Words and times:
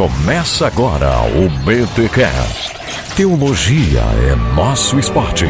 Começa 0.00 0.66
agora 0.66 1.10
o 1.26 1.46
BTCast. 1.62 2.72
Teologia 3.14 4.00
é 4.00 4.34
nosso 4.56 4.98
esporte. 4.98 5.44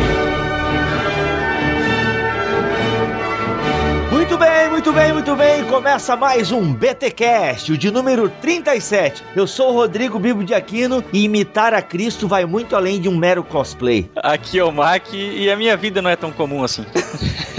Muito 4.10 4.36
bem, 4.36 4.68
muito 4.68 4.92
bem, 4.92 5.12
muito 5.12 5.36
bem. 5.36 5.64
Começa 5.66 6.16
mais 6.16 6.50
um 6.50 6.74
BTcast, 6.74 7.70
o 7.70 7.78
de 7.78 7.92
número 7.92 8.28
37. 8.28 9.22
Eu 9.36 9.46
sou 9.46 9.70
o 9.70 9.72
Rodrigo 9.72 10.18
Bibo 10.18 10.42
de 10.42 10.52
Aquino 10.52 11.04
e 11.12 11.22
imitar 11.22 11.72
a 11.72 11.80
Cristo 11.80 12.26
vai 12.26 12.44
muito 12.44 12.74
além 12.74 13.00
de 13.00 13.08
um 13.08 13.16
mero 13.16 13.44
cosplay. 13.44 14.10
Aqui 14.16 14.58
é 14.58 14.64
o 14.64 14.72
Mac 14.72 15.12
e 15.12 15.48
a 15.48 15.56
minha 15.56 15.76
vida 15.76 16.02
não 16.02 16.10
é 16.10 16.16
tão 16.16 16.32
comum 16.32 16.64
assim. 16.64 16.84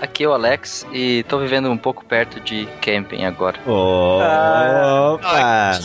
Aqui 0.00 0.24
é 0.24 0.28
o 0.28 0.32
Alex 0.32 0.86
e 0.92 1.22
tô 1.24 1.38
vivendo 1.38 1.70
um 1.70 1.76
pouco 1.76 2.04
perto 2.04 2.40
de 2.40 2.68
camping 2.80 3.24
agora. 3.24 3.58
Opa! 3.66 5.18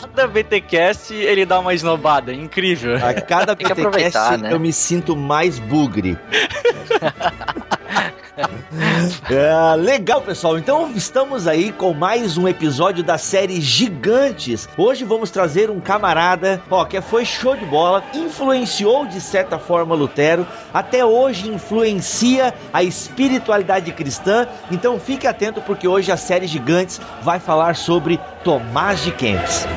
Cada 0.02 0.28
BTcast 0.28 1.14
ele 1.14 1.46
dá 1.46 1.60
uma 1.60 1.74
esnobada, 1.74 2.34
incrível. 2.34 2.96
A 2.96 3.14
cada 3.14 3.56
BTcast 3.56 4.37
né? 4.37 4.50
eu 4.51 4.60
me 4.60 4.74
sinto 4.74 5.15
mais 5.15 5.60
bugre. 5.60 6.18
É, 9.29 9.75
legal, 9.75 10.21
pessoal. 10.21 10.57
Então 10.57 10.91
estamos 10.95 11.47
aí 11.47 11.71
com 11.71 11.93
mais 11.93 12.37
um 12.37 12.47
episódio 12.47 13.04
da 13.04 13.17
série 13.17 13.59
Gigantes. 13.61 14.67
Hoje 14.77 15.04
vamos 15.04 15.29
trazer 15.29 15.69
um 15.69 15.79
camarada, 15.79 16.61
ó, 16.69 16.86
que 16.86 17.00
foi 17.01 17.25
show 17.25 17.55
de 17.55 17.65
bola, 17.65 18.04
influenciou 18.14 19.05
de 19.05 19.19
certa 19.19 19.59
forma 19.59 19.95
Lutero, 19.95 20.47
até 20.73 21.04
hoje 21.04 21.50
influencia 21.50 22.54
a 22.73 22.83
espiritualidade 22.83 23.92
cristã. 23.92 24.47
Então 24.71 25.00
fique 25.00 25.28
atento 25.28 25.61
porque 25.61 25.87
hoje 25.87 26.11
a 26.11 26.17
série 26.17 26.47
Gigantes 26.47 27.00
vai 27.21 27.39
falar 27.39 27.75
sobre 27.75 28.19
Tomás 28.43 29.03
de 29.03 29.11
Kempis. 29.11 29.67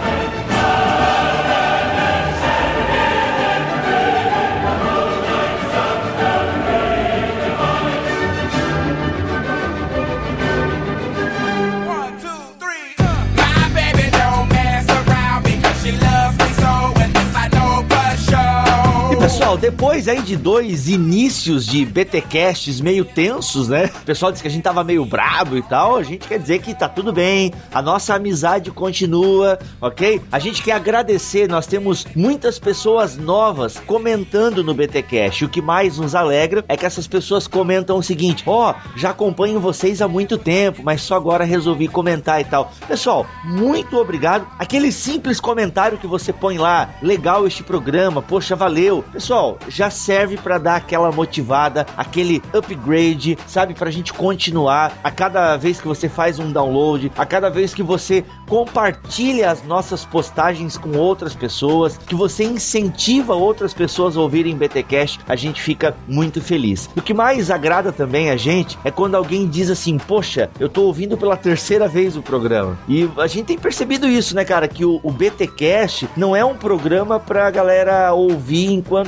Pessoal, 19.25 19.57
depois 19.57 20.07
aí 20.07 20.21
de 20.21 20.37
dois 20.37 20.87
inícios 20.87 21.65
de 21.65 21.83
BTcasts 21.87 22.79
meio 22.79 23.07
tensos, 23.07 23.71
né? 23.71 23.87
O 23.87 24.05
pessoal 24.05 24.30
disse 24.30 24.43
que 24.43 24.49
a 24.49 24.51
gente 24.51 24.63
tava 24.63 24.85
meio 24.85 25.03
brabo 25.07 25.57
e 25.57 25.63
tal. 25.63 25.97
A 25.97 26.03
gente 26.03 26.29
quer 26.29 26.39
dizer 26.39 26.61
que 26.61 26.75
tá 26.75 26.91
tudo 26.91 27.11
bem, 27.11 27.51
a 27.73 27.80
nossa 27.80 28.15
amizade 28.15 28.71
continua, 28.71 29.59
ok? 29.80 30.21
A 30.30 30.39
gente 30.39 30.63
quer 30.63 30.73
agradecer, 30.73 31.49
nós 31.49 31.67
temos 31.67 32.07
muitas 32.15 32.59
pessoas 32.59 33.17
novas 33.17 33.80
comentando 33.87 34.63
no 34.63 34.75
BTcast. 34.75 35.47
O 35.47 35.49
que 35.49 35.63
mais 35.63 35.97
nos 35.97 36.15
alegra 36.15 36.63
é 36.69 36.77
que 36.77 36.85
essas 36.85 37.07
pessoas 37.07 37.47
comentam 37.47 37.97
o 37.97 38.02
seguinte: 38.02 38.45
ó, 38.47 38.75
já 38.95 39.09
acompanho 39.09 39.59
vocês 39.59 40.02
há 40.02 40.09
muito 40.09 40.37
tempo, 40.37 40.83
mas 40.85 41.01
só 41.01 41.15
agora 41.15 41.45
resolvi 41.45 41.89
comentar 41.89 42.43
e 42.43 42.45
tal. 42.45 42.71
Pessoal, 42.87 43.27
muito 43.43 43.97
obrigado. 43.97 44.47
Aquele 44.59 44.93
simples 44.93 45.41
comentário 45.41 45.97
que 45.97 46.07
você 46.07 46.30
põe 46.30 46.59
lá, 46.59 46.91
legal 47.01 47.47
este 47.47 47.63
programa, 47.63 48.21
poxa, 48.21 48.55
valeu. 48.55 49.02
Pessoal, 49.15 49.60
já 49.68 49.90
serve 49.90 50.37
pra 50.37 50.59
dar 50.59 50.74
aquela 50.74 51.12
motivada, 51.12 51.87
aquele 51.96 52.43
upgrade, 52.52 53.38
sabe, 53.46 53.73
pra 53.73 53.88
gente 53.88 54.12
continuar. 54.12 54.98
A 55.04 55.10
cada 55.10 55.56
vez 55.56 55.80
que 55.80 55.87
você 55.87 56.09
faz 56.09 56.40
um 56.40 56.51
download, 56.51 57.12
a 57.16 57.24
cada 57.24 57.48
vez 57.48 57.73
que 57.73 57.80
você 57.82 58.24
compartilha 58.48 59.52
as 59.52 59.62
nossas 59.62 60.04
postagens 60.04 60.76
com 60.76 60.98
outras 60.98 61.32
pessoas, 61.32 61.96
que 61.96 62.15
você 62.16 62.43
incentiva 62.43 63.34
outras 63.34 63.73
pessoas 63.73 64.16
a 64.16 64.21
ouvirem 64.21 64.56
BTcast, 64.56 65.21
a 65.28 65.37
gente 65.37 65.62
fica 65.62 65.97
muito 66.09 66.41
feliz. 66.41 66.91
O 66.97 67.00
que 67.00 67.15
mais 67.15 67.53
agrada 67.53 67.93
também 67.93 68.31
a 68.31 68.37
gente 68.37 68.77
é 68.83 68.91
quando 68.91 69.15
alguém 69.15 69.47
diz 69.47 69.71
assim: 69.71 69.97
"Poxa, 69.97 70.50
eu 70.59 70.69
tô 70.69 70.83
ouvindo 70.83 71.16
pela 71.16 71.37
terceira 71.37 71.87
vez 71.87 72.16
o 72.16 72.22
programa". 72.22 72.77
E 72.89 73.09
a 73.16 73.28
gente 73.28 73.47
tem 73.47 73.59
percebido 73.59 74.09
isso, 74.09 74.34
né, 74.34 74.44
cara, 74.44 74.66
que 74.66 74.84
o, 74.84 74.99
o 75.05 75.12
BTcast 75.12 76.09
não 76.16 76.34
é 76.34 76.44
um 76.44 76.56
programa 76.56 77.21
pra 77.21 77.49
galera 77.49 78.12
ouvir 78.12 78.72
enquanto 78.72 79.03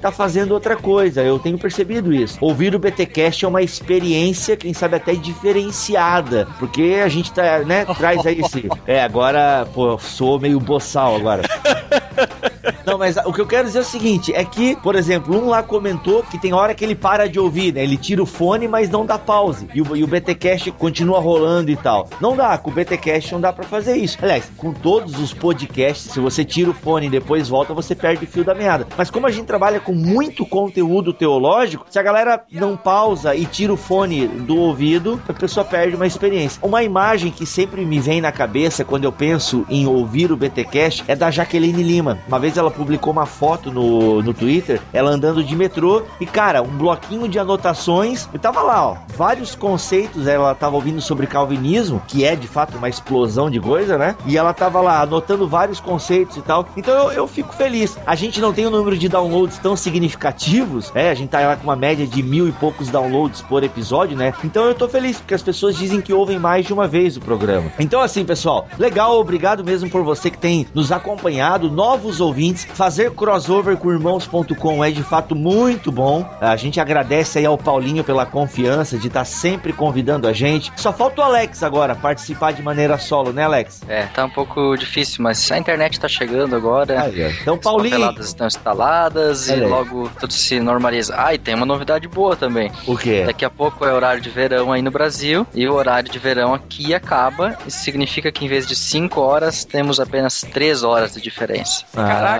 tá 0.00 0.10
fazendo 0.10 0.52
outra 0.52 0.76
coisa. 0.76 1.22
Eu 1.22 1.38
tenho 1.38 1.58
percebido 1.58 2.12
isso. 2.12 2.38
Ouvir 2.40 2.74
o 2.74 2.78
BTcast 2.78 3.44
é 3.44 3.48
uma 3.48 3.62
experiência, 3.62 4.56
quem 4.56 4.72
sabe 4.72 4.96
até 4.96 5.14
diferenciada, 5.14 6.48
porque 6.58 7.00
a 7.02 7.08
gente 7.08 7.32
tá, 7.32 7.60
né, 7.60 7.84
traz 7.84 8.24
aí 8.26 8.40
esse 8.40 8.68
É, 8.86 9.02
agora, 9.02 9.66
pô, 9.74 9.98
sou 9.98 10.38
meio 10.38 10.60
boçal 10.60 11.16
agora. 11.16 11.42
Não, 12.84 12.98
mas 12.98 13.16
o 13.16 13.32
que 13.32 13.40
eu 13.40 13.46
quero 13.46 13.66
dizer 13.66 13.78
é 13.78 13.82
o 13.82 13.84
seguinte: 13.84 14.32
é 14.32 14.44
que, 14.44 14.76
por 14.76 14.94
exemplo, 14.94 15.36
um 15.36 15.48
lá 15.48 15.62
comentou 15.62 16.22
que 16.22 16.38
tem 16.38 16.52
hora 16.52 16.74
que 16.74 16.84
ele 16.84 16.94
para 16.94 17.28
de 17.28 17.38
ouvir, 17.38 17.72
né? 17.72 17.82
Ele 17.82 17.96
tira 17.96 18.22
o 18.22 18.26
fone, 18.26 18.68
mas 18.68 18.88
não 18.88 19.04
dá 19.04 19.18
pause. 19.18 19.68
E 19.74 19.82
o, 19.82 19.96
e 19.96 20.04
o 20.04 20.06
BTCast 20.06 20.70
continua 20.72 21.20
rolando 21.20 21.70
e 21.70 21.76
tal. 21.76 22.08
Não 22.20 22.36
dá, 22.36 22.56
com 22.58 22.70
o 22.70 22.74
BTCast 22.74 23.32
não 23.32 23.40
dá 23.40 23.52
pra 23.52 23.64
fazer 23.64 23.96
isso. 23.96 24.18
Aliás, 24.22 24.50
com 24.56 24.72
todos 24.72 25.18
os 25.18 25.32
podcasts, 25.32 26.12
se 26.12 26.20
você 26.20 26.44
tira 26.44 26.70
o 26.70 26.74
fone 26.74 27.06
e 27.06 27.10
depois 27.10 27.48
volta, 27.48 27.74
você 27.74 27.94
perde 27.94 28.24
o 28.24 28.28
fio 28.28 28.44
da 28.44 28.54
meada. 28.54 28.86
Mas 28.96 29.10
como 29.10 29.26
a 29.26 29.30
gente 29.30 29.46
trabalha 29.46 29.80
com 29.80 29.92
muito 29.92 30.44
conteúdo 30.46 31.12
teológico, 31.12 31.86
se 31.88 31.98
a 31.98 32.02
galera 32.02 32.42
não 32.50 32.76
pausa 32.76 33.34
e 33.34 33.44
tira 33.44 33.72
o 33.72 33.76
fone 33.76 34.26
do 34.26 34.56
ouvido, 34.56 35.20
a 35.28 35.32
pessoa 35.32 35.64
perde 35.64 35.96
uma 35.96 36.06
experiência. 36.06 36.60
Uma 36.62 36.82
imagem 36.82 37.30
que 37.30 37.46
sempre 37.46 37.84
me 37.84 38.00
vem 38.00 38.20
na 38.20 38.32
cabeça 38.32 38.84
quando 38.84 39.04
eu 39.04 39.12
penso 39.12 39.64
em 39.68 39.86
ouvir 39.86 40.32
o 40.32 40.36
BTcast 40.36 41.04
é 41.08 41.16
da 41.16 41.30
Jaqueline 41.30 41.82
Lima. 41.82 42.18
Uma 42.28 42.38
vez 42.38 42.55
ela 42.56 42.70
publicou 42.70 43.12
uma 43.12 43.26
foto 43.26 43.70
no, 43.70 44.22
no 44.22 44.34
Twitter, 44.34 44.80
ela 44.92 45.10
andando 45.10 45.42
de 45.42 45.54
metrô 45.56 46.02
e, 46.20 46.26
cara, 46.26 46.62
um 46.62 46.76
bloquinho 46.76 47.28
de 47.28 47.38
anotações. 47.38 48.28
E 48.32 48.38
tava 48.38 48.62
lá, 48.62 48.86
ó, 48.86 48.96
vários 49.16 49.54
conceitos. 49.54 50.26
Ela 50.26 50.54
tava 50.54 50.76
ouvindo 50.76 51.00
sobre 51.00 51.26
calvinismo, 51.26 52.02
que 52.06 52.24
é 52.24 52.36
de 52.36 52.46
fato 52.46 52.76
uma 52.76 52.88
explosão 52.88 53.50
de 53.50 53.60
coisa, 53.60 53.96
né? 53.98 54.16
E 54.26 54.36
ela 54.36 54.52
tava 54.52 54.80
lá 54.80 55.02
anotando 55.02 55.46
vários 55.46 55.80
conceitos 55.80 56.36
e 56.36 56.42
tal. 56.42 56.66
Então 56.76 56.94
eu, 56.94 57.12
eu 57.12 57.28
fico 57.28 57.54
feliz. 57.54 57.96
A 58.06 58.14
gente 58.14 58.40
não 58.40 58.52
tem 58.52 58.66
um 58.66 58.70
número 58.70 58.96
de 58.96 59.08
downloads 59.08 59.58
tão 59.58 59.76
significativos, 59.76 60.90
é? 60.94 61.10
A 61.10 61.14
gente 61.14 61.30
tá 61.30 61.40
lá 61.40 61.56
com 61.56 61.64
uma 61.64 61.76
média 61.76 62.06
de 62.06 62.22
mil 62.22 62.48
e 62.48 62.52
poucos 62.52 62.88
downloads 62.88 63.42
por 63.42 63.62
episódio, 63.62 64.16
né? 64.16 64.32
Então 64.44 64.64
eu 64.64 64.74
tô 64.74 64.88
feliz, 64.88 65.18
porque 65.18 65.34
as 65.34 65.42
pessoas 65.42 65.76
dizem 65.76 66.00
que 66.00 66.12
ouvem 66.12 66.38
mais 66.38 66.66
de 66.66 66.72
uma 66.72 66.86
vez 66.86 67.16
o 67.16 67.20
programa. 67.20 67.70
Então, 67.78 68.00
assim, 68.00 68.24
pessoal, 68.24 68.66
legal, 68.78 69.18
obrigado 69.18 69.64
mesmo 69.64 69.88
por 69.88 70.02
você 70.02 70.30
que 70.30 70.38
tem 70.38 70.66
nos 70.74 70.92
acompanhado, 70.92 71.70
novos 71.70 72.20
ouvintes. 72.20 72.45
Fazer 72.54 73.10
crossover 73.12 73.76
com 73.76 73.90
irmãos.com 73.92 74.84
é 74.84 74.90
de 74.90 75.02
fato 75.02 75.34
muito 75.34 75.90
bom. 75.92 76.28
A 76.40 76.56
gente 76.56 76.80
agradece 76.80 77.38
aí 77.38 77.46
ao 77.46 77.56
Paulinho 77.58 78.04
pela 78.04 78.26
confiança 78.26 78.98
de 78.98 79.08
estar 79.08 79.24
sempre 79.24 79.72
convidando 79.72 80.26
a 80.28 80.32
gente. 80.32 80.72
Só 80.76 80.92
falta 80.92 81.20
o 81.20 81.24
Alex 81.24 81.62
agora 81.62 81.94
participar 81.94 82.52
de 82.52 82.62
maneira 82.62 82.98
solo, 82.98 83.32
né, 83.32 83.44
Alex? 83.44 83.80
É, 83.88 84.06
tá 84.06 84.24
um 84.24 84.30
pouco 84.30 84.76
difícil, 84.76 85.22
mas 85.22 85.50
a 85.50 85.58
internet 85.58 85.98
tá 86.00 86.08
chegando 86.08 86.54
agora. 86.56 87.10
Então, 87.42 87.54
As 87.54 87.60
Paulinho, 87.60 87.90
papeladas 87.92 88.26
estão 88.26 88.46
instaladas 88.46 89.48
e 89.48 89.54
aí. 89.54 89.60
logo 89.60 90.10
tudo 90.20 90.32
se 90.32 90.60
normaliza. 90.60 91.14
Ah, 91.16 91.34
e 91.34 91.38
tem 91.38 91.54
uma 91.54 91.66
novidade 91.66 92.06
boa 92.08 92.36
também. 92.36 92.70
o 92.86 92.96
quê? 92.96 93.24
Daqui 93.26 93.44
a 93.44 93.50
pouco 93.50 93.84
é 93.84 93.92
horário 93.92 94.20
de 94.20 94.30
verão 94.30 94.72
aí 94.72 94.82
no 94.82 94.90
Brasil 94.90 95.46
e 95.54 95.66
o 95.68 95.74
horário 95.74 96.10
de 96.10 96.18
verão 96.18 96.54
aqui 96.54 96.94
acaba. 96.94 97.56
Isso 97.66 97.78
significa 97.80 98.30
que 98.30 98.44
em 98.44 98.48
vez 98.48 98.66
de 98.66 98.74
5 98.76 99.20
horas 99.20 99.64
temos 99.64 99.98
apenas 100.00 100.40
3 100.52 100.82
horas 100.82 101.14
de 101.14 101.20
diferença. 101.20 101.84
Ah, 101.96 102.35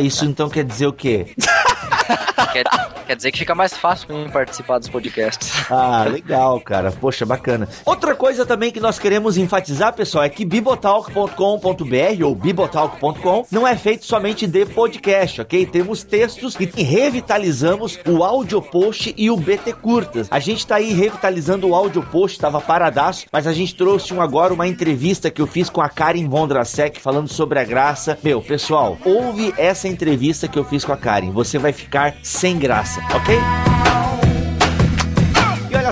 isso 0.00 0.24
então 0.24 0.48
quer 0.48 0.64
dizer 0.64 0.86
o 0.86 0.92
quê? 0.92 1.26
Quer, 2.52 2.64
quer 3.06 3.16
dizer 3.16 3.32
que 3.32 3.38
fica 3.38 3.54
mais 3.54 3.74
fácil 3.76 4.06
pra 4.06 4.16
mim 4.16 4.28
participar 4.28 4.78
dos 4.78 4.88
podcasts. 4.88 5.70
Ah, 5.70 6.04
legal, 6.04 6.60
cara. 6.60 6.92
Poxa, 6.92 7.24
bacana. 7.24 7.68
Outra 7.84 8.14
coisa 8.14 8.44
também 8.44 8.70
que 8.70 8.80
nós 8.80 8.98
queremos 8.98 9.36
enfatizar, 9.36 9.94
pessoal, 9.94 10.24
é 10.24 10.28
que 10.28 10.44
bibotalk.com.br 10.44 12.24
ou 12.24 12.34
bibotalk.com 12.34 13.46
não 13.50 13.66
é 13.66 13.76
feito 13.76 14.04
somente 14.04 14.46
de 14.46 14.66
podcast, 14.66 15.40
ok? 15.40 15.64
Temos 15.66 16.02
textos 16.02 16.56
e 16.76 16.82
revitalizamos 16.82 17.98
o 18.06 18.22
audio 18.22 18.60
post 18.60 19.14
e 19.16 19.30
o 19.30 19.36
BT 19.36 19.74
Curtas. 19.74 20.28
A 20.30 20.38
gente 20.38 20.66
tá 20.66 20.76
aí 20.76 20.92
revitalizando 20.92 21.68
o 21.68 21.74
audio 21.74 22.02
post, 22.02 22.38
tava 22.38 22.60
paradaço, 22.60 23.26
mas 23.32 23.46
a 23.46 23.52
gente 23.52 23.74
trouxe 23.74 24.12
um 24.12 24.20
agora 24.20 24.52
uma 24.52 24.66
entrevista 24.66 25.30
que 25.30 25.40
eu 25.40 25.46
fiz 25.46 25.70
com 25.70 25.80
a 25.80 25.88
Karen 25.88 26.28
Vondrasek 26.28 27.00
falando 27.00 27.28
sobre 27.28 27.58
a 27.58 27.64
graça. 27.64 28.18
Meu, 28.22 28.42
pessoal, 28.42 28.98
ouve 29.22 29.54
essa 29.56 29.88
entrevista 29.88 30.48
que 30.48 30.58
eu 30.58 30.64
fiz 30.64 30.84
com 30.84 30.92
a 30.92 30.96
Karen. 30.96 31.30
Você 31.30 31.58
vai 31.58 31.72
ficar 31.72 32.14
sem 32.22 32.58
graça, 32.58 33.00
ok? 33.14 33.71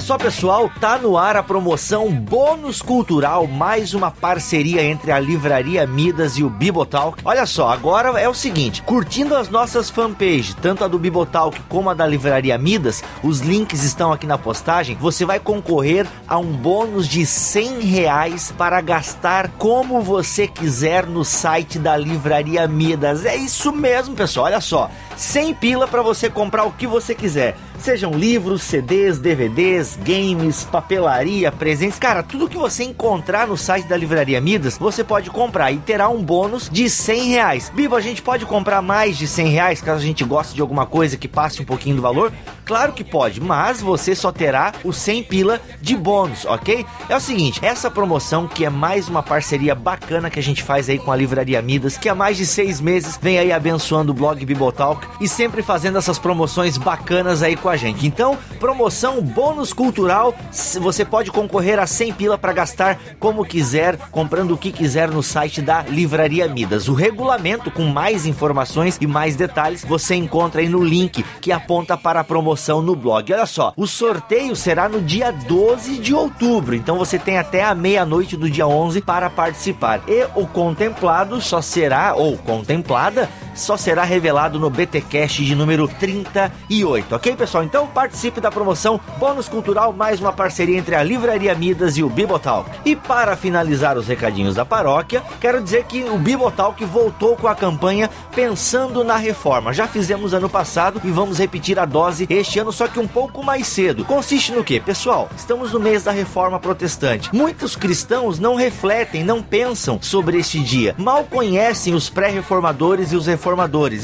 Olha 0.00 0.06
só, 0.06 0.16
pessoal, 0.16 0.72
tá 0.80 0.96
no 0.96 1.18
ar 1.18 1.36
a 1.36 1.42
promoção 1.42 2.10
Bônus 2.10 2.80
Cultural, 2.80 3.46
mais 3.46 3.92
uma 3.92 4.10
parceria 4.10 4.82
entre 4.82 5.12
a 5.12 5.20
Livraria 5.20 5.86
Midas 5.86 6.38
e 6.38 6.42
o 6.42 6.48
Bibotalk. 6.48 7.20
Olha 7.22 7.44
só, 7.44 7.68
agora 7.68 8.18
é 8.18 8.26
o 8.26 8.32
seguinte, 8.32 8.80
curtindo 8.80 9.36
as 9.36 9.50
nossas 9.50 9.90
fanpages, 9.90 10.54
tanto 10.54 10.82
a 10.82 10.88
do 10.88 10.98
Bibotalk 10.98 11.60
como 11.68 11.90
a 11.90 11.94
da 11.94 12.06
Livraria 12.06 12.56
Midas, 12.56 13.04
os 13.22 13.40
links 13.40 13.84
estão 13.84 14.10
aqui 14.10 14.26
na 14.26 14.38
postagem, 14.38 14.96
você 14.96 15.26
vai 15.26 15.38
concorrer 15.38 16.06
a 16.26 16.38
um 16.38 16.50
bônus 16.50 17.06
de 17.06 17.26
100 17.26 17.80
reais 17.80 18.54
para 18.56 18.80
gastar 18.80 19.50
como 19.58 20.00
você 20.00 20.48
quiser 20.48 21.04
no 21.04 21.26
site 21.26 21.78
da 21.78 21.94
Livraria 21.94 22.66
Midas. 22.66 23.26
É 23.26 23.36
isso 23.36 23.70
mesmo, 23.70 24.14
pessoal, 24.14 24.46
olha 24.46 24.62
só, 24.62 24.90
100 25.14 25.54
pila 25.56 25.86
para 25.86 26.00
você 26.00 26.30
comprar 26.30 26.64
o 26.64 26.72
que 26.72 26.86
você 26.86 27.14
quiser. 27.14 27.54
Sejam 27.80 28.12
livros, 28.12 28.62
CDs, 28.62 29.18
DVDs, 29.18 29.98
games, 30.04 30.64
papelaria, 30.64 31.50
presentes, 31.50 31.98
cara, 31.98 32.22
tudo 32.22 32.46
que 32.46 32.58
você 32.58 32.84
encontrar 32.84 33.46
no 33.46 33.56
site 33.56 33.86
da 33.86 33.96
Livraria 33.96 34.38
Midas, 34.38 34.76
você 34.76 35.02
pode 35.02 35.30
comprar 35.30 35.72
e 35.72 35.78
terá 35.78 36.06
um 36.10 36.22
bônus 36.22 36.68
de 36.70 36.90
100 36.90 37.28
reais. 37.30 37.72
Bibo, 37.74 37.96
a 37.96 38.00
gente 38.02 38.20
pode 38.20 38.44
comprar 38.44 38.82
mais 38.82 39.16
de 39.16 39.26
100 39.26 39.48
reais 39.48 39.80
caso 39.80 40.00
a 40.00 40.06
gente 40.06 40.22
goste 40.24 40.54
de 40.54 40.60
alguma 40.60 40.84
coisa 40.84 41.16
que 41.16 41.26
passe 41.26 41.62
um 41.62 41.64
pouquinho 41.64 41.96
do 41.96 42.02
valor? 42.02 42.30
Claro 42.66 42.92
que 42.92 43.02
pode, 43.02 43.40
mas 43.40 43.80
você 43.80 44.14
só 44.14 44.30
terá 44.30 44.72
o 44.84 44.92
100 44.92 45.24
pila 45.24 45.60
de 45.80 45.96
bônus, 45.96 46.44
ok? 46.44 46.84
É 47.08 47.16
o 47.16 47.20
seguinte, 47.20 47.60
essa 47.64 47.90
promoção 47.90 48.46
que 48.46 48.64
é 48.64 48.70
mais 48.70 49.08
uma 49.08 49.22
parceria 49.22 49.74
bacana 49.74 50.28
que 50.28 50.38
a 50.38 50.42
gente 50.42 50.62
faz 50.62 50.88
aí 50.88 50.98
com 50.98 51.10
a 51.10 51.16
Livraria 51.16 51.62
Midas, 51.62 51.96
que 51.96 52.10
há 52.10 52.14
mais 52.14 52.36
de 52.36 52.44
seis 52.44 52.78
meses 52.78 53.18
vem 53.20 53.38
aí 53.38 53.50
abençoando 53.50 54.12
o 54.12 54.14
blog 54.14 54.44
Bibotalk 54.44 55.06
e 55.18 55.26
sempre 55.26 55.62
fazendo 55.62 55.96
essas 55.96 56.18
promoções 56.18 56.76
bacanas 56.76 57.42
aí 57.42 57.56
com 57.56 57.69
a 57.70 57.76
gente. 57.76 58.06
Então, 58.06 58.36
promoção 58.58 59.20
bônus 59.22 59.72
cultural, 59.72 60.34
você 60.80 61.04
pode 61.04 61.30
concorrer 61.30 61.78
a 61.78 61.86
100 61.86 62.12
pila 62.14 62.38
para 62.38 62.52
gastar 62.52 62.98
como 63.18 63.44
quiser, 63.44 63.96
comprando 64.10 64.52
o 64.52 64.58
que 64.58 64.72
quiser 64.72 65.10
no 65.10 65.22
site 65.22 65.62
da 65.62 65.82
Livraria 65.82 66.48
Midas. 66.48 66.88
O 66.88 66.94
regulamento 66.94 67.70
com 67.70 67.84
mais 67.84 68.26
informações 68.26 68.98
e 69.00 69.06
mais 69.06 69.36
detalhes 69.36 69.84
você 69.84 70.14
encontra 70.14 70.60
aí 70.60 70.68
no 70.68 70.82
link 70.82 71.24
que 71.40 71.52
aponta 71.52 71.96
para 71.96 72.20
a 72.20 72.24
promoção 72.24 72.82
no 72.82 72.94
blog. 72.94 73.32
Olha 73.32 73.46
só, 73.46 73.72
o 73.76 73.86
sorteio 73.86 74.54
será 74.54 74.88
no 74.88 75.00
dia 75.00 75.30
12 75.32 75.98
de 75.98 76.14
outubro, 76.14 76.74
então 76.74 76.98
você 76.98 77.18
tem 77.18 77.38
até 77.38 77.64
a 77.64 77.74
meia-noite 77.74 78.36
do 78.36 78.50
dia 78.50 78.66
11 78.66 79.00
para 79.00 79.30
participar. 79.30 80.02
E 80.06 80.26
o 80.34 80.46
contemplado 80.46 81.40
só 81.40 81.62
será, 81.62 82.14
ou 82.14 82.36
contemplada, 82.38 83.28
só 83.54 83.76
será 83.76 84.04
revelado 84.04 84.58
no 84.58 84.70
BTcast 84.70 85.44
de 85.44 85.54
número 85.54 85.86
38, 85.88 87.14
ok, 87.14 87.36
pessoal? 87.36 87.64
Então 87.64 87.86
participe 87.86 88.40
da 88.40 88.50
promoção 88.50 89.00
Bônus 89.18 89.48
Cultural, 89.48 89.92
mais 89.92 90.20
uma 90.20 90.32
parceria 90.32 90.78
entre 90.78 90.94
a 90.94 91.02
Livraria 91.02 91.54
Midas 91.54 91.96
e 91.96 92.02
o 92.02 92.08
Bibotalk. 92.08 92.70
E 92.84 92.94
para 92.94 93.36
finalizar 93.36 93.98
os 93.98 94.06
recadinhos 94.06 94.54
da 94.54 94.64
paróquia, 94.64 95.22
quero 95.40 95.60
dizer 95.62 95.84
que 95.84 96.04
o 96.04 96.16
Bibotalk 96.16 96.84
voltou 96.84 97.36
com 97.36 97.48
a 97.48 97.54
campanha 97.54 98.08
Pensando 98.34 99.02
na 99.02 99.16
Reforma. 99.16 99.72
Já 99.72 99.86
fizemos 99.88 100.32
ano 100.32 100.48
passado 100.48 101.00
e 101.04 101.10
vamos 101.10 101.38
repetir 101.38 101.78
a 101.78 101.84
dose 101.84 102.26
este 102.30 102.58
ano, 102.58 102.72
só 102.72 102.86
que 102.86 103.00
um 103.00 103.08
pouco 103.08 103.44
mais 103.44 103.66
cedo. 103.66 104.04
Consiste 104.04 104.52
no 104.52 104.64
que, 104.64 104.80
pessoal? 104.80 105.28
Estamos 105.36 105.72
no 105.72 105.80
mês 105.80 106.04
da 106.04 106.12
Reforma 106.12 106.60
Protestante. 106.60 107.34
Muitos 107.34 107.74
cristãos 107.74 108.38
não 108.38 108.54
refletem, 108.54 109.24
não 109.24 109.42
pensam 109.42 109.98
sobre 110.00 110.38
este 110.38 110.60
dia. 110.60 110.94
Mal 110.96 111.24
conhecem 111.24 111.94
os 111.94 112.08
pré-reformadores 112.08 113.12
e 113.12 113.16
os 113.16 113.26
reformadores. 113.26 113.39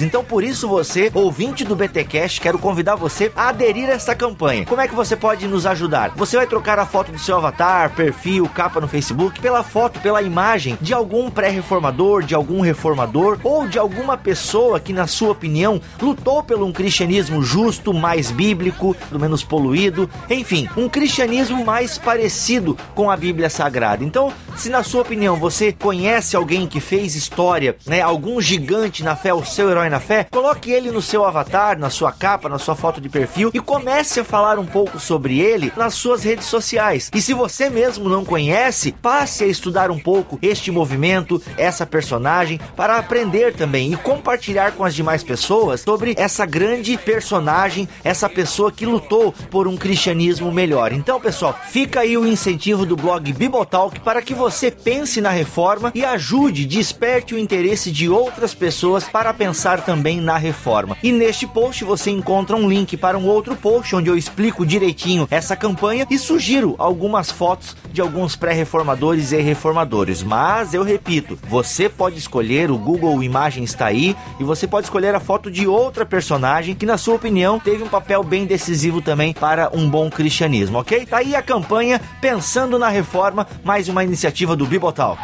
Então, 0.03 0.25
por 0.25 0.43
isso, 0.43 0.69
você, 0.69 1.11
ouvinte 1.15 1.65
do 1.65 1.77
BTcast, 1.77 2.41
quero 2.41 2.59
convidar 2.59 2.97
você 2.97 3.31
a 3.37 3.49
aderir 3.49 3.89
a 3.89 3.93
essa 3.93 4.15
campanha. 4.15 4.67
Como 4.67 4.81
é 4.81 4.89
que 4.89 4.95
você 4.95 5.15
pode 5.15 5.47
nos 5.47 5.67
ajudar? 5.67 6.13
Você 6.17 6.37
vai 6.37 6.47
trocar 6.47 6.79
a 6.79 6.87
foto 6.87 7.13
do 7.13 7.19
seu 7.19 7.37
avatar, 7.37 7.91
perfil, 7.91 8.49
capa 8.49 8.81
no 8.81 8.89
Facebook, 8.89 9.41
pela 9.41 9.63
foto, 9.63 10.01
pela 10.01 10.23
imagem 10.23 10.79
de 10.81 10.93
algum 10.93 11.31
pré-reformador, 11.31 12.23
de 12.23 12.35
algum 12.35 12.61
reformador 12.61 13.39
ou 13.43 13.69
de 13.69 13.79
alguma 13.79 14.17
pessoa 14.17 14.81
que, 14.81 14.93
na 14.93 15.07
sua 15.07 15.31
opinião, 15.33 15.81
lutou 16.01 16.43
por 16.43 16.63
um 16.63 16.73
cristianismo 16.73 17.43
justo, 17.43 17.93
mais 17.93 18.31
bíblico, 18.31 18.97
menos 19.13 19.43
poluído, 19.43 20.09
enfim, 20.31 20.69
um 20.77 20.89
cristianismo 20.89 21.65
mais 21.65 21.99
parecido 21.99 22.77
com 22.95 23.11
a 23.11 23.17
Bíblia 23.17 23.51
Sagrada. 23.51 24.05
Então, 24.05 24.33
se 24.57 24.69
na 24.71 24.83
sua 24.83 25.03
opinião 25.03 25.37
você 25.37 25.73
conhece 25.73 26.37
alguém 26.37 26.67
que 26.67 26.81
fez 26.81 27.15
história, 27.15 27.77
né, 27.87 28.01
algum 28.01 28.41
gigante 28.41 29.03
na 29.03 29.17
fé, 29.27 29.35
o 29.35 29.45
seu 29.45 29.69
herói 29.71 29.89
na 29.89 29.99
fé, 29.99 30.25
coloque 30.31 30.71
ele 30.71 30.93
no 30.93 31.03
seu 31.03 31.25
avatar, 31.25 31.77
na 31.77 31.91
sua 31.91 32.13
capa, 32.13 32.49
na 32.49 32.59
sua 32.59 32.77
foto 32.77 33.01
de 33.01 33.09
perfil 33.09 33.51
e 33.53 33.59
comece 33.59 34.21
a 34.21 34.25
falar 34.25 34.57
um 34.57 34.67
pouco 34.67 35.01
sobre 35.01 35.41
ele 35.41 35.73
nas 35.77 35.95
suas 35.95 36.23
redes 36.23 36.47
sociais. 36.47 37.11
E 37.13 37.21
se 37.21 37.35
você 37.35 37.69
mesmo 37.69 38.09
não 38.09 38.25
conhece, 38.25 38.93
passe 38.93 39.43
a 39.43 39.47
estudar 39.49 39.91
um 39.91 39.99
pouco 39.99 40.39
este 40.41 40.71
movimento, 40.71 41.43
essa 41.57 41.85
personagem, 41.85 42.61
para 42.77 42.99
aprender 42.99 43.53
também 43.55 43.93
e 43.93 43.97
compartilhar 43.97 44.73
com 44.73 44.85
as 44.85 44.95
demais 44.95 45.25
pessoas 45.25 45.81
sobre 45.81 46.15
essa 46.17 46.47
grande 46.47 46.97
personagem, 46.97 47.89
essa 48.05 48.29
pessoa 48.29 48.71
que 48.71 48.87
lutou 48.87 49.33
por 49.51 49.67
um 49.67 49.77
cristianismo 49.77 50.53
melhor. 50.53 50.93
Então, 50.93 51.21
pessoal, 51.21 51.59
fica 51.69 52.01
aí 52.01 52.17
o 52.17 52.27
incentivo 52.27 52.87
do 52.87 52.97
blog 52.97 53.33
Bibotalk 53.33 53.99
para 54.01 54.23
que 54.23 54.35
você 54.35 54.71
pense 54.71 55.21
na 55.21 55.31
reforma 55.31 55.91
e 55.95 56.05
ajude, 56.05 56.65
desperte 56.65 57.35
o 57.35 57.39
interesse 57.39 57.91
de 57.91 58.09
outras 58.09 58.55
pessoas 58.55 59.09
para 59.17 59.33
pensar 59.33 59.81
também 59.81 60.21
na 60.21 60.37
reforma. 60.37 60.95
E 61.03 61.11
neste 61.11 61.47
post 61.47 61.83
você 61.85 62.11
encontra 62.11 62.55
um 62.55 62.69
link 62.69 62.99
para 62.99 63.17
um 63.17 63.27
outro 63.27 63.57
post 63.57 63.97
onde 63.97 64.11
eu 64.11 64.15
explico 64.15 64.67
direitinho 64.67 65.27
essa 65.31 65.57
campanha 65.57 66.07
e 66.11 66.19
sugiro 66.19 66.75
algumas 66.77 67.31
fotos 67.31 67.75
de 67.91 68.03
alguns 68.03 68.37
pré-reformadores 68.37 69.33
e 69.33 69.41
reformadores. 69.41 70.23
Mas 70.23 70.75
eu 70.75 70.83
repito, 70.83 71.39
você 71.49 71.89
pode 71.89 72.19
escolher, 72.19 72.71
o 72.71 72.77
Google 72.77 73.23
Imagem 73.23 73.65
está 73.65 73.87
aí, 73.87 74.15
e 74.39 74.45
você 74.45 74.67
pode 74.67 74.85
escolher 74.85 75.15
a 75.15 75.21
foto 75.21 75.51
de 75.51 75.67
outra 75.67 76.05
personagem 76.05 76.75
que, 76.75 76.85
na 76.85 76.99
sua 76.99 77.15
opinião, 77.15 77.59
teve 77.59 77.83
um 77.83 77.89
papel 77.89 78.23
bem 78.23 78.45
decisivo 78.45 79.01
também 79.01 79.33
para 79.33 79.71
um 79.73 79.89
bom 79.89 80.11
cristianismo, 80.11 80.79
ok? 80.79 81.07
Tá 81.07 81.17
aí 81.17 81.35
a 81.35 81.41
campanha 81.41 82.03
Pensando 82.21 82.79
na 82.79 82.91
Reforma, 82.91 83.47
mais 83.65 83.89
uma 83.89 84.05
iniciativa 84.05 84.55
do 84.55 84.67
Bibotal. 84.67 85.17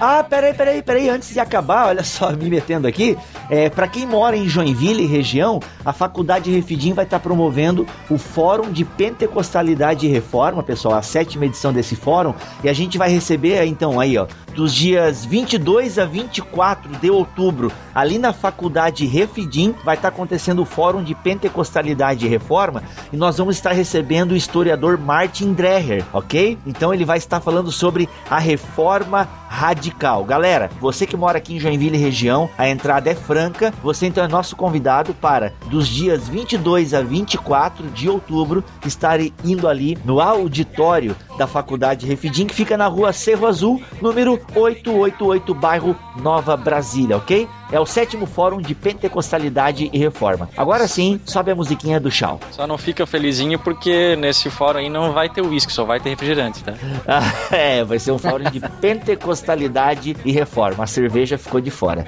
Ah, 0.00 0.22
peraí, 0.22 0.54
peraí, 0.54 0.80
peraí, 0.80 1.08
antes 1.08 1.30
de 1.30 1.40
acabar, 1.40 1.88
olha 1.88 2.04
só, 2.04 2.30
me 2.30 2.48
metendo 2.48 2.86
aqui, 2.86 3.18
é, 3.50 3.68
para 3.68 3.88
quem 3.88 4.06
mora 4.06 4.36
em 4.36 4.48
Joinville 4.48 5.02
e 5.02 5.06
região, 5.06 5.58
a 5.84 5.92
Faculdade 5.92 6.52
Refidim 6.52 6.92
vai 6.92 7.04
estar 7.04 7.18
promovendo 7.18 7.84
o 8.08 8.16
Fórum 8.16 8.70
de 8.70 8.84
Pentecostalidade 8.84 10.06
e 10.06 10.08
Reforma, 10.08 10.62
pessoal, 10.62 10.94
a 10.94 11.02
sétima 11.02 11.46
edição 11.46 11.72
desse 11.72 11.96
fórum, 11.96 12.32
e 12.62 12.68
a 12.68 12.72
gente 12.72 12.96
vai 12.96 13.10
receber, 13.10 13.64
então, 13.66 13.98
aí, 13.98 14.16
ó, 14.16 14.28
dos 14.54 14.72
dias 14.72 15.24
22 15.24 15.98
a 15.98 16.04
24 16.04 16.92
de 16.98 17.10
outubro, 17.10 17.72
ali 17.92 18.18
na 18.18 18.32
Faculdade 18.32 19.04
Refidim, 19.04 19.74
vai 19.84 19.96
estar 19.96 20.08
acontecendo 20.08 20.62
o 20.62 20.64
Fórum 20.64 21.02
de 21.02 21.12
Pentecostalidade 21.12 22.24
e 22.24 22.28
Reforma, 22.28 22.84
e 23.12 23.16
nós 23.16 23.36
vamos 23.36 23.56
estar 23.56 23.72
recebendo 23.72 24.30
o 24.30 24.36
historiador 24.36 24.96
Martin 24.96 25.52
Dreher, 25.54 26.04
ok? 26.12 26.56
Então 26.64 26.94
ele 26.94 27.04
vai 27.04 27.18
estar 27.18 27.40
falando 27.40 27.72
sobre 27.72 28.08
a 28.30 28.38
reforma 28.38 29.28
radical. 29.48 30.24
Galera, 30.24 30.70
você 30.80 31.06
que 31.06 31.16
mora 31.16 31.38
aqui 31.38 31.56
em 31.56 31.60
Joinville 31.60 31.96
região, 31.96 32.48
a 32.56 32.68
entrada 32.68 33.10
é 33.10 33.14
franca. 33.14 33.72
Você 33.82 34.06
então 34.06 34.22
é 34.22 34.28
nosso 34.28 34.54
convidado 34.54 35.14
para 35.14 35.52
dos 35.66 35.88
dias 35.88 36.28
22 36.28 36.94
a 36.94 37.02
24 37.02 37.88
de 37.88 38.08
outubro 38.08 38.62
estar 38.86 39.18
indo 39.44 39.66
ali 39.66 39.98
no 40.04 40.20
auditório 40.20 41.16
da 41.36 41.46
Faculdade 41.46 42.06
Refidim, 42.06 42.46
que 42.46 42.54
fica 42.54 42.76
na 42.76 42.86
rua 42.86 43.12
Cerro 43.12 43.46
Azul, 43.46 43.82
número 44.02 44.32
888, 44.54 45.54
bairro 45.54 45.96
Nova 46.16 46.56
Brasília, 46.56 47.16
ok? 47.16 47.48
É 47.70 47.78
o 47.78 47.86
sétimo 47.86 48.26
fórum 48.26 48.60
de 48.60 48.74
pentecostalidade 48.74 49.90
e 49.92 49.98
reforma. 49.98 50.48
Agora 50.56 50.88
sim, 50.88 51.20
sobe 51.24 51.50
a 51.50 51.54
musiquinha 51.54 52.00
do 52.00 52.10
chau. 52.10 52.40
Só 52.50 52.66
não 52.66 52.78
fica 52.78 53.06
felizinho 53.06 53.58
porque 53.58 54.16
nesse 54.16 54.48
fórum 54.48 54.78
aí 54.78 54.88
não 54.88 55.12
vai 55.12 55.28
ter 55.28 55.42
uísque, 55.42 55.72
só 55.72 55.84
vai 55.84 56.00
ter 56.00 56.10
refrigerante, 56.10 56.64
tá? 56.64 56.74
Ah, 57.06 57.54
é, 57.54 57.84
vai 57.84 57.98
ser 57.98 58.12
um 58.12 58.18
fórum 58.18 58.44
de 58.50 58.60
pentecostalidade 58.60 60.16
e 60.24 60.32
reforma. 60.32 60.84
A 60.84 60.86
cerveja 60.86 61.38
ficou 61.38 61.60
de 61.60 61.70
fora. 61.70 62.06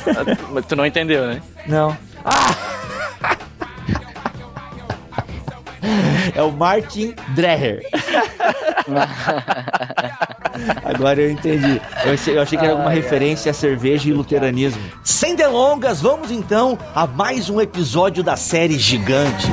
Mas 0.50 0.66
tu 0.66 0.74
não 0.74 0.86
entendeu, 0.86 1.26
né? 1.26 1.42
Não. 1.66 1.96
Ah! 2.24 2.78
É 6.34 6.42
o 6.42 6.52
Martin 6.52 7.14
Dreher. 7.34 7.82
Agora 10.84 11.20
eu 11.20 11.30
entendi. 11.30 11.80
Eu 12.04 12.12
achei, 12.12 12.36
eu 12.36 12.42
achei 12.42 12.58
que 12.58 12.64
era 12.64 12.74
alguma 12.74 12.90
referência 12.90 13.50
a 13.50 13.54
cerveja 13.54 14.08
e 14.08 14.12
luteranismo. 14.12 14.82
Sem 15.02 15.34
delongas, 15.34 16.00
vamos 16.00 16.30
então 16.30 16.78
a 16.94 17.06
mais 17.06 17.48
um 17.48 17.60
episódio 17.60 18.22
da 18.22 18.36
série 18.36 18.78
Gigantes. 18.78 19.48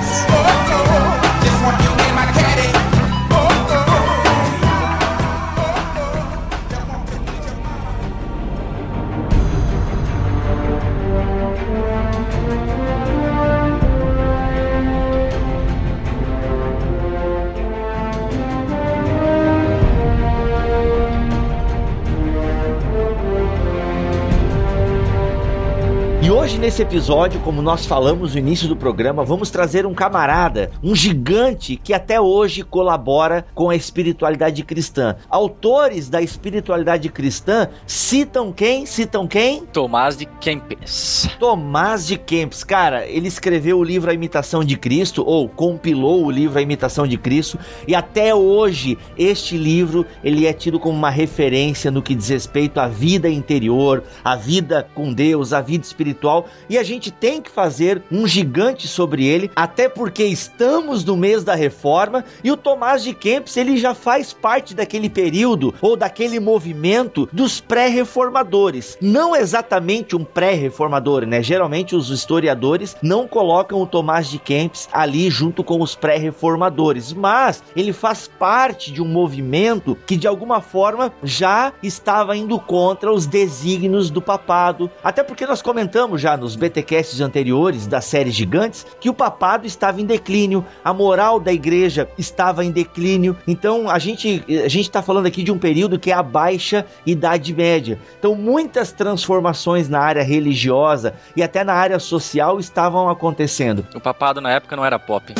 Nesse 26.65 26.81
episódio, 26.81 27.39
como 27.41 27.61
nós 27.61 27.85
falamos 27.85 28.33
no 28.33 28.39
início 28.39 28.67
do 28.67 28.75
programa, 28.75 29.23
vamos 29.23 29.51
trazer 29.51 29.85
um 29.85 29.93
camarada, 29.93 30.71
um 30.81 30.95
gigante 30.95 31.75
que 31.75 31.93
até 31.93 32.19
hoje 32.19 32.63
colabora 32.63 33.45
com 33.53 33.69
a 33.69 33.75
espiritualidade 33.75 34.63
cristã. 34.63 35.15
Autores 35.29 36.09
da 36.09 36.23
espiritualidade 36.23 37.07
cristã 37.09 37.67
citam 37.85 38.51
quem? 38.51 38.83
Citam 38.87 39.27
quem? 39.27 39.63
Tomás 39.67 40.17
de 40.17 40.25
Kempis. 40.25 41.29
Tomás 41.39 42.07
de 42.07 42.17
Kempis. 42.17 42.63
Cara, 42.63 43.05
ele 43.05 43.27
escreveu 43.27 43.77
o 43.77 43.83
livro 43.83 44.09
A 44.09 44.15
Imitação 44.15 44.63
de 44.63 44.75
Cristo, 44.75 45.23
ou 45.23 45.47
compilou 45.47 46.25
o 46.25 46.31
livro 46.31 46.57
A 46.57 46.63
Imitação 46.63 47.05
de 47.05 47.15
Cristo, 47.15 47.59
e 47.87 47.93
até 47.93 48.33
hoje 48.33 48.97
este 49.15 49.55
livro 49.55 50.03
ele 50.23 50.47
é 50.47 50.53
tido 50.53 50.79
como 50.79 50.97
uma 50.97 51.11
referência 51.11 51.91
no 51.91 52.01
que 52.01 52.15
diz 52.15 52.29
respeito 52.29 52.79
à 52.79 52.87
vida 52.87 53.29
interior, 53.29 54.01
à 54.23 54.35
vida 54.35 54.87
com 54.95 55.13
Deus, 55.13 55.53
à 55.53 55.61
vida 55.61 55.85
espiritual, 55.85 56.47
e 56.69 56.77
a 56.77 56.83
gente 56.83 57.11
tem 57.11 57.41
que 57.41 57.49
fazer 57.49 58.01
um 58.11 58.27
gigante 58.27 58.87
sobre 58.87 59.25
ele, 59.25 59.51
até 59.55 59.87
porque 59.87 60.23
estamos 60.23 61.03
no 61.03 61.15
mês 61.15 61.43
da 61.43 61.55
reforma 61.55 62.23
e 62.43 62.51
o 62.51 62.57
Tomás 62.57 63.03
de 63.03 63.13
Kempis 63.13 63.57
ele 63.57 63.77
já 63.77 63.93
faz 63.93 64.33
parte 64.33 64.73
daquele 64.73 65.09
período 65.09 65.73
ou 65.81 65.95
daquele 65.95 66.39
movimento 66.39 67.27
dos 67.31 67.59
pré-reformadores. 67.59 68.97
Não 69.01 69.35
exatamente 69.35 70.15
um 70.15 70.23
pré-reformador, 70.23 71.25
né? 71.25 71.41
Geralmente 71.41 71.95
os 71.95 72.09
historiadores 72.09 72.95
não 73.01 73.27
colocam 73.27 73.81
o 73.81 73.87
Tomás 73.87 74.29
de 74.29 74.39
Kempis 74.39 74.87
ali 74.91 75.29
junto 75.29 75.63
com 75.63 75.81
os 75.81 75.95
pré-reformadores, 75.95 77.13
mas 77.13 77.63
ele 77.75 77.93
faz 77.93 78.27
parte 78.27 78.91
de 78.91 79.01
um 79.01 79.07
movimento 79.07 79.97
que 80.05 80.17
de 80.17 80.27
alguma 80.27 80.61
forma 80.61 81.11
já 81.23 81.73
estava 81.81 82.35
indo 82.35 82.59
contra 82.59 83.11
os 83.11 83.25
desígnios 83.25 84.09
do 84.09 84.21
papado. 84.21 84.89
Até 85.03 85.23
porque 85.23 85.45
nós 85.45 85.61
comentamos 85.61 86.21
já 86.21 86.35
nos 86.45 86.55
BTcasts 86.55 87.19
anteriores 87.21 87.87
da 87.87 87.99
série 87.99 88.29
Gigantes 88.29 88.85
que 88.99 89.09
o 89.09 89.13
papado 89.13 89.65
estava 89.65 89.99
em 89.99 90.05
declínio, 90.05 90.63
a 90.83 90.93
moral 90.93 91.39
da 91.39 91.51
igreja 91.51 92.07
estava 92.19 92.63
em 92.63 92.71
declínio. 92.71 93.35
Então 93.47 93.89
a 93.89 93.97
gente 93.97 94.43
a 94.47 94.67
gente 94.67 94.85
está 94.85 95.01
falando 95.01 95.25
aqui 95.25 95.41
de 95.41 95.51
um 95.51 95.57
período 95.57 95.97
que 95.97 96.11
é 96.11 96.13
a 96.13 96.21
baixa 96.21 96.85
idade 97.03 97.53
média. 97.53 97.99
Então 98.19 98.35
muitas 98.35 98.91
transformações 98.91 99.89
na 99.89 99.99
área 99.99 100.21
religiosa 100.21 101.15
e 101.35 101.41
até 101.41 101.63
na 101.63 101.73
área 101.73 101.97
social 101.97 102.59
estavam 102.59 103.09
acontecendo. 103.09 103.85
O 103.95 103.99
papado 103.99 104.39
na 104.39 104.51
época 104.51 104.75
não 104.75 104.85
era 104.85 104.99
pop. 104.99 105.33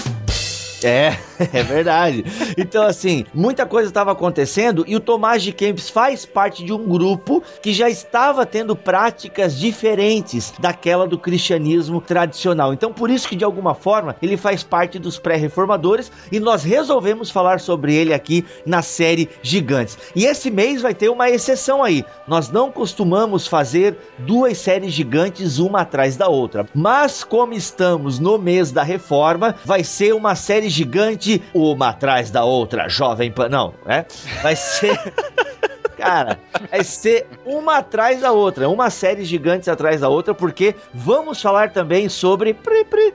É, 0.84 1.18
é 1.54 1.64
verdade. 1.64 2.26
Então, 2.58 2.84
assim, 2.84 3.26
muita 3.34 3.66
coisa 3.66 3.90
estava 3.90 4.12
acontecendo 4.12 4.84
e 4.88 4.96
o 4.96 5.00
Tomás 5.00 5.42
de 5.44 5.52
Kempis 5.52 5.90
faz 5.90 6.26
parte 6.26 6.64
de 6.64 6.74
um 6.74 6.88
grupo 6.88 7.42
que 7.62 7.74
já 7.74 7.90
estava 7.90 8.46
tendo 8.46 8.76
práticas 8.76 9.58
diferentes 9.58 10.54
daquela 10.60 11.08
do 11.08 11.18
cristianismo 11.18 12.02
tradicional. 12.02 12.74
Então, 12.74 12.92
por 12.92 13.10
isso 13.10 13.28
que, 13.28 13.36
de 13.36 13.44
alguma 13.44 13.74
forma, 13.74 14.16
ele 14.22 14.38
faz 14.38 14.64
parte 14.64 15.00
dos 15.00 15.18
pré-reformadores 15.18 16.12
e 16.32 16.40
nós 16.40 16.64
resolvemos 16.64 17.30
falar 17.30 17.60
sobre 17.60 17.94
ele 17.94 18.14
aqui 18.14 18.46
na 18.66 18.82
série 18.82 19.30
Gigantes. 19.42 19.98
E 20.16 20.26
esse 20.26 20.50
mês 20.52 20.82
vai 20.82 20.94
ter 20.94 21.10
uma 21.10 21.30
exceção 21.30 21.84
aí. 21.84 22.04
Nós 22.28 22.50
não 22.50 22.72
costumamos 22.72 23.48
fazer 23.48 23.98
duas 24.20 24.58
séries 24.58 24.94
gigantes 24.94 25.58
uma 25.58 25.82
atrás 25.82 26.18
da 26.18 26.28
outra. 26.28 26.68
Mas, 26.74 27.24
como 27.24 27.54
estamos 27.54 28.20
no 28.20 28.38
mês 28.38 28.72
da 28.72 28.84
reforma, 28.84 29.56
vai 29.66 29.84
ser 29.84 30.14
uma 30.14 30.36
série 30.36 30.65
gigante, 30.70 31.42
uma 31.54 31.90
atrás 31.90 32.30
da 32.32 32.44
outra, 32.44 32.88
Jovem 32.90 33.32
Pan. 33.32 33.50
Não, 33.50 33.74
é? 33.86 34.06
Vai 34.42 34.56
ser. 34.56 34.98
Cara, 35.98 36.40
vai 36.70 36.84
ser 36.84 37.28
uma 37.46 37.78
atrás 37.78 38.22
da 38.22 38.32
outra, 38.32 38.68
uma 38.70 38.90
série 38.90 39.24
gigantes 39.24 39.68
atrás 39.68 40.02
da 40.02 40.10
outra, 40.10 40.34
porque 40.34 40.76
vamos 40.94 41.42
falar 41.42 41.72
também 41.72 42.10
sobre. 42.10 42.56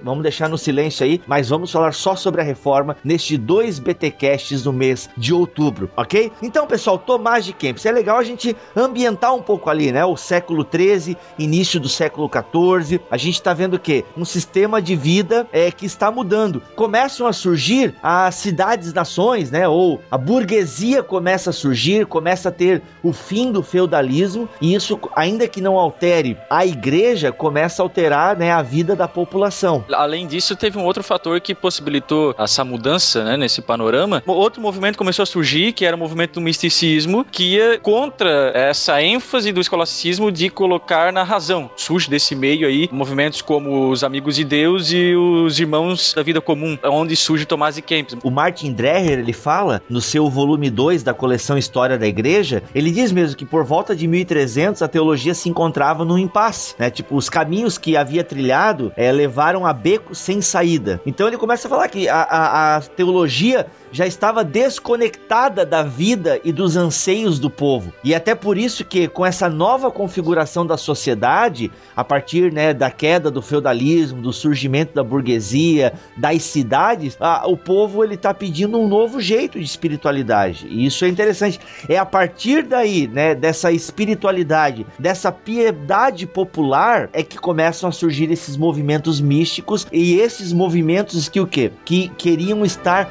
Vamos 0.02 0.22
deixar 0.22 0.48
no 0.48 0.58
silêncio 0.58 1.04
aí, 1.04 1.20
mas 1.26 1.48
vamos 1.48 1.70
falar 1.70 1.92
só 1.92 2.16
sobre 2.16 2.40
a 2.40 2.44
reforma 2.44 2.96
neste 3.04 3.36
dois 3.36 3.78
BTcasts 3.78 4.64
no 4.64 4.72
mês 4.72 5.08
de 5.16 5.34
outubro, 5.34 5.90
ok? 5.96 6.32
Então, 6.42 6.66
pessoal, 6.66 6.98
Tomás 6.98 7.44
de 7.44 7.52
Kempis, 7.52 7.86
é 7.86 7.92
legal 7.92 8.18
a 8.18 8.24
gente 8.24 8.56
ambientar 8.76 9.34
um 9.34 9.42
pouco 9.42 9.68
ali, 9.68 9.92
né? 9.92 10.04
O 10.04 10.16
século 10.16 10.64
13, 10.64 11.16
início 11.38 11.80
do 11.80 11.88
século 11.88 12.28
14, 12.28 13.00
a 13.10 13.16
gente 13.16 13.42
tá 13.42 13.52
vendo 13.52 13.74
o 13.74 13.78
quê? 13.78 14.04
Um 14.16 14.24
sistema 14.24 14.80
de 14.80 14.96
vida 14.96 15.46
é, 15.52 15.70
que 15.70 15.86
está 15.86 16.10
mudando. 16.10 16.62
Começam 16.74 17.26
a 17.26 17.32
surgir 17.32 17.94
as 18.02 18.34
cidades-nações, 18.36 19.50
né? 19.50 19.68
Ou 19.68 20.00
a 20.10 20.16
burguesia 20.16 21.02
começa 21.02 21.50
a 21.50 21.52
surgir, 21.52 22.06
começa 22.06 22.48
a 22.48 22.52
ter 22.52 22.69
o 23.02 23.12
fim 23.12 23.50
do 23.50 23.62
feudalismo, 23.62 24.48
e 24.60 24.74
isso, 24.74 24.98
ainda 25.14 25.48
que 25.48 25.60
não 25.60 25.78
altere 25.78 26.36
a 26.48 26.64
igreja, 26.66 27.32
começa 27.32 27.82
a 27.82 27.84
alterar 27.84 28.36
né, 28.36 28.50
a 28.52 28.62
vida 28.62 28.94
da 28.94 29.08
população. 29.08 29.84
Além 29.92 30.26
disso, 30.26 30.54
teve 30.56 30.78
um 30.78 30.84
outro 30.84 31.02
fator 31.02 31.40
que 31.40 31.54
possibilitou 31.54 32.34
essa 32.38 32.64
mudança 32.64 33.24
né, 33.24 33.36
nesse 33.36 33.62
panorama. 33.62 34.22
Outro 34.26 34.60
movimento 34.60 34.98
começou 34.98 35.22
a 35.22 35.26
surgir, 35.26 35.72
que 35.72 35.84
era 35.84 35.96
o 35.96 35.98
movimento 35.98 36.34
do 36.34 36.40
misticismo, 36.40 37.24
que 37.24 37.54
ia 37.54 37.78
contra 37.78 38.52
essa 38.54 39.02
ênfase 39.02 39.52
do 39.52 39.60
escolasticismo 39.60 40.30
de 40.30 40.48
colocar 40.50 41.12
na 41.12 41.22
razão. 41.22 41.70
Surge 41.76 42.08
desse 42.08 42.34
meio 42.34 42.66
aí 42.66 42.88
movimentos 42.92 43.42
como 43.42 43.90
os 43.90 44.04
Amigos 44.04 44.36
de 44.36 44.44
Deus 44.44 44.90
e 44.92 45.14
os 45.14 45.58
Irmãos 45.58 46.12
da 46.14 46.22
Vida 46.22 46.40
Comum, 46.40 46.78
onde 46.84 47.16
surge 47.16 47.44
Tomás 47.44 47.76
de 47.76 47.82
Kempis. 47.82 48.16
O 48.22 48.30
Martin 48.30 48.72
Dreher, 48.72 49.18
ele 49.18 49.32
fala 49.32 49.82
no 49.88 50.00
seu 50.00 50.28
volume 50.28 50.70
2 50.70 51.02
da 51.02 51.14
coleção 51.14 51.56
História 51.56 51.98
da 51.98 52.06
Igreja, 52.06 52.59
ele 52.74 52.90
diz 52.90 53.12
mesmo 53.12 53.36
que 53.36 53.44
por 53.44 53.64
volta 53.64 53.94
de 53.94 54.06
1300 54.06 54.82
a 54.82 54.88
teologia 54.88 55.34
se 55.34 55.48
encontrava 55.48 56.04
num 56.04 56.18
impasse, 56.18 56.74
né? 56.78 56.90
Tipo, 56.90 57.16
os 57.16 57.28
caminhos 57.28 57.78
que 57.78 57.96
havia 57.96 58.24
trilhado 58.24 58.92
é, 58.96 59.10
levaram 59.10 59.66
a 59.66 59.72
becos 59.72 60.18
sem 60.18 60.40
saída. 60.40 61.00
Então 61.04 61.26
ele 61.26 61.36
começa 61.36 61.66
a 61.66 61.70
falar 61.70 61.88
que 61.88 62.08
a, 62.08 62.22
a, 62.22 62.76
a 62.76 62.80
teologia 62.80 63.66
já 63.92 64.06
estava 64.06 64.44
desconectada 64.44 65.64
da 65.64 65.82
vida 65.82 66.40
e 66.44 66.52
dos 66.52 66.76
anseios 66.76 67.38
do 67.38 67.50
povo. 67.50 67.92
E 68.04 68.14
até 68.14 68.34
por 68.34 68.56
isso 68.56 68.84
que 68.84 69.08
com 69.08 69.24
essa 69.24 69.48
nova 69.48 69.90
configuração 69.90 70.66
da 70.66 70.76
sociedade, 70.76 71.70
a 71.94 72.04
partir 72.04 72.52
né, 72.52 72.72
da 72.72 72.90
queda 72.90 73.30
do 73.30 73.42
feudalismo, 73.42 74.22
do 74.22 74.32
surgimento 74.32 74.94
da 74.94 75.02
burguesia, 75.02 75.92
das 76.16 76.42
cidades, 76.42 77.16
a, 77.20 77.46
o 77.46 77.56
povo 77.56 78.04
ele 78.04 78.14
está 78.14 78.32
pedindo 78.32 78.78
um 78.78 78.88
novo 78.88 79.20
jeito 79.20 79.58
de 79.58 79.64
espiritualidade. 79.64 80.66
E 80.68 80.86
isso 80.86 81.04
é 81.04 81.08
interessante. 81.08 81.60
É 81.88 81.96
a 81.96 82.06
partir 82.06 82.62
daí, 82.62 83.06
né, 83.06 83.34
dessa 83.34 83.72
espiritualidade, 83.72 84.86
dessa 84.98 85.32
piedade 85.32 86.26
popular, 86.26 87.08
é 87.12 87.22
que 87.22 87.38
começam 87.38 87.88
a 87.88 87.92
surgir 87.92 88.30
esses 88.30 88.56
movimentos 88.56 89.20
místicos 89.20 89.86
e 89.92 90.18
esses 90.18 90.52
movimentos 90.52 91.28
que 91.28 91.40
o 91.40 91.46
quê? 91.46 91.70
Que 91.84 92.08
queriam 92.16 92.64
estar 92.64 93.06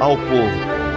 ao 0.00 0.16
povo. 0.16 0.87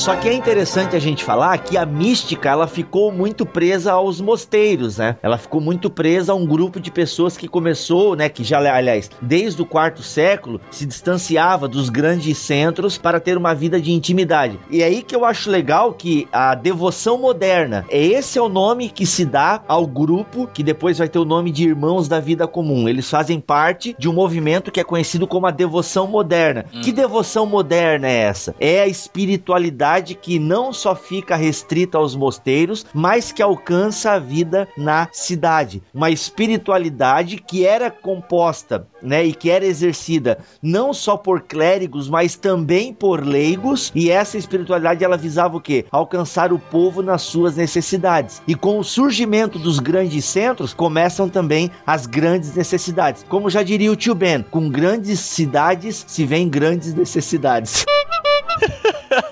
Só 0.00 0.16
que 0.16 0.30
é 0.30 0.32
interessante 0.32 0.96
a 0.96 0.98
gente 0.98 1.22
falar 1.22 1.58
que 1.58 1.76
a 1.76 1.84
mística 1.84 2.48
ela 2.48 2.66
ficou 2.66 3.12
muito 3.12 3.44
presa 3.44 3.92
aos 3.92 4.18
mosteiros, 4.18 4.96
né? 4.96 5.18
Ela 5.22 5.36
ficou 5.36 5.60
muito 5.60 5.90
presa 5.90 6.32
a 6.32 6.34
um 6.34 6.46
grupo 6.46 6.80
de 6.80 6.90
pessoas 6.90 7.36
que 7.36 7.46
começou, 7.46 8.16
né? 8.16 8.30
Que 8.30 8.42
já, 8.42 8.58
aliás, 8.74 9.10
desde 9.20 9.60
o 9.60 9.66
quarto 9.66 10.02
século 10.02 10.58
se 10.70 10.86
distanciava 10.86 11.68
dos 11.68 11.90
grandes 11.90 12.38
centros 12.38 12.96
para 12.96 13.20
ter 13.20 13.36
uma 13.36 13.54
vida 13.54 13.78
de 13.78 13.92
intimidade. 13.92 14.58
E 14.70 14.80
é 14.80 14.86
aí 14.86 15.02
que 15.02 15.14
eu 15.14 15.22
acho 15.22 15.50
legal 15.50 15.92
que 15.92 16.26
a 16.32 16.54
devoção 16.54 17.18
moderna, 17.18 17.84
é 17.90 18.02
esse 18.02 18.38
é 18.38 18.42
o 18.42 18.48
nome 18.48 18.88
que 18.88 19.04
se 19.04 19.26
dá 19.26 19.62
ao 19.68 19.86
grupo 19.86 20.46
que 20.46 20.62
depois 20.62 20.96
vai 20.96 21.10
ter 21.10 21.18
o 21.18 21.26
nome 21.26 21.50
de 21.50 21.68
Irmãos 21.68 22.08
da 22.08 22.18
Vida 22.18 22.48
Comum. 22.48 22.88
Eles 22.88 23.10
fazem 23.10 23.38
parte 23.38 23.94
de 23.98 24.08
um 24.08 24.14
movimento 24.14 24.72
que 24.72 24.80
é 24.80 24.84
conhecido 24.84 25.26
como 25.26 25.46
a 25.46 25.50
devoção 25.50 26.06
moderna. 26.06 26.64
Hum. 26.74 26.80
Que 26.80 26.90
devoção 26.90 27.44
moderna 27.44 28.08
é 28.08 28.16
essa? 28.16 28.54
É 28.58 28.80
a 28.80 28.86
espiritualidade 28.86 29.89
que 30.14 30.38
não 30.38 30.72
só 30.72 30.94
fica 30.94 31.34
restrita 31.34 31.98
aos 31.98 32.14
mosteiros, 32.14 32.86
mas 32.94 33.32
que 33.32 33.42
alcança 33.42 34.12
a 34.12 34.18
vida 34.18 34.68
na 34.76 35.08
cidade. 35.12 35.82
Uma 35.92 36.10
espiritualidade 36.10 37.38
que 37.38 37.66
era 37.66 37.90
composta, 37.90 38.86
né, 39.02 39.24
e 39.24 39.32
que 39.32 39.50
era 39.50 39.64
exercida 39.64 40.38
não 40.62 40.92
só 40.92 41.16
por 41.16 41.42
clérigos, 41.42 42.08
mas 42.08 42.36
também 42.36 42.92
por 42.92 43.24
leigos, 43.24 43.90
e 43.94 44.10
essa 44.10 44.38
espiritualidade 44.38 45.04
ela 45.04 45.16
visava 45.16 45.56
o 45.56 45.60
quê? 45.60 45.84
Alcançar 45.90 46.52
o 46.52 46.58
povo 46.58 47.02
nas 47.02 47.22
suas 47.22 47.56
necessidades. 47.56 48.42
E 48.46 48.54
com 48.54 48.78
o 48.78 48.84
surgimento 48.84 49.58
dos 49.58 49.78
grandes 49.78 50.24
centros, 50.24 50.72
começam 50.72 51.28
também 51.28 51.70
as 51.86 52.06
grandes 52.06 52.54
necessidades. 52.54 53.24
Como 53.28 53.50
já 53.50 53.62
diria 53.62 53.90
o 53.90 53.96
tio 53.96 54.14
Ben, 54.14 54.42
com 54.42 54.68
grandes 54.68 55.20
cidades 55.20 56.04
se 56.06 56.24
vêm 56.24 56.48
grandes 56.48 56.94
necessidades. 56.94 57.84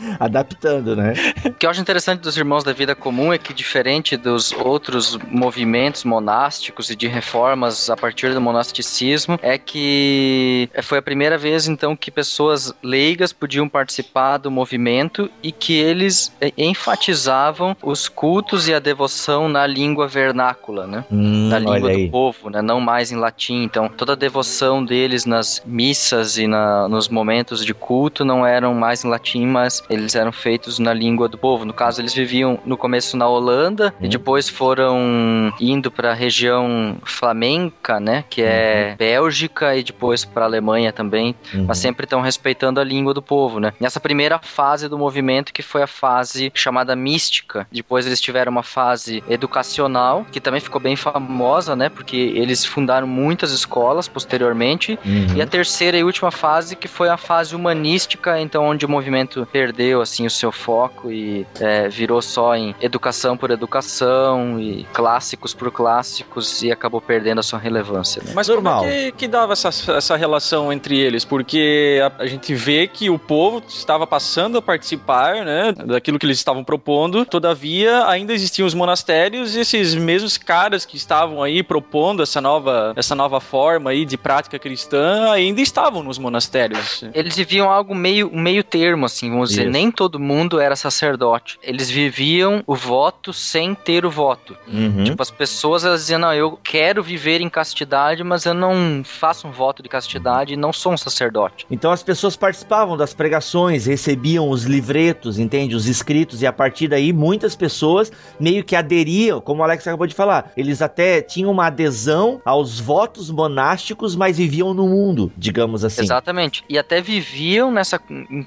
Adaptando, 0.18 0.96
né? 0.96 1.14
O 1.44 1.52
que 1.52 1.66
eu 1.66 1.70
acho 1.70 1.80
interessante 1.80 2.20
dos 2.20 2.36
Irmãos 2.36 2.64
da 2.64 2.72
Vida 2.72 2.94
Comum 2.94 3.32
é 3.32 3.38
que, 3.38 3.52
diferente 3.52 4.16
dos 4.16 4.52
outros 4.52 5.18
movimentos 5.28 6.04
monásticos 6.04 6.90
e 6.90 6.96
de 6.96 7.06
reformas 7.06 7.88
a 7.90 7.96
partir 7.96 8.32
do 8.34 8.40
monasticismo, 8.40 9.38
é 9.42 9.58
que 9.58 10.68
foi 10.82 10.98
a 10.98 11.02
primeira 11.02 11.36
vez, 11.38 11.66
então, 11.68 11.94
que 11.96 12.10
pessoas 12.10 12.72
leigas 12.82 13.32
podiam 13.32 13.68
participar 13.68 14.38
do 14.38 14.50
movimento 14.50 15.30
e 15.42 15.52
que 15.52 15.74
eles 15.74 16.32
enfatizavam 16.56 17.76
os 17.82 18.08
cultos 18.08 18.68
e 18.68 18.74
a 18.74 18.78
devoção 18.78 19.48
na 19.48 19.66
língua 19.66 20.06
vernácula, 20.06 20.86
né? 20.86 21.04
Hum, 21.10 21.48
na 21.48 21.58
língua 21.58 21.90
do 21.92 22.10
povo, 22.10 22.50
né? 22.50 22.62
Não 22.62 22.80
mais 22.80 23.12
em 23.12 23.16
latim. 23.16 23.62
Então, 23.62 23.88
toda 23.88 24.12
a 24.12 24.16
devoção 24.16 24.84
deles 24.84 25.24
nas 25.24 25.62
missas 25.64 26.38
e 26.38 26.46
na- 26.46 26.88
nos 26.88 27.08
momentos 27.08 27.64
de 27.64 27.74
culto 27.74 28.24
não 28.24 28.46
eram 28.46 28.74
mais 28.74 29.04
em 29.04 29.08
latim, 29.08 29.46
mas 29.46 29.82
eles 29.90 30.14
eram 30.14 30.32
feitos 30.32 30.78
na 30.78 30.94
língua 30.94 31.28
do 31.28 31.36
povo. 31.36 31.64
No 31.64 31.72
caso, 31.74 32.00
eles 32.00 32.14
viviam 32.14 32.58
no 32.64 32.76
começo 32.76 33.16
na 33.16 33.28
Holanda 33.28 33.92
e 34.00 34.08
depois 34.08 34.48
foram 34.48 35.52
indo 35.60 35.90
para 35.90 36.12
a 36.12 36.14
região 36.14 36.96
flamenca, 37.04 37.98
né? 38.00 38.24
Que 38.30 38.42
é 38.42 38.94
Bélgica 38.96 39.76
e 39.76 39.82
depois 39.82 40.24
para 40.24 40.44
Alemanha 40.44 40.92
também, 40.92 41.34
Uhum. 41.52 41.64
mas 41.66 41.78
sempre 41.78 42.04
estão 42.04 42.20
respeitando 42.20 42.78
a 42.80 42.84
língua 42.84 43.12
do 43.12 43.20
povo, 43.22 43.58
né? 43.60 43.72
Nessa 43.80 43.98
primeira 44.00 44.38
fase 44.38 44.88
do 44.88 44.96
movimento, 44.98 45.52
que 45.52 45.62
foi 45.62 45.82
a 45.82 45.86
fase 45.86 46.52
chamada 46.54 46.94
mística, 46.94 47.66
depois 47.72 48.06
eles 48.06 48.20
tiveram 48.20 48.52
uma 48.52 48.62
fase 48.62 49.22
educacional, 49.28 50.24
que 50.30 50.40
também 50.40 50.60
ficou 50.60 50.80
bem 50.80 50.96
famosa, 50.96 51.74
né? 51.74 51.88
Porque 51.88 52.16
eles 52.16 52.64
fundaram 52.64 53.06
muitas 53.06 53.50
escolas 53.50 54.06
posteriormente, 54.08 54.98
Uhum. 55.04 55.36
e 55.36 55.42
a 55.42 55.46
terceira 55.46 55.96
e 55.98 56.04
última 56.04 56.30
fase, 56.30 56.76
que 56.76 56.86
foi 56.88 57.08
a 57.08 57.16
fase 57.16 57.54
humanística, 57.56 58.40
então 58.40 58.64
onde 58.64 58.86
o 58.86 58.88
movimento 58.88 59.46
perdeu 59.52 59.79
assim 60.00 60.26
o 60.26 60.30
seu 60.30 60.52
foco 60.52 61.10
e 61.10 61.46
é, 61.58 61.88
virou 61.88 62.20
só 62.20 62.54
em 62.54 62.74
educação 62.80 63.36
por 63.36 63.50
educação 63.50 64.60
e 64.60 64.84
clássicos 64.92 65.54
por 65.54 65.70
clássicos 65.70 66.62
e 66.62 66.70
acabou 66.70 67.00
perdendo 67.00 67.38
a 67.38 67.42
sua 67.42 67.58
relevância. 67.58 68.22
Né? 68.24 68.32
Mas 68.34 68.48
Normal. 68.48 68.80
como 68.80 68.90
é 68.90 69.04
que, 69.06 69.12
que 69.12 69.28
dava 69.28 69.52
essa, 69.52 69.68
essa 69.92 70.16
relação 70.16 70.72
entre 70.72 70.98
eles? 70.98 71.24
Porque 71.24 72.00
a, 72.02 72.24
a 72.24 72.26
gente 72.26 72.54
vê 72.54 72.86
que 72.86 73.08
o 73.08 73.18
povo 73.18 73.62
estava 73.68 74.06
passando 74.06 74.58
a 74.58 74.62
participar, 74.62 75.44
né, 75.44 75.72
daquilo 75.72 76.18
que 76.18 76.26
eles 76.26 76.38
estavam 76.38 76.62
propondo. 76.64 77.24
Todavia, 77.24 78.06
ainda 78.06 78.32
existiam 78.32 78.66
os 78.66 78.74
monastérios 78.74 79.56
e 79.56 79.60
esses 79.60 79.94
mesmos 79.94 80.36
caras 80.36 80.84
que 80.84 80.96
estavam 80.96 81.42
aí 81.42 81.62
propondo 81.62 82.22
essa 82.22 82.40
nova, 82.40 82.92
essa 82.96 83.14
nova 83.14 83.40
forma 83.40 83.90
aí 83.90 84.04
de 84.04 84.16
prática 84.16 84.58
cristã 84.58 85.30
ainda 85.30 85.60
estavam 85.60 86.02
nos 86.02 86.18
monastérios. 86.18 87.04
Eles 87.14 87.36
viviam 87.36 87.70
algo 87.70 87.94
meio, 87.94 88.30
meio 88.32 88.64
termo, 88.64 89.06
assim, 89.06 89.30
vamos 89.30 89.50
dizer. 89.50 89.69
Isso. 89.70 89.72
Nem 89.72 89.90
todo 89.90 90.18
mundo 90.18 90.60
era 90.60 90.76
sacerdote. 90.76 91.58
Eles 91.62 91.90
viviam 91.90 92.62
o 92.66 92.74
voto 92.74 93.32
sem 93.32 93.74
ter 93.74 94.04
o 94.04 94.10
voto. 94.10 94.56
Uhum. 94.66 95.04
Tipo, 95.04 95.22
as 95.22 95.30
pessoas 95.30 95.84
elas 95.84 96.02
diziam, 96.02 96.20
não, 96.20 96.32
eu 96.32 96.58
quero 96.62 97.02
viver 97.02 97.40
em 97.40 97.48
castidade, 97.48 98.22
mas 98.24 98.44
eu 98.44 98.54
não 98.54 99.02
faço 99.04 99.46
um 99.46 99.50
voto 99.50 99.82
de 99.82 99.88
castidade 99.88 100.54
e 100.54 100.56
não 100.56 100.72
sou 100.72 100.92
um 100.92 100.96
sacerdote. 100.96 101.66
Então 101.70 101.90
as 101.90 102.02
pessoas 102.02 102.36
participavam 102.36 102.96
das 102.96 103.14
pregações, 103.14 103.86
recebiam 103.86 104.48
os 104.50 104.64
livretos, 104.64 105.38
entende? 105.38 105.74
Os 105.74 105.86
escritos, 105.86 106.42
e 106.42 106.46
a 106.46 106.52
partir 106.52 106.88
daí 106.88 107.12
muitas 107.12 107.54
pessoas 107.54 108.10
meio 108.38 108.64
que 108.64 108.74
aderiam, 108.74 109.40
como 109.40 109.60
o 109.60 109.64
Alex 109.64 109.86
acabou 109.86 110.06
de 110.06 110.14
falar. 110.14 110.52
Eles 110.56 110.82
até 110.82 111.22
tinham 111.22 111.50
uma 111.50 111.66
adesão 111.66 112.40
aos 112.44 112.80
votos 112.80 113.30
monásticos, 113.30 114.16
mas 114.16 114.38
viviam 114.38 114.74
no 114.74 114.88
mundo, 114.88 115.32
digamos 115.36 115.84
assim. 115.84 116.02
Exatamente. 116.02 116.64
E 116.68 116.78
até 116.78 117.00
viviam 117.00 117.70
nessa 117.70 118.00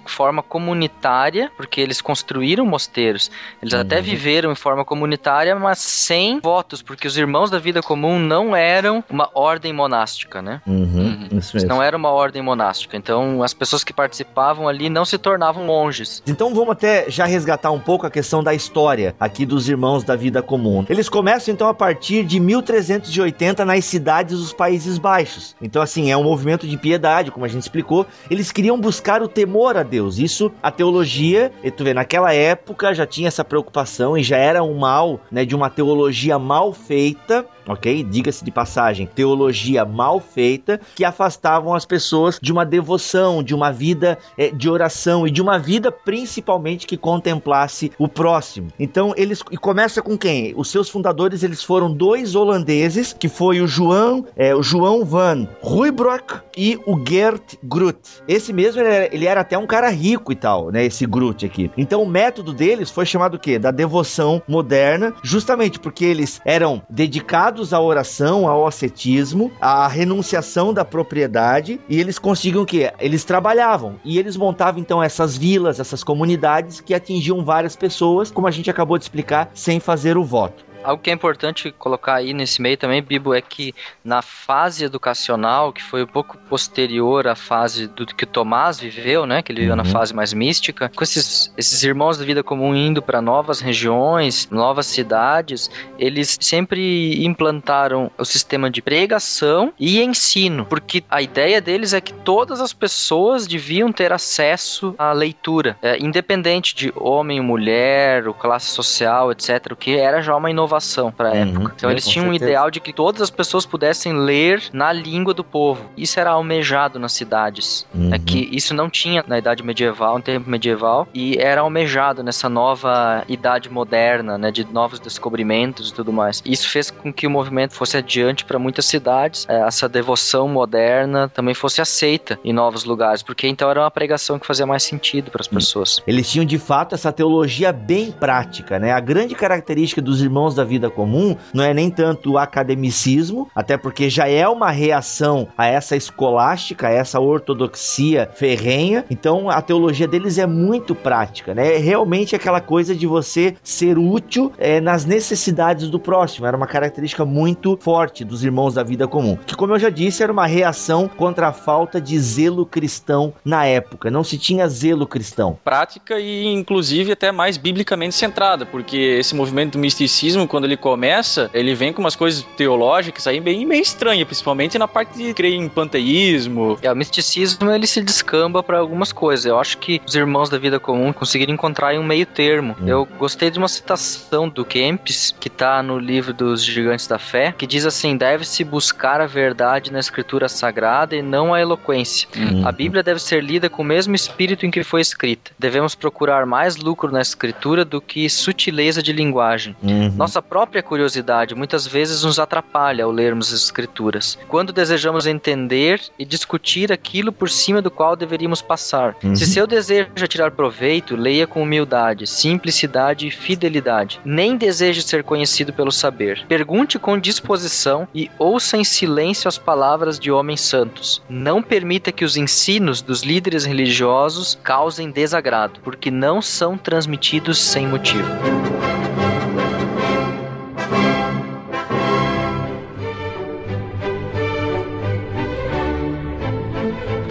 forma 0.05 0.41
comunitária, 0.41 1.12
porque 1.55 1.79
eles 1.81 2.01
construíram 2.01 2.65
mosteiros. 2.65 3.29
Eles 3.61 3.73
até 3.73 3.97
Uhum. 3.97 4.03
viveram 4.03 4.51
em 4.51 4.55
forma 4.55 4.83
comunitária, 4.83 5.55
mas 5.55 5.79
sem 5.79 6.39
votos, 6.39 6.81
porque 6.81 7.07
os 7.07 7.17
irmãos 7.17 7.49
da 7.49 7.59
vida 7.59 7.81
comum 7.81 8.17
não 8.19 8.55
eram 8.55 9.03
uma 9.09 9.29
ordem 9.33 9.71
monástica, 9.73 10.41
né? 10.41 10.61
Uhum, 10.67 10.83
Uhum. 11.31 11.37
Isso 11.39 11.55
mesmo. 11.55 11.69
Não 11.69 11.81
era 11.81 11.95
uma 11.95 12.09
ordem 12.09 12.41
monástica. 12.41 12.97
Então, 12.97 13.41
as 13.43 13.53
pessoas 13.53 13.83
que 13.83 13.93
participavam 13.93 14.67
ali 14.67 14.89
não 14.89 15.05
se 15.05 15.17
tornavam 15.17 15.63
monges. 15.65 16.21
Então 16.27 16.53
vamos 16.53 16.71
até 16.71 17.09
já 17.09 17.25
resgatar 17.25 17.71
um 17.71 17.79
pouco 17.79 18.05
a 18.05 18.11
questão 18.11 18.43
da 18.43 18.53
história 18.53 19.15
aqui 19.19 19.45
dos 19.45 19.67
irmãos 19.69 20.03
da 20.03 20.15
vida 20.15 20.41
comum. 20.41 20.85
Eles 20.89 21.09
começam 21.09 21.53
então 21.53 21.67
a 21.67 21.73
partir 21.73 22.23
de 22.23 22.39
1380 22.39 23.65
nas 23.65 23.85
cidades 23.85 24.39
dos 24.39 24.53
Países 24.53 24.97
Baixos. 24.97 25.55
Então 25.61 25.81
assim, 25.81 26.11
é 26.11 26.17
um 26.17 26.23
movimento 26.23 26.67
de 26.67 26.77
piedade, 26.77 27.31
como 27.31 27.45
a 27.45 27.47
gente 27.49 27.61
explicou. 27.63 28.05
Eles 28.29 28.51
queriam 28.51 28.79
buscar 28.79 29.21
o 29.21 29.27
temor 29.27 29.77
a 29.77 29.83
Deus. 29.83 30.17
Isso 30.19 30.51
a 30.61 30.71
teologia, 30.71 30.92
e 31.01 31.71
tu 31.71 31.83
vê, 31.83 31.93
naquela 31.93 32.33
época 32.33 32.93
já 32.93 33.05
tinha 33.05 33.27
essa 33.27 33.43
preocupação 33.43 34.17
e 34.17 34.23
já 34.23 34.37
era 34.37 34.63
um 34.63 34.77
mal, 34.77 35.19
né, 35.31 35.45
de 35.45 35.55
uma 35.55 35.69
teologia 35.69 36.37
mal 36.37 36.73
feita, 36.73 37.45
ok? 37.67 38.03
Diga-se 38.03 38.43
de 38.43 38.51
passagem, 38.51 39.07
teologia 39.07 39.85
mal 39.85 40.19
feita 40.19 40.79
que 40.95 41.05
afastavam 41.05 41.73
as 41.73 41.85
pessoas 41.85 42.39
de 42.41 42.51
uma 42.51 42.65
devoção, 42.65 43.41
de 43.41 43.55
uma 43.55 43.71
vida 43.71 44.17
eh, 44.37 44.51
de 44.51 44.69
oração 44.69 45.27
e 45.27 45.31
de 45.31 45.41
uma 45.41 45.57
vida 45.57 45.91
principalmente 45.91 46.85
que 46.85 46.97
contemplasse 46.97 47.91
o 47.97 48.07
próximo. 48.07 48.67
Então 48.79 49.13
eles 49.15 49.41
e 49.51 49.57
começa 49.57 50.01
com 50.01 50.17
quem? 50.17 50.53
Os 50.55 50.69
seus 50.69 50.89
fundadores 50.89 51.43
eles 51.43 51.63
foram 51.63 51.93
dois 51.93 52.35
holandeses 52.35 53.13
que 53.13 53.29
foi 53.29 53.61
o 53.61 53.67
João, 53.67 54.25
eh, 54.35 54.55
o 54.55 54.63
João 54.63 55.05
van 55.05 55.47
Ruybroek 55.61 56.41
e 56.57 56.79
o 56.85 56.99
Gert 57.07 57.55
Groot. 57.63 57.99
Esse 58.27 58.51
mesmo 58.51 58.81
ele 58.81 58.89
era, 58.89 59.15
ele 59.15 59.25
era 59.25 59.41
até 59.41 59.57
um 59.57 59.67
cara 59.67 59.89
rico 59.89 60.31
e 60.31 60.35
tal, 60.35 60.71
né? 60.71 60.82
Esse 60.85 61.05
Groot 61.05 61.45
aqui. 61.45 61.71
Então 61.77 62.01
o 62.03 62.07
método 62.07 62.53
deles 62.53 62.89
foi 62.89 63.05
chamado 63.05 63.35
o 63.35 63.39
quê? 63.39 63.57
Da 63.57 63.71
devoção 63.71 64.41
moderna, 64.47 65.13
justamente 65.23 65.79
porque 65.79 66.05
eles 66.05 66.41
eram 66.45 66.81
dedicados 66.89 67.73
à 67.73 67.79
oração, 67.79 68.47
ao 68.47 68.67
ascetismo, 68.67 69.51
à 69.59 69.87
renunciação 69.87 70.73
da 70.73 70.85
propriedade 70.85 71.79
e 71.87 71.99
eles 71.99 72.19
conseguiam 72.19 72.63
o 72.63 72.65
quê? 72.65 72.91
Eles 72.99 73.23
trabalhavam 73.23 73.95
e 74.03 74.17
eles 74.17 74.37
montavam 74.37 74.81
então 74.81 75.01
essas 75.01 75.37
vilas, 75.37 75.79
essas 75.79 76.03
comunidades 76.03 76.81
que 76.81 76.93
atingiam 76.93 77.43
várias 77.43 77.75
pessoas, 77.75 78.31
como 78.31 78.47
a 78.47 78.51
gente 78.51 78.69
acabou 78.69 78.97
de 78.97 79.03
explicar, 79.03 79.49
sem 79.53 79.79
fazer 79.79 80.17
o 80.17 80.23
voto. 80.23 80.72
Algo 80.83 81.01
que 81.01 81.09
é 81.09 81.13
importante 81.13 81.71
colocar 81.71 82.15
aí 82.15 82.33
nesse 82.33 82.61
meio 82.61 82.77
também, 82.77 83.01
Bibo, 83.01 83.33
é 83.33 83.41
que 83.41 83.73
na 84.03 84.21
fase 84.21 84.83
educacional, 84.85 85.71
que 85.71 85.81
foi 85.81 86.03
um 86.03 86.07
pouco 86.07 86.37
posterior 86.49 87.27
à 87.27 87.35
fase 87.35 87.87
do 87.87 88.05
que 88.05 88.23
o 88.25 88.27
Tomás 88.27 88.79
viveu, 88.79 89.25
né? 89.25 89.41
Que 89.41 89.51
ele 89.51 89.61
viveu 89.61 89.75
na 89.75 89.83
Uhum. 89.83 89.89
fase 89.89 90.13
mais 90.13 90.33
mística, 90.33 90.89
com 90.93 91.03
esses, 91.03 91.53
esses 91.57 91.83
irmãos 91.83 92.17
da 92.17 92.25
vida 92.25 92.43
comum 92.43 92.75
indo 92.75 93.01
para 93.01 93.21
novas 93.21 93.59
regiões, 93.61 94.47
novas 94.51 94.85
cidades, 94.87 95.69
eles 95.97 96.37
sempre 96.41 97.23
implantaram 97.25 98.11
o 98.17 98.25
sistema 98.25 98.69
de 98.69 98.81
pregação 98.81 99.73
e 99.79 100.01
ensino, 100.01 100.65
porque 100.65 101.03
a 101.09 101.21
ideia 101.21 101.61
deles 101.61 101.93
é 101.93 102.01
que 102.01 102.13
todas 102.13 102.59
as 102.59 102.73
pessoas 102.73 103.47
deviam 103.47 103.91
ter 103.91 104.11
acesso 104.11 104.95
à 104.97 105.11
leitura, 105.13 105.77
é, 105.81 105.97
independente 105.99 106.75
de 106.75 106.91
homem, 106.95 107.39
mulher, 107.39 108.27
ou 108.27 108.33
classe 108.33 108.67
social, 108.67 109.31
etc., 109.31 109.71
o 109.71 109.75
que 109.75 109.95
era 109.95 110.21
já 110.21 110.35
uma 110.35 110.49
inovação 110.51 110.72
para 111.15 111.29
a 111.29 111.33
Uhum, 111.33 111.41
época. 111.49 111.73
Então 111.75 111.91
eles 111.91 112.07
tinham 112.07 112.27
um 112.27 112.31
certeza. 112.31 112.51
ideal 112.51 112.71
de 112.71 112.79
que 112.79 112.93
todas 112.93 113.21
as 113.21 113.29
pessoas 113.29 113.65
pudessem 113.65 114.13
ler 114.13 114.63
na 114.71 114.91
língua 114.91 115.33
do 115.33 115.43
povo. 115.43 115.85
Isso 115.97 116.19
era 116.19 116.31
almejado 116.31 116.99
nas 116.99 117.13
cidades. 117.13 117.85
Uhum. 117.93 118.13
É 118.13 118.19
que 118.19 118.49
isso 118.51 118.73
não 118.73 118.89
tinha 118.89 119.23
na 119.27 119.37
idade 119.37 119.63
medieval, 119.63 120.17
no 120.17 120.23
tempo 120.23 120.49
medieval, 120.49 121.07
e 121.13 121.37
era 121.37 121.61
almejado 121.61 122.23
nessa 122.23 122.47
nova 122.49 123.23
idade 123.27 123.69
moderna, 123.69 124.37
né, 124.37 124.51
de 124.51 124.65
novos 124.71 124.99
descobrimentos 124.99 125.89
e 125.89 125.93
tudo 125.93 126.11
mais. 126.13 126.41
Isso 126.45 126.69
fez 126.69 126.91
com 126.91 127.11
que 127.11 127.25
o 127.25 127.29
movimento 127.29 127.73
fosse 127.73 127.97
adiante 127.97 128.45
para 128.45 128.59
muitas 128.59 128.85
cidades, 128.85 129.45
é, 129.49 129.61
essa 129.61 129.87
devoção 129.89 130.47
moderna 130.47 131.29
também 131.29 131.53
fosse 131.53 131.81
aceita 131.81 132.39
em 132.43 132.53
novos 132.53 132.83
lugares, 132.83 133.21
porque 133.23 133.47
então 133.47 133.69
era 133.69 133.79
uma 133.81 133.91
pregação 133.91 134.37
que 134.39 134.45
fazia 134.45 134.65
mais 134.65 134.83
sentido 134.83 135.31
para 135.31 135.41
as 135.41 135.47
pessoas. 135.47 136.01
Eles 136.05 136.29
tinham 136.29 136.45
de 136.45 136.57
fato 136.57 136.93
essa 136.95 137.11
teologia 137.11 137.71
bem 137.71 138.11
prática, 138.11 138.79
né? 138.79 138.91
A 138.91 138.99
grande 138.99 139.35
característica 139.35 140.01
dos 140.01 140.21
irmãos 140.21 140.55
da 140.55 140.62
vida 140.65 140.89
comum 140.89 141.35
não 141.53 141.63
é 141.63 141.73
nem 141.73 141.89
tanto 141.89 142.33
o 142.33 142.37
academicismo, 142.37 143.49
até 143.55 143.77
porque 143.77 144.09
já 144.09 144.27
é 144.27 144.47
uma 144.47 144.71
reação 144.71 145.47
a 145.57 145.67
essa 145.67 145.95
escolástica, 145.95 146.87
a 146.87 146.91
essa 146.91 147.19
ortodoxia 147.19 148.29
ferrenha. 148.33 149.05
Então 149.09 149.49
a 149.49 149.61
teologia 149.61 150.07
deles 150.07 150.37
é 150.37 150.47
muito 150.47 150.95
prática, 150.95 151.53
né? 151.53 151.75
É 151.75 151.77
realmente 151.77 152.35
aquela 152.35 152.61
coisa 152.61 152.95
de 152.95 153.07
você 153.07 153.55
ser 153.63 153.97
útil 153.97 154.51
é, 154.57 154.79
nas 154.81 155.05
necessidades 155.05 155.89
do 155.89 155.99
próximo. 155.99 156.45
Era 156.45 156.57
uma 156.57 156.67
característica 156.67 157.25
muito 157.25 157.77
forte 157.81 158.23
dos 158.23 158.43
irmãos 158.43 158.73
da 158.73 158.83
vida 158.83 159.07
comum. 159.07 159.37
Que, 159.45 159.55
como 159.55 159.73
eu 159.73 159.79
já 159.79 159.89
disse, 159.89 160.23
era 160.23 160.31
uma 160.31 160.45
reação 160.45 161.07
contra 161.07 161.47
a 161.47 161.53
falta 161.53 161.99
de 161.99 162.17
zelo 162.19 162.65
cristão 162.65 163.33
na 163.43 163.65
época. 163.65 164.11
Não 164.11 164.23
se 164.23 164.37
tinha 164.37 164.67
zelo 164.67 165.05
cristão. 165.07 165.57
prática 165.63 166.19
e 166.19 166.45
inclusive 166.45 167.11
até 167.11 167.31
mais 167.31 167.57
biblicamente 167.57 168.15
centrada, 168.15 168.65
porque 168.65 168.97
esse 168.97 169.35
movimento 169.35 169.73
do 169.73 169.79
misticismo 169.79 170.47
quando 170.53 170.65
ele 170.65 170.77
começa, 170.77 171.49
ele 171.51 171.73
vem 171.73 171.91
com 171.91 171.99
umas 171.99 172.15
coisas 172.15 172.45
teológicas 172.55 173.25
aí 173.25 173.39
bem, 173.39 173.67
bem 173.67 173.81
estranhas, 173.81 174.27
principalmente 174.27 174.77
na 174.77 174.87
parte 174.87 175.17
de 175.17 175.33
crer 175.33 175.55
em 175.55 175.67
panteísmo. 175.67 176.77
É, 176.79 176.91
o 176.91 176.95
misticismo 176.95 177.71
ele 177.71 177.87
se 177.87 178.03
descamba 178.03 178.61
para 178.61 178.77
algumas 178.77 179.11
coisas. 179.11 179.47
Eu 179.47 179.59
acho 179.59 179.79
que 179.79 179.99
os 180.05 180.13
irmãos 180.13 180.51
da 180.51 180.59
vida 180.59 180.79
comum 180.79 181.11
conseguiram 181.11 181.51
encontrar 181.51 181.95
um 181.95 182.03
meio 182.03 182.27
termo. 182.27 182.75
Eu 182.85 183.07
gostei 183.17 183.49
de 183.49 183.57
uma 183.57 183.67
citação 183.67 184.47
do 184.47 184.63
Kempis, 184.63 185.33
que 185.39 185.49
tá 185.49 185.81
no 185.81 185.97
livro 185.97 186.31
dos 186.31 186.63
Gigantes 186.63 187.07
da 187.07 187.17
Fé, 187.17 187.51
que 187.57 187.65
diz 187.65 187.83
assim: 187.83 188.15
deve-se 188.15 188.63
buscar 188.63 189.21
a 189.21 189.25
verdade 189.25 189.91
na 189.91 189.99
escritura 189.99 190.47
sagrada 190.47 191.15
e 191.15 191.23
não 191.23 191.51
a 191.51 191.59
eloquência. 191.59 192.29
Uhum. 192.37 192.67
A 192.67 192.71
Bíblia 192.71 193.01
deve 193.01 193.19
ser 193.19 193.43
lida 193.43 193.71
com 193.71 193.81
o 193.81 193.85
mesmo 193.85 194.13
espírito 194.13 194.67
em 194.67 194.69
que 194.69 194.83
foi 194.83 195.01
escrita. 195.01 195.49
Devemos 195.57 195.95
procurar 195.95 196.45
mais 196.45 196.75
lucro 196.75 197.11
na 197.11 197.21
escritura 197.21 197.83
do 197.83 197.99
que 197.99 198.29
sutileza 198.29 199.01
de 199.01 199.11
linguagem. 199.11 199.75
Uhum. 199.81 200.11
Nossa 200.15 200.42
própria 200.43 200.83
curiosidade 200.83 201.55
muitas 201.55 201.87
vezes 201.87 202.23
nos 202.23 202.37
atrapalha 202.37 203.05
ao 203.05 203.11
lermos 203.11 203.53
as 203.53 203.63
escrituras. 203.63 204.37
Quando 204.47 204.73
desejamos 204.73 205.25
entender 205.25 206.01
e 206.19 206.25
discutir 206.25 206.91
aquilo 206.91 207.31
por 207.31 207.49
cima 207.49 207.81
do 207.81 207.89
qual 207.89 208.15
deveríamos 208.15 208.61
passar. 208.61 209.15
Uhum. 209.23 209.35
Se 209.35 209.45
seu 209.47 209.65
desejo 209.65 210.09
é 210.15 210.27
tirar 210.27 210.51
proveito, 210.51 211.15
leia 211.15 211.47
com 211.47 211.63
humildade, 211.63 212.27
simplicidade 212.27 213.27
e 213.27 213.31
fidelidade. 213.31 214.19
Nem 214.23 214.57
deseje 214.57 215.01
ser 215.01 215.23
conhecido 215.23 215.73
pelo 215.73 215.91
saber. 215.91 216.45
Pergunte 216.47 216.99
com 216.99 217.17
disposição 217.17 218.07
e 218.13 218.29
ouça 218.37 218.77
em 218.77 218.83
silêncio 218.83 219.47
as 219.47 219.57
palavras 219.57 220.19
de 220.19 220.31
homens 220.31 220.61
santos. 220.61 221.21
Não 221.29 221.61
permita 221.61 222.11
que 222.11 222.25
os 222.25 222.37
ensinos 222.37 223.01
dos 223.01 223.23
líderes 223.23 223.65
religiosos 223.65 224.57
causem 224.63 225.11
desagrado, 225.11 225.79
porque 225.83 226.11
não 226.11 226.41
são 226.41 226.77
transmitidos 226.77 227.57
sem 227.57 227.87
motivo. 227.87 228.27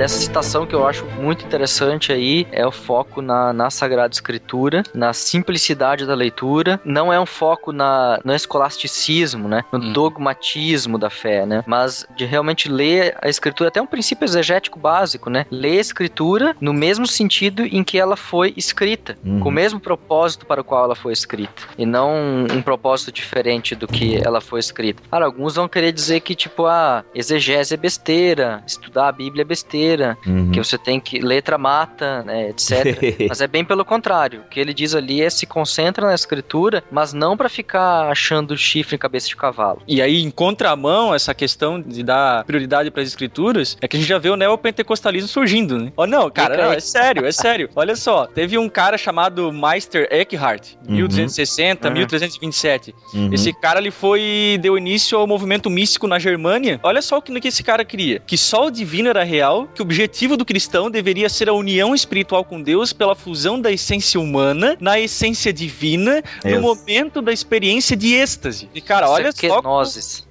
Dessa 0.02 0.18
citação 0.18 0.66
que 0.66 0.74
eu 0.74 0.84
acho 0.84 1.06
muito 1.16 1.44
interessante 1.46 2.12
aí 2.12 2.44
é 2.50 2.66
o 2.66 2.72
foco 2.72 3.22
na, 3.22 3.52
na 3.52 3.70
Sagrada 3.70 4.12
Escritura, 4.12 4.82
na 4.92 5.12
simplicidade 5.12 6.04
da 6.04 6.12
leitura. 6.12 6.80
Não 6.84 7.12
é 7.12 7.20
um 7.20 7.24
foco 7.24 7.70
na, 7.70 8.18
no 8.24 8.34
escolasticismo, 8.34 9.46
né? 9.46 9.62
No 9.70 9.78
Hum. 9.78 9.92
dogmatismo 9.92 10.98
da 10.98 11.08
fé, 11.08 11.46
né? 11.46 11.62
Mas 11.68 12.04
de 12.16 12.24
realmente 12.24 12.68
ler 12.68 13.16
a 13.22 13.28
Escritura, 13.28 13.68
até 13.68 13.80
um 13.80 13.86
princípio 13.86 14.24
exegético 14.24 14.76
básico, 14.76 15.30
né? 15.30 15.46
Ler 15.52 15.78
a 15.78 15.80
Escritura 15.82 16.56
no 16.60 16.72
mesmo 16.72 17.06
sentido 17.06 17.64
em 17.64 17.84
que 17.84 17.96
ela 17.96 18.16
foi 18.16 18.52
escrita, 18.56 19.16
Uhum. 19.24 19.38
com 19.38 19.50
o 19.50 19.52
mesmo 19.52 19.78
propósito 19.78 20.44
para 20.46 20.62
o 20.62 20.64
qual 20.64 20.84
ela 20.84 20.96
foi 20.96 21.12
escrita. 21.12 21.62
E 21.78 21.86
não 21.86 22.44
um 22.50 22.60
propósito 22.60 23.12
diferente 23.12 23.76
do 23.76 23.86
que 23.86 24.18
ela 24.20 24.40
foi 24.40 24.58
escrita. 24.58 25.00
Cara, 25.08 25.26
alguns 25.26 25.54
vão 25.54 25.68
querer 25.68 25.92
dizer 25.92 26.18
que, 26.22 26.34
tipo, 26.34 26.66
a 26.66 27.04
exegese 27.14 27.74
é 27.74 27.76
besteira, 27.76 28.64
estudar 28.66 29.06
a 29.06 29.12
Bíblia 29.12 29.42
é 29.42 29.44
besteira, 29.44 29.91
Uhum. 30.26 30.50
que 30.50 30.58
você 30.58 30.76
tem 30.78 30.98
que. 31.00 31.18
letra 31.20 31.56
mata, 31.58 32.22
né, 32.22 32.50
etc. 32.50 32.98
mas 33.28 33.40
é 33.40 33.46
bem 33.46 33.64
pelo 33.64 33.84
contrário. 33.84 34.40
O 34.40 34.48
que 34.48 34.58
ele 34.60 34.72
diz 34.74 34.94
ali 34.94 35.22
é 35.22 35.30
se 35.30 35.46
concentra 35.46 36.06
na 36.06 36.14
escritura, 36.14 36.82
mas 36.90 37.12
não 37.12 37.36
para 37.36 37.48
ficar 37.48 38.08
achando 38.10 38.56
chifre 38.56 38.96
em 38.96 38.98
cabeça 38.98 39.28
de 39.28 39.36
cavalo. 39.36 39.82
E 39.86 40.00
aí, 40.02 40.22
em 40.22 40.30
contramão, 40.30 41.14
essa 41.14 41.34
questão 41.34 41.80
de 41.80 42.02
dar 42.02 42.44
prioridade 42.44 42.90
para 42.90 43.02
as 43.02 43.08
escrituras, 43.08 43.76
é 43.80 43.88
que 43.88 43.96
a 43.96 44.00
gente 44.00 44.08
já 44.08 44.18
vê 44.18 44.30
o 44.30 44.36
neopentecostalismo 44.36 45.28
surgindo, 45.28 45.78
né? 45.78 45.92
Oh, 45.96 46.06
não, 46.06 46.30
cara, 46.30 46.56
não, 46.56 46.72
é 46.72 46.80
sério, 46.80 47.26
é 47.26 47.32
sério. 47.32 47.68
Olha 47.76 47.96
só, 47.96 48.26
teve 48.26 48.56
um 48.58 48.68
cara 48.68 48.96
chamado 48.98 49.52
Meister 49.52 50.08
Eckhart, 50.10 50.74
Uhum. 50.86 50.94
1260, 50.96 51.88
Ah. 51.88 51.90
1327. 51.90 52.94
Uhum. 53.14 53.30
Esse 53.32 53.52
cara, 53.52 53.80
ele 53.80 53.90
foi, 53.90 54.58
deu 54.60 54.76
início 54.78 55.18
ao 55.18 55.26
movimento 55.26 55.68
místico 55.70 56.06
na 56.06 56.18
Germânia. 56.18 56.78
Olha 56.82 57.02
só 57.02 57.18
o 57.18 57.22
que, 57.22 57.38
que 57.40 57.48
esse 57.48 57.62
cara 57.62 57.84
queria. 57.84 58.20
Que 58.20 58.36
só 58.36 58.66
o 58.66 58.70
divino 58.70 59.08
era 59.08 59.22
real, 59.24 59.66
que 59.74 59.81
o 59.82 59.84
objetivo 59.84 60.36
do 60.36 60.44
cristão 60.44 60.88
deveria 60.88 61.28
ser 61.28 61.48
a 61.48 61.52
união 61.52 61.92
espiritual 61.92 62.44
com 62.44 62.62
Deus 62.62 62.92
pela 62.92 63.16
fusão 63.16 63.60
da 63.60 63.70
essência 63.72 64.20
humana 64.20 64.76
na 64.80 64.98
essência 64.98 65.52
divina, 65.52 66.22
Isso. 66.44 66.54
no 66.54 66.62
momento 66.62 67.20
da 67.20 67.32
experiência 67.32 67.96
de 67.96 68.14
êxtase. 68.14 68.68
E, 68.72 68.80
cara, 68.80 69.10
olha 69.10 69.28
é 69.28 69.32
só... 69.32 69.60
como- 69.60 69.82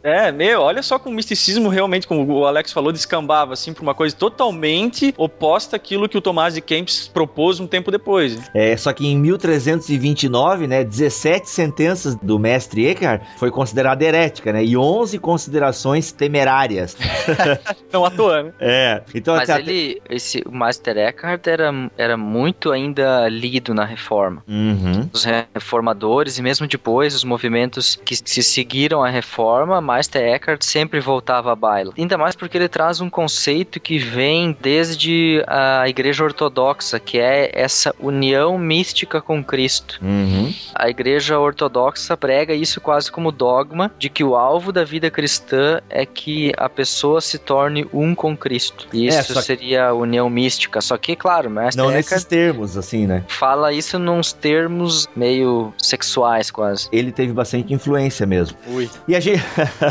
é, 0.03 0.31
meu, 0.31 0.61
olha 0.61 0.81
só 0.81 0.97
como 0.97 1.11
o 1.13 1.15
misticismo 1.15 1.67
realmente, 1.67 2.07
como 2.07 2.25
o 2.33 2.45
Alex 2.45 2.71
falou, 2.71 2.93
descambava 2.93 3.53
assim 3.53 3.73
pra 3.73 3.83
uma 3.83 3.93
coisa 3.93 4.15
totalmente 4.15 5.13
oposta 5.17 5.75
àquilo 5.75 6.07
que 6.07 6.17
o 6.17 6.21
Tomás 6.21 6.53
de 6.53 6.61
Kempis 6.61 7.09
propôs 7.09 7.59
um 7.59 7.67
tempo 7.67 7.91
depois. 7.91 8.39
É, 8.53 8.75
só 8.77 8.93
que 8.93 9.05
em 9.05 9.17
1329, 9.17 10.65
né, 10.65 10.83
17 10.83 11.49
sentenças 11.49 12.15
do 12.15 12.39
mestre 12.39 12.87
Eckhart 12.87 13.21
foi 13.37 13.51
considerada 13.51 14.03
herética, 14.03 14.53
né, 14.53 14.63
e 14.63 14.77
11 14.77 15.19
considerações 15.19 16.11
temerárias. 16.13 16.95
Não 17.91 18.05
à 18.05 18.09
toa, 18.09 18.43
né? 18.43 18.53
É, 18.59 19.01
então 19.13 19.35
Mas 19.41 19.49
até- 19.49 19.61
ele, 19.61 20.01
esse, 20.09 20.43
Master 20.49 20.97
Eckhart 20.97 21.45
era, 21.47 21.71
era 21.97 22.17
muito 22.17 22.71
ainda 22.71 23.27
lido 23.29 23.73
na 23.73 23.85
reforma. 23.85 24.43
Uhum. 24.47 25.09
Os 25.11 25.23
reformadores 25.23 26.37
e 26.37 26.41
mesmo 26.41 26.67
depois 26.67 27.15
os 27.15 27.23
movimentos 27.23 27.99
que 28.03 28.15
se 28.15 28.43
seguiram 28.43 29.03
a 29.03 29.09
reforma, 29.09 29.81
Meister 29.81 30.21
Eckhart 30.21 30.63
sempre 30.63 30.99
voltava 30.99 31.51
à 31.51 31.55
baila. 31.55 31.93
Ainda 31.97 32.17
mais 32.17 32.35
porque 32.35 32.57
ele 32.57 32.67
traz 32.67 33.01
um 33.01 33.09
conceito 33.09 33.79
que 33.79 33.97
vem 33.97 34.55
desde 34.59 35.43
a 35.47 35.87
Igreja 35.87 36.23
Ortodoxa, 36.23 36.99
que 36.99 37.19
é 37.19 37.51
essa 37.53 37.93
união 37.99 38.57
mística 38.57 39.21
com 39.21 39.43
Cristo. 39.43 39.99
Uhum. 40.01 40.53
A 40.75 40.89
Igreja 40.89 41.39
Ortodoxa 41.39 42.15
prega 42.17 42.53
isso 42.53 42.79
quase 42.81 43.11
como 43.11 43.31
dogma 43.31 43.91
de 43.97 44.09
que 44.09 44.23
o 44.23 44.35
alvo 44.35 44.71
da 44.71 44.83
vida 44.83 45.09
cristã 45.09 45.79
é 45.89 46.05
que 46.05 46.51
a 46.57 46.69
pessoa 46.69 47.21
se 47.21 47.37
torne 47.37 47.87
um 47.93 48.13
com 48.15 48.35
Cristo. 48.35 48.87
E 48.93 49.07
É, 49.07 49.11
isso 49.31 49.39
só 49.39 49.41
seria 49.41 49.87
a 49.87 49.93
união 49.93 50.29
mística. 50.29 50.81
Só 50.81 50.97
que, 50.97 51.15
claro, 51.15 51.49
Meister 51.49 51.83
Não 51.83 51.89
Eckhart 51.89 52.11
nesses 52.11 52.23
termos, 52.25 52.77
assim, 52.77 53.07
né? 53.07 53.23
fala 53.27 53.71
isso 53.73 53.97
nos 53.97 54.33
termos 54.33 55.07
meio 55.15 55.73
sexuais 55.77 56.51
quase. 56.51 56.87
Ele 56.91 57.11
teve 57.11 57.33
bastante 57.33 57.73
influência 57.73 58.25
mesmo. 58.25 58.57
Ui. 58.67 58.89
E 59.07 59.15
a 59.15 59.19
gente. 59.19 59.41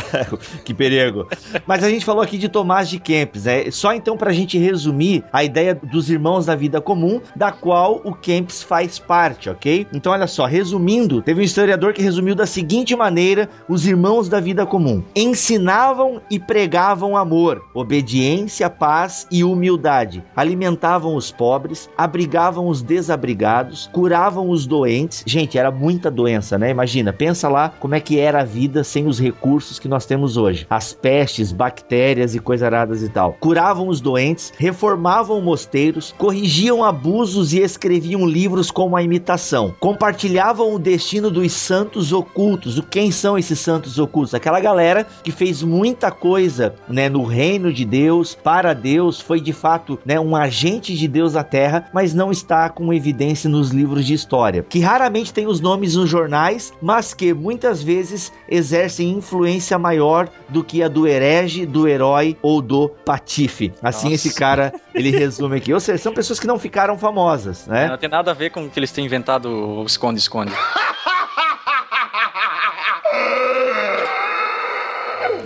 que 0.64 0.74
perigo. 0.74 1.28
Mas 1.66 1.82
a 1.82 1.88
gente 1.88 2.04
falou 2.04 2.22
aqui 2.22 2.38
de 2.38 2.48
Tomás 2.48 2.88
de 2.88 2.98
Kempis, 2.98 3.44
né? 3.44 3.70
Só 3.70 3.92
então 3.92 4.16
pra 4.16 4.32
gente 4.32 4.58
resumir 4.58 5.24
a 5.32 5.42
ideia 5.42 5.74
dos 5.74 6.10
irmãos 6.10 6.46
da 6.46 6.54
vida 6.54 6.80
comum, 6.80 7.20
da 7.34 7.52
qual 7.52 8.00
o 8.04 8.14
Kempis 8.14 8.62
faz 8.62 8.98
parte, 8.98 9.48
ok? 9.48 9.86
Então, 9.92 10.12
olha 10.12 10.26
só, 10.26 10.46
resumindo, 10.46 11.22
teve 11.22 11.40
um 11.40 11.44
historiador 11.44 11.92
que 11.92 12.02
resumiu 12.02 12.34
da 12.34 12.46
seguinte 12.46 12.94
maneira 12.94 13.48
os 13.68 13.86
irmãos 13.86 14.28
da 14.28 14.40
vida 14.40 14.66
comum: 14.66 15.02
ensinavam 15.14 16.20
e 16.30 16.38
pregavam 16.38 17.16
amor, 17.16 17.64
obediência, 17.74 18.68
paz 18.68 19.26
e 19.30 19.44
humildade, 19.44 20.22
alimentavam 20.34 21.14
os 21.14 21.30
pobres, 21.30 21.88
abrigavam 21.96 22.68
os 22.68 22.82
desabrigados, 22.82 23.88
curavam 23.92 24.50
os 24.50 24.66
doentes. 24.66 25.22
Gente, 25.26 25.58
era 25.58 25.70
muita 25.70 26.10
doença, 26.10 26.58
né? 26.58 26.70
Imagina, 26.70 27.12
pensa 27.12 27.48
lá 27.48 27.72
como 27.80 27.94
é 27.94 28.00
que 28.00 28.18
era 28.18 28.40
a 28.40 28.44
vida 28.44 28.82
sem 28.84 29.06
os 29.06 29.18
recursos 29.18 29.78
que 29.78 29.88
nós 29.88 30.06
temos 30.06 30.36
hoje. 30.36 30.66
As 30.68 30.92
pestes, 30.92 31.52
bactérias 31.52 32.34
e 32.34 32.38
coisas 32.38 32.66
aradas 32.66 33.02
e 33.02 33.08
tal. 33.08 33.36
Curavam 33.40 33.88
os 33.88 34.00
doentes, 34.00 34.52
reformavam 34.58 35.40
mosteiros, 35.40 36.14
corrigiam 36.18 36.84
abusos 36.84 37.52
e 37.52 37.60
escreviam 37.60 38.26
livros 38.26 38.70
como 38.70 38.96
a 38.96 39.02
imitação. 39.02 39.74
Compartilhavam 39.80 40.74
o 40.74 40.78
destino 40.78 41.30
dos 41.30 41.52
santos 41.52 42.12
ocultos. 42.12 42.78
O 42.78 42.82
quem 42.82 43.10
são 43.10 43.38
esses 43.38 43.58
santos 43.58 43.98
ocultos? 43.98 44.34
Aquela 44.34 44.60
galera 44.60 45.06
que 45.22 45.30
fez 45.30 45.62
muita 45.62 46.10
coisa, 46.10 46.74
né, 46.88 47.08
no 47.08 47.24
reino 47.24 47.72
de 47.72 47.84
Deus, 47.84 48.34
para 48.34 48.74
Deus, 48.74 49.09
foi 49.18 49.40
de 49.40 49.54
fato, 49.54 49.98
né, 50.04 50.20
um 50.20 50.36
agente 50.36 50.94
de 50.94 51.08
Deus 51.08 51.34
à 51.34 51.42
terra, 51.42 51.88
mas 51.94 52.12
não 52.12 52.30
está 52.30 52.68
com 52.68 52.92
evidência 52.92 53.48
nos 53.48 53.70
livros 53.70 54.04
de 54.04 54.12
história. 54.12 54.62
Que 54.68 54.80
raramente 54.80 55.32
tem 55.32 55.46
os 55.46 55.60
nomes 55.60 55.96
nos 55.96 56.10
jornais, 56.10 56.72
mas 56.82 57.14
que 57.14 57.32
muitas 57.32 57.82
vezes 57.82 58.30
exercem 58.48 59.10
influência 59.10 59.78
maior 59.78 60.28
do 60.48 60.62
que 60.62 60.82
a 60.82 60.88
do 60.88 61.08
herege, 61.08 61.64
do 61.64 61.88
herói 61.88 62.36
ou 62.42 62.60
do 62.60 62.88
patife. 62.88 63.72
Assim 63.82 64.10
Nossa. 64.10 64.28
esse 64.28 64.34
cara, 64.34 64.74
ele 64.94 65.10
resume 65.10 65.56
aqui. 65.56 65.72
Ou 65.72 65.80
seja, 65.80 65.98
são 65.98 66.12
pessoas 66.12 66.38
que 66.38 66.46
não 66.46 66.58
ficaram 66.58 66.98
famosas, 66.98 67.66
né? 67.66 67.88
Não 67.88 67.96
tem 67.96 68.10
nada 68.10 68.30
a 68.30 68.34
ver 68.34 68.50
com 68.50 68.64
o 68.64 68.70
que 68.70 68.78
eles 68.78 68.92
têm 68.92 69.06
inventado 69.06 69.48
o 69.48 69.84
esconde-esconde. 69.86 70.52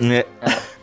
É. 0.01 0.25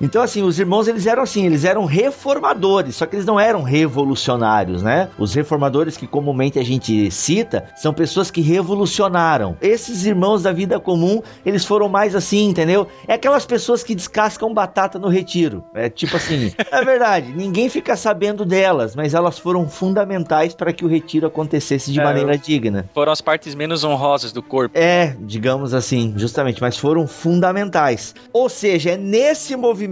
Então, 0.02 0.20
assim, 0.20 0.42
os 0.42 0.58
irmãos, 0.58 0.88
eles 0.88 1.06
eram 1.06 1.22
assim, 1.22 1.46
eles 1.46 1.64
eram 1.64 1.84
reformadores, 1.84 2.96
só 2.96 3.06
que 3.06 3.14
eles 3.14 3.24
não 3.24 3.38
eram 3.38 3.62
revolucionários, 3.62 4.82
né? 4.82 5.08
Os 5.16 5.32
reformadores 5.32 5.96
que 5.96 6.08
comumente 6.08 6.58
a 6.58 6.64
gente 6.64 7.08
cita 7.08 7.66
são 7.76 7.94
pessoas 7.94 8.28
que 8.28 8.40
revolucionaram. 8.40 9.56
Esses 9.60 10.04
irmãos 10.04 10.42
da 10.42 10.50
vida 10.50 10.80
comum, 10.80 11.22
eles 11.46 11.64
foram 11.64 11.88
mais 11.88 12.16
assim, 12.16 12.48
entendeu? 12.48 12.88
É 13.06 13.14
aquelas 13.14 13.46
pessoas 13.46 13.84
que 13.84 13.94
descascam 13.94 14.52
batata 14.52 14.98
no 14.98 15.06
retiro. 15.06 15.62
É 15.72 15.88
tipo 15.88 16.16
assim, 16.16 16.52
é 16.72 16.84
verdade, 16.84 17.32
ninguém 17.32 17.68
fica 17.68 17.94
sabendo 17.94 18.44
delas, 18.44 18.96
mas 18.96 19.14
elas 19.14 19.38
foram 19.38 19.68
fundamentais 19.68 20.52
para 20.52 20.72
que 20.72 20.84
o 20.84 20.88
retiro 20.88 21.28
acontecesse 21.28 21.92
de 21.92 22.00
É, 22.00 22.04
maneira 22.04 22.36
digna. 22.36 22.90
Foram 22.92 23.12
as 23.12 23.20
partes 23.20 23.54
menos 23.54 23.84
honrosas 23.84 24.32
do 24.32 24.42
corpo. 24.42 24.76
É, 24.76 25.14
digamos 25.20 25.72
assim, 25.72 26.12
justamente, 26.16 26.60
mas 26.60 26.76
foram 26.76 27.06
fundamentais. 27.06 28.16
Ou 28.32 28.48
seja, 28.48 28.90
é 28.90 28.96
nesse 28.96 29.54
movimento 29.54 29.91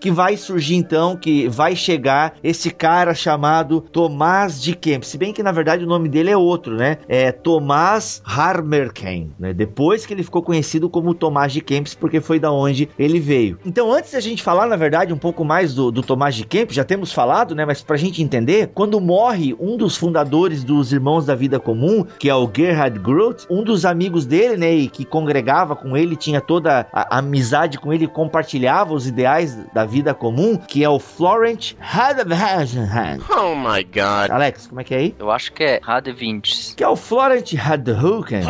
que 0.00 0.10
vai 0.10 0.36
surgir 0.36 0.76
então, 0.76 1.16
que 1.16 1.48
vai 1.48 1.76
chegar 1.76 2.34
esse 2.42 2.70
cara 2.70 3.14
chamado 3.14 3.80
Tomás 3.80 4.60
de 4.62 4.74
Kempis. 4.74 5.10
Se 5.10 5.18
bem 5.18 5.32
que 5.32 5.42
na 5.42 5.52
verdade 5.52 5.84
o 5.84 5.86
nome 5.86 6.08
dele 6.08 6.30
é 6.30 6.36
outro, 6.36 6.76
né? 6.76 6.98
É 7.08 7.30
Tomás 7.30 8.22
Harmerken, 8.24 9.30
né? 9.38 9.52
Depois 9.52 10.06
que 10.06 10.14
ele 10.14 10.22
ficou 10.22 10.42
conhecido 10.42 10.88
como 10.88 11.14
Tomás 11.14 11.52
de 11.52 11.60
Kempis, 11.60 11.94
porque 11.94 12.20
foi 12.20 12.40
da 12.40 12.50
onde 12.50 12.88
ele 12.98 13.20
veio. 13.20 13.58
Então, 13.66 13.92
antes 13.92 14.12
da 14.12 14.20
gente 14.20 14.42
falar, 14.42 14.66
na 14.66 14.76
verdade, 14.76 15.12
um 15.12 15.18
pouco 15.18 15.44
mais 15.44 15.74
do, 15.74 15.90
do 15.90 16.02
Tomás 16.02 16.34
de 16.34 16.44
Kempis, 16.44 16.76
já 16.76 16.84
temos 16.84 17.12
falado, 17.12 17.54
né? 17.54 17.64
Mas 17.64 17.82
pra 17.82 17.96
gente 17.96 18.22
entender, 18.22 18.70
quando 18.74 19.00
morre 19.00 19.54
um 19.60 19.76
dos 19.76 19.96
fundadores 19.96 20.64
dos 20.64 20.92
Irmãos 20.92 21.26
da 21.26 21.34
Vida 21.34 21.60
Comum, 21.60 22.04
que 22.18 22.30
é 22.30 22.34
o 22.34 22.50
Gerhard 22.54 22.98
Groth, 22.98 23.46
um 23.50 23.62
dos 23.62 23.84
amigos 23.84 24.24
dele, 24.24 24.56
né? 24.56 24.72
E 24.74 24.88
que 24.88 25.04
congregava 25.04 25.76
com 25.76 25.96
ele, 25.96 26.16
tinha 26.16 26.40
toda 26.40 26.86
a, 26.92 27.16
a 27.16 27.18
amizade 27.18 27.78
com 27.78 27.92
ele, 27.92 28.06
compartilhava 28.06 28.94
os 28.94 29.06
ideais 29.06 29.33
da 29.72 29.84
vida 29.84 30.12
comum, 30.14 30.56
que 30.56 30.82
é 30.84 30.88
o 30.88 30.98
Florent 30.98 31.74
Hadevhagen. 31.80 32.88
Oh 33.30 33.54
my 33.54 33.84
god. 33.84 34.30
Alex, 34.30 34.66
como 34.68 34.80
é 34.80 34.84
que 34.84 34.94
é 34.94 34.98
aí? 34.98 35.14
Eu 35.18 35.30
acho 35.30 35.52
que 35.52 35.62
é 35.64 35.80
Radevintes. 35.82 36.72
Que 36.76 36.84
é 36.84 36.88
o 36.88 36.96
Florent 36.96 37.52
Hadhuken. 37.54 38.42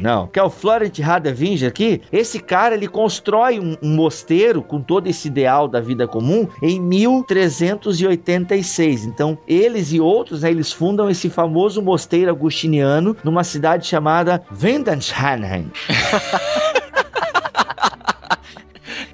Não, 0.00 0.26
que 0.26 0.38
é 0.38 0.42
o 0.42 0.50
Florent 0.50 0.98
Hadeving 1.00 1.64
aqui. 1.66 2.02
Esse 2.12 2.40
cara, 2.40 2.74
ele 2.74 2.88
constrói 2.88 3.60
um, 3.60 3.76
um 3.82 3.94
mosteiro 3.94 4.62
com 4.62 4.80
todo 4.80 5.06
esse 5.06 5.28
ideal 5.28 5.68
da 5.68 5.80
vida 5.80 6.08
comum 6.08 6.48
em 6.62 6.80
1386. 6.80 9.04
Então, 9.04 9.38
eles 9.46 9.92
e 9.92 10.00
outros, 10.00 10.42
né, 10.42 10.50
eles 10.50 10.72
fundam 10.72 11.08
esse 11.08 11.30
famoso 11.30 11.80
mosteiro 11.82 12.30
agustiniano 12.30 13.16
numa 13.22 13.44
cidade 13.44 13.86
chamada 13.86 14.42
Windensheim. 14.50 15.70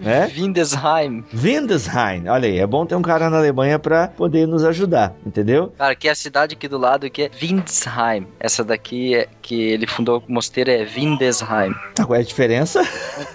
né? 0.01 0.27
Windesheim. 0.35 1.25
Windesheim. 1.33 2.29
Olha 2.29 2.49
aí, 2.49 2.59
é 2.59 2.67
bom 2.67 2.87
ter 2.87 2.95
um 2.95 3.03
cara 3.03 3.31
na 3.31 3.39
Alemanha 3.39 3.79
pra 3.79 4.09
poder 4.09 4.47
nos 4.47 4.65
ajudar, 4.65 5.15
entendeu? 5.25 5.73
Cara, 5.79 5.95
que 5.95 6.09
é 6.09 6.11
a 6.11 6.15
cidade 6.15 6.55
aqui 6.55 6.69
do 6.69 6.79
lado 6.79 7.11
que 7.11 7.23
é 7.23 7.31
Windesheim. 7.41 8.27
Essa 8.39 8.65
daqui 8.65 9.15
é 9.15 9.29
que 9.43 9.61
ele 9.61 9.87
fundou 9.87 10.23
o 10.27 10.33
mosteiro 10.33 10.71
é 10.71 10.85
Windesheim. 10.85 11.75
Tá, 11.95 12.05
qual 12.05 12.17
é 12.17 12.21
a 12.21 12.25
diferença? 12.25 12.83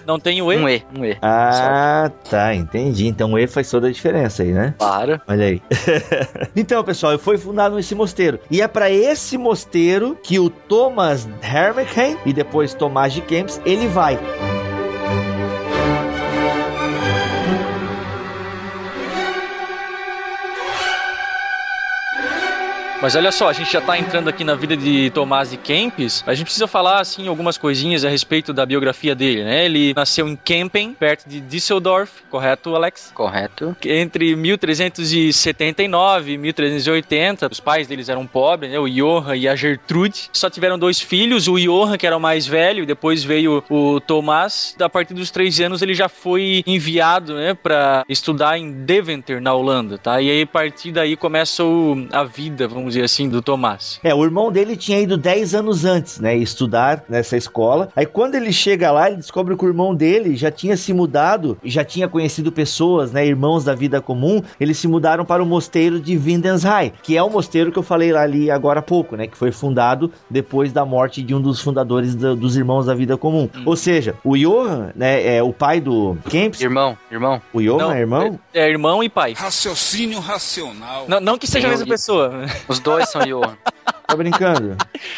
Não 0.06 0.20
tem 0.20 0.42
o 0.42 0.52
E? 0.52 0.58
Um 0.58 0.70
E, 0.70 0.84
um 0.98 1.06
E. 1.06 1.18
Ah, 1.22 2.12
tá, 2.30 2.54
entendi. 2.54 3.08
Então 3.08 3.34
o 3.34 3.40
E 3.40 3.48
faz 3.48 3.70
toda 3.70 3.88
a 3.88 3.92
diferença 3.92 4.44
aí, 4.44 4.52
né? 4.52 4.74
Claro. 4.78 5.20
Olha 5.28 5.46
aí. 5.46 5.62
então, 6.56 6.84
pessoal, 6.84 7.18
foi 7.18 7.38
fundado 7.38 7.78
esse 7.80 7.94
mosteiro. 7.96 8.40
E 8.50 8.62
é 8.62 8.68
para 8.68 8.90
esse 8.90 9.38
mosteiro 9.38 10.18
que 10.24 10.40
o 10.40 10.50
Thomas 10.50 11.28
Hermeken 11.42 12.18
e 12.26 12.34
depois 12.34 12.74
Tomás 12.74 13.14
de 13.14 13.22
Kempis, 13.22 13.62
ele 13.66 13.88
vai. 13.88 14.20
Mas 23.06 23.16
olha 23.16 23.32
só, 23.32 23.48
a 23.50 23.54
gente 23.54 23.72
já 23.72 23.80
tá 23.80 24.00
entrando 24.00 24.30
aqui 24.30 24.44
na 24.44 24.56
vida 24.56 24.76
de 24.76 25.12
Tomás 25.12 25.52
de 25.52 25.58
Kempis. 25.58 26.24
A 26.26 26.34
gente 26.34 26.46
precisa 26.46 26.66
falar, 26.66 27.02
assim, 27.02 27.28
algumas 27.28 27.56
coisinhas 27.56 28.04
a 28.04 28.10
respeito 28.10 28.52
da 28.52 28.66
biografia 28.66 29.14
dele, 29.14 29.44
né? 29.44 29.64
Ele 29.66 29.94
nasceu 29.94 30.28
em 30.28 30.36
Kempen, 30.36 30.92
perto 30.94 31.30
de 31.30 31.40
Düsseldorf, 31.40 32.24
correto, 32.32 32.76
Alex? 32.76 33.12
Correto. 33.14 33.78
Entre 33.86 34.36
1379 34.36 36.32
e 36.32 36.38
1380, 36.40 37.48
os 37.52 37.60
pais 37.60 37.86
deles 37.86 38.10
eram 38.10 38.26
pobres, 38.26 38.72
né? 38.72 38.80
O 38.80 38.90
Johann 38.90 39.36
e 39.36 39.48
a 39.48 39.56
Gertrude. 39.56 40.28
Só 40.34 40.50
tiveram 40.50 40.80
dois 40.80 41.00
filhos, 41.00 41.48
o 41.48 41.60
Johann, 41.60 42.00
que 42.00 42.08
era 42.08 42.18
o 42.18 42.20
mais 42.20 42.48
velho, 42.48 42.82
e 42.82 42.88
depois 42.88 43.24
veio 43.24 43.64
o 43.70 44.00
Tomás. 44.00 44.76
A 44.82 44.90
partir 44.90 45.14
dos 45.14 45.30
três 45.30 45.60
anos, 45.60 45.84
ele 45.84 45.94
já 45.94 46.10
foi 46.10 46.64
enviado, 46.66 47.36
né, 47.36 47.54
para 47.54 48.04
estudar 48.10 48.58
em 48.58 48.72
Deventer, 48.84 49.40
na 49.40 49.54
Holanda, 49.54 50.00
tá? 50.00 50.20
E 50.20 50.32
aí, 50.32 50.42
a 50.42 50.48
partir 50.48 50.92
daí, 50.92 51.16
começa 51.16 51.62
a 52.12 52.24
vida, 52.24 52.68
vamos 52.68 52.95
dizer 52.96 53.04
assim, 53.06 53.28
do 53.30 53.42
Tomás. 53.42 54.00
É, 54.04 54.14
o 54.14 54.24
irmão 54.24 54.52
dele 54.52 54.76
tinha 54.78 55.00
ido 55.00 55.18
10 55.18 55.54
anos 55.56 55.86
antes, 55.86 56.20
né, 56.20 56.36
estudar 56.36 57.04
nessa 57.10 57.36
escola. 57.38 57.90
Aí 57.96 58.06
quando 58.06 58.36
ele 58.36 58.52
chega 58.54 58.92
lá, 58.92 59.08
ele 59.08 59.18
descobre 59.18 59.56
que 59.56 59.66
o 59.66 59.68
irmão 59.68 59.94
dele 59.94 60.36
já 60.36 60.50
tinha 60.52 60.78
se 60.78 60.94
mudado, 60.94 61.58
já 61.64 61.84
tinha 61.84 62.08
conhecido 62.08 62.52
pessoas, 62.52 63.12
né, 63.12 63.26
irmãos 63.26 63.64
da 63.64 63.76
vida 63.76 64.02
comum. 64.02 64.42
Eles 64.60 64.78
se 64.78 64.88
mudaram 64.88 65.26
para 65.26 65.44
o 65.44 65.46
mosteiro 65.46 66.00
de 66.00 66.18
Windensheim, 66.18 66.92
que 67.04 67.18
é 67.18 67.24
o 67.24 67.30
mosteiro 67.30 67.72
que 67.72 67.80
eu 67.80 67.84
falei 67.84 68.12
lá 68.12 68.22
ali 68.22 68.50
agora 68.50 68.80
há 68.80 68.84
pouco, 68.84 69.16
né, 69.16 69.28
que 69.28 69.38
foi 69.38 69.52
fundado 69.52 70.12
depois 70.30 70.72
da 70.72 70.86
morte 70.86 71.22
de 71.22 71.34
um 71.36 71.42
dos 71.42 71.60
fundadores 71.62 72.16
da- 72.16 72.34
dos 72.34 72.56
irmãos 72.56 72.86
da 72.86 72.94
vida 72.94 73.18
comum. 73.18 73.50
Ou 73.66 73.76
seja, 73.76 74.16
o 74.24 74.36
Johann, 74.38 74.90
né, 74.96 75.36
é 75.38 75.44
o 75.44 75.52
pai 75.52 75.80
do 75.82 76.18
Kempis. 76.30 76.62
Irmão, 76.62 76.98
irmão. 77.12 77.42
O 77.54 77.62
Johann 77.62 77.92
é 77.94 78.00
irmão? 78.00 78.40
É, 78.54 78.62
é 78.62 78.70
irmão 78.70 79.04
e 79.04 79.10
pai. 79.10 79.34
Raciocínio 79.34 80.20
racional. 80.20 81.06
Não, 81.08 81.20
não 81.20 81.38
que 81.38 81.48
seja 81.48 81.68
a 81.68 81.70
mesma 81.70 81.86
pessoa. 81.88 82.46
Os 82.76 82.80
dois 82.80 83.10
são 83.10 83.22
Johan. 83.26 83.58
Tá 84.08 84.16
brincando? 84.16 84.78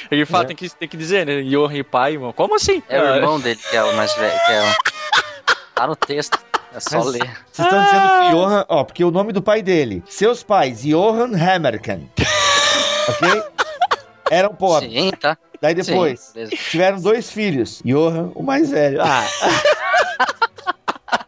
Ele 0.09 0.25
fala, 0.25 0.45
É. 0.45 0.47
tem, 0.47 0.55
que, 0.55 0.69
tem 0.69 0.87
que 0.87 0.95
dizer, 0.95 1.25
né? 1.25 1.41
Johann 1.41 1.75
e 1.75 1.83
pai, 1.83 2.13
irmão. 2.13 2.31
Como 2.31 2.55
assim? 2.55 2.81
É 2.87 3.01
o 3.01 3.05
Ah, 3.05 3.15
irmão 3.17 3.37
dele 3.37 3.59
que 3.69 3.75
é 3.75 3.83
o 3.83 3.93
mais 3.97 4.13
velho. 4.15 4.39
Que 4.45 4.51
é 4.53 4.61
o... 4.61 4.75
Tá 5.75 5.87
no 5.87 5.95
texto. 5.95 6.39
É 6.73 6.79
só 6.79 6.99
Mas- 6.99 7.05
ler. 7.07 7.29
Vocês 7.51 7.67
estão 7.67 7.83
dizendo 7.83 8.07
que 8.07 8.29
Johann, 8.31 8.65
ó, 8.69 8.83
porque 8.85 9.03
o 9.03 9.11
nome 9.11 9.33
do 9.33 9.41
pai 9.41 9.61
dele, 9.61 10.01
seus 10.07 10.41
pais, 10.41 10.83
Johann 10.85 11.35
Hammerken, 11.35 12.09
ok? 13.09 13.43
Eram 14.31 14.55
pobres. 14.55 14.89
Sim, 14.89 15.11
tá. 15.19 15.37
Daí 15.61 15.73
depois, 15.73 16.19
Sim, 16.33 16.47
tiveram 16.47 17.01
dois 17.01 17.29
filhos. 17.29 17.81
Johann, 17.83 18.31
o 18.35 18.41
mais 18.41 18.69
velho. 18.71 19.01
Ah. 19.01 19.25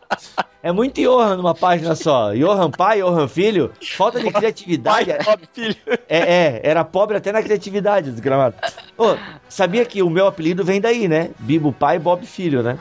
É 0.61 0.73
muito 0.73 0.99
Johann 0.99 1.37
numa 1.37 1.55
página 1.55 1.95
só. 1.95 2.33
Johann 2.33 2.69
pai, 2.69 3.01
Johann 3.01 3.29
filho. 3.29 3.71
Falta 3.95 4.19
de 4.19 4.29
criatividade. 4.29 5.13
Pai, 5.13 5.23
pobre 5.23 5.49
filho. 5.53 5.75
É, 6.09 6.17
é, 6.19 6.61
era 6.63 6.83
pobre 6.83 7.15
até 7.15 7.31
na 7.31 7.41
criatividade, 7.41 8.11
desgramado. 8.11 8.55
Ô, 8.97 9.15
sabia 9.47 9.85
que 9.85 10.03
o 10.03 10.09
meu 10.09 10.27
apelido 10.27 10.61
vem 10.65 10.81
daí, 10.81 11.07
né? 11.07 11.29
Bibo 11.39 11.71
pai, 11.71 11.97
Bob 11.97 12.25
filho, 12.25 12.61
né? 12.61 12.77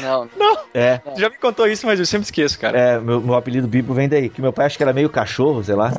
Não, 0.00 0.26
É. 0.72 1.00
Já 1.18 1.28
me 1.28 1.36
contou 1.36 1.68
isso, 1.68 1.84
mas 1.86 2.00
eu 2.00 2.06
sempre 2.06 2.24
esqueço, 2.24 2.58
cara. 2.58 2.78
É, 2.78 2.98
meu, 2.98 3.20
meu 3.20 3.34
apelido 3.34 3.68
Bibo 3.68 3.92
vem 3.92 4.08
daí. 4.08 4.30
Que 4.30 4.40
meu 4.40 4.52
pai 4.52 4.64
acho 4.64 4.78
que 4.78 4.82
era 4.82 4.92
meio 4.94 5.10
cachorro, 5.10 5.62
sei 5.62 5.74
lá. 5.74 5.92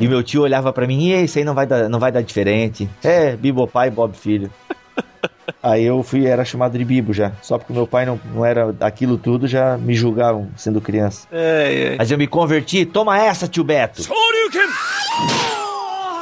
E 0.00 0.08
meu 0.08 0.22
tio 0.22 0.42
olhava 0.42 0.72
pra 0.72 0.86
mim, 0.86 1.10
e 1.10 1.24
isso 1.24 1.38
aí 1.38 1.44
não 1.44 1.54
vai 1.54 1.66
dar, 1.66 1.88
não 1.88 1.98
vai 1.98 2.10
dar 2.10 2.22
diferente. 2.22 2.88
É, 3.04 3.36
Bibo 3.36 3.66
pai, 3.66 3.90
Bob 3.90 4.16
filho. 4.16 4.50
Aí 5.62 5.84
eu 5.84 6.02
fui, 6.02 6.26
era 6.26 6.44
chamado 6.44 6.78
de 6.78 6.84
Bibo 6.84 7.12
já. 7.12 7.32
Só 7.42 7.58
porque 7.58 7.72
meu 7.72 7.86
pai 7.86 8.06
não, 8.06 8.20
não 8.32 8.44
era 8.44 8.74
aquilo 8.80 9.18
tudo, 9.18 9.48
já 9.48 9.76
me 9.76 9.94
julgavam 9.94 10.48
sendo 10.56 10.80
criança. 10.80 11.26
É, 11.32 11.94
é. 11.94 11.96
Mas 11.96 12.10
eu 12.10 12.18
me 12.18 12.26
converti, 12.26 12.84
toma 12.84 13.18
essa, 13.18 13.48
tio 13.48 13.64
Beto. 13.64 14.02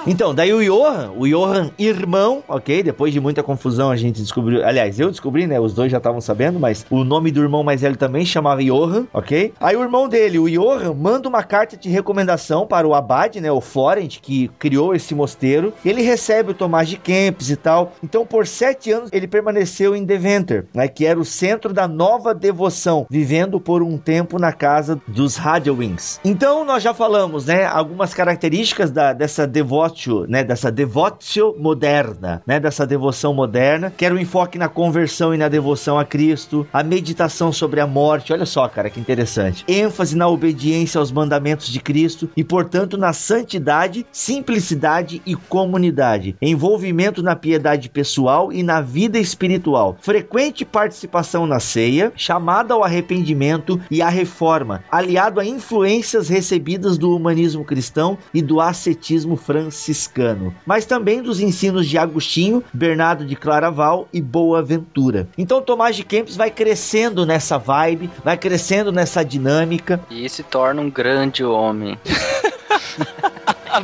Então, 0.06 0.34
daí 0.34 0.52
o 0.52 0.62
Johan, 0.62 1.12
o 1.16 1.26
Johan 1.26 1.70
irmão, 1.78 2.44
ok? 2.46 2.82
Depois 2.82 3.10
de 3.10 3.20
muita 3.20 3.42
confusão 3.42 3.90
a 3.90 3.96
gente 3.96 4.20
descobriu, 4.20 4.62
aliás, 4.62 5.00
eu 5.00 5.10
descobri, 5.10 5.46
né? 5.46 5.58
Os 5.58 5.72
dois 5.72 5.90
já 5.90 5.96
estavam 5.96 6.20
sabendo, 6.20 6.60
mas 6.60 6.84
o 6.90 7.04
nome 7.04 7.30
do 7.30 7.40
irmão 7.40 7.64
mais 7.64 7.80
velho 7.80 7.96
também 7.96 8.26
chamava 8.26 8.62
Johan, 8.62 9.06
ok? 9.14 9.54
Aí 9.58 9.74
o 9.74 9.82
irmão 9.82 10.06
dele, 10.06 10.38
o 10.38 10.48
Johan, 10.48 10.92
manda 10.92 11.26
uma 11.26 11.42
carta 11.42 11.74
de 11.74 11.88
recomendação 11.88 12.66
para 12.66 12.86
o 12.86 12.94
abade, 12.94 13.40
né? 13.40 13.50
O 13.50 13.62
Florent, 13.62 14.18
que 14.20 14.48
criou 14.58 14.94
esse 14.94 15.14
mosteiro. 15.14 15.72
Ele 15.82 16.02
recebe 16.02 16.50
o 16.50 16.54
Tomás 16.54 16.86
de 16.86 16.98
Kempis 16.98 17.48
e 17.48 17.56
tal. 17.56 17.94
Então, 18.02 18.26
por 18.26 18.46
sete 18.46 18.92
anos, 18.92 19.08
ele 19.10 19.26
permaneceu 19.26 19.96
em 19.96 20.04
Deventer, 20.04 20.66
né? 20.74 20.86
Que 20.86 21.06
era 21.06 21.18
o 21.18 21.24
centro 21.24 21.72
da 21.72 21.88
nova 21.88 22.34
devoção, 22.34 23.06
vivendo 23.08 23.58
por 23.58 23.82
um 23.82 23.96
tempo 23.96 24.38
na 24.38 24.52
casa 24.52 25.00
dos 25.08 25.38
Hadewings. 25.38 26.20
Então, 26.22 26.62
nós 26.62 26.82
já 26.82 26.92
falamos, 26.92 27.46
né? 27.46 27.64
Algumas 27.64 28.12
características 28.12 28.90
da, 28.90 29.14
dessa 29.14 29.46
devotion 29.46 29.93
devotio, 29.94 30.26
né, 30.28 30.42
dessa 30.42 30.70
devotio 30.70 31.54
moderna, 31.58 32.42
né, 32.46 32.58
dessa 32.58 32.86
devoção 32.86 33.32
moderna, 33.32 33.92
que 33.96 34.04
era 34.04 34.14
o 34.14 34.18
enfoque 34.18 34.58
na 34.58 34.68
conversão 34.68 35.32
e 35.32 35.38
na 35.38 35.48
devoção 35.48 35.98
a 35.98 36.04
Cristo, 36.04 36.66
a 36.72 36.82
meditação 36.82 37.52
sobre 37.52 37.80
a 37.80 37.86
morte, 37.86 38.32
olha 38.32 38.44
só, 38.44 38.68
cara, 38.68 38.90
que 38.90 39.00
interessante. 39.00 39.64
ênfase 39.68 40.16
na 40.16 40.28
obediência 40.28 40.98
aos 40.98 41.12
mandamentos 41.12 41.68
de 41.68 41.78
Cristo 41.80 42.28
e, 42.36 42.42
portanto, 42.42 42.98
na 42.98 43.12
santidade, 43.12 44.04
simplicidade 44.10 45.22
e 45.24 45.36
comunidade, 45.36 46.36
envolvimento 46.42 47.22
na 47.22 47.36
piedade 47.36 47.88
pessoal 47.88 48.52
e 48.52 48.62
na 48.62 48.80
vida 48.80 49.18
espiritual, 49.18 49.96
frequente 50.00 50.64
participação 50.64 51.46
na 51.46 51.60
ceia, 51.60 52.12
chamada 52.16 52.74
ao 52.74 52.82
arrependimento 52.82 53.80
e 53.90 54.02
à 54.02 54.08
reforma, 54.08 54.82
aliado 54.90 55.38
a 55.40 55.44
influências 55.44 56.28
recebidas 56.28 56.98
do 56.98 57.14
humanismo 57.14 57.64
cristão 57.64 58.18
e 58.32 58.42
do 58.42 58.60
ascetismo 58.60 59.36
franciscano, 59.84 60.54
mas 60.64 60.86
também 60.86 61.22
dos 61.22 61.40
ensinos 61.40 61.86
de 61.86 61.98
Agostinho, 61.98 62.64
Bernardo 62.72 63.24
de 63.24 63.36
Claraval 63.36 64.08
e 64.12 64.20
Boaventura. 64.20 65.28
Então 65.36 65.60
Tomás 65.60 65.94
de 65.94 66.02
Kempis 66.04 66.36
vai 66.36 66.50
crescendo 66.50 67.26
nessa 67.26 67.58
vibe, 67.58 68.10
vai 68.24 68.38
crescendo 68.38 68.90
nessa 68.90 69.22
dinâmica. 69.22 70.00
E 70.10 70.28
se 70.28 70.42
torna 70.42 70.80
um 70.80 70.90
grande 70.90 71.44
homem. 71.44 71.98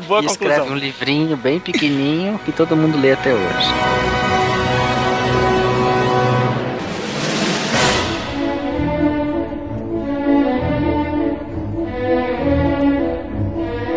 Boa 0.07 0.23
e 0.23 0.27
escreve 0.27 0.61
conclusão. 0.61 0.77
um 0.77 0.79
livrinho 0.79 1.37
bem 1.37 1.59
pequenininho 1.59 2.39
que 2.39 2.53
todo 2.53 2.77
mundo 2.77 2.99
lê 2.99 3.13
até 3.13 3.35
hoje. 3.35 4.30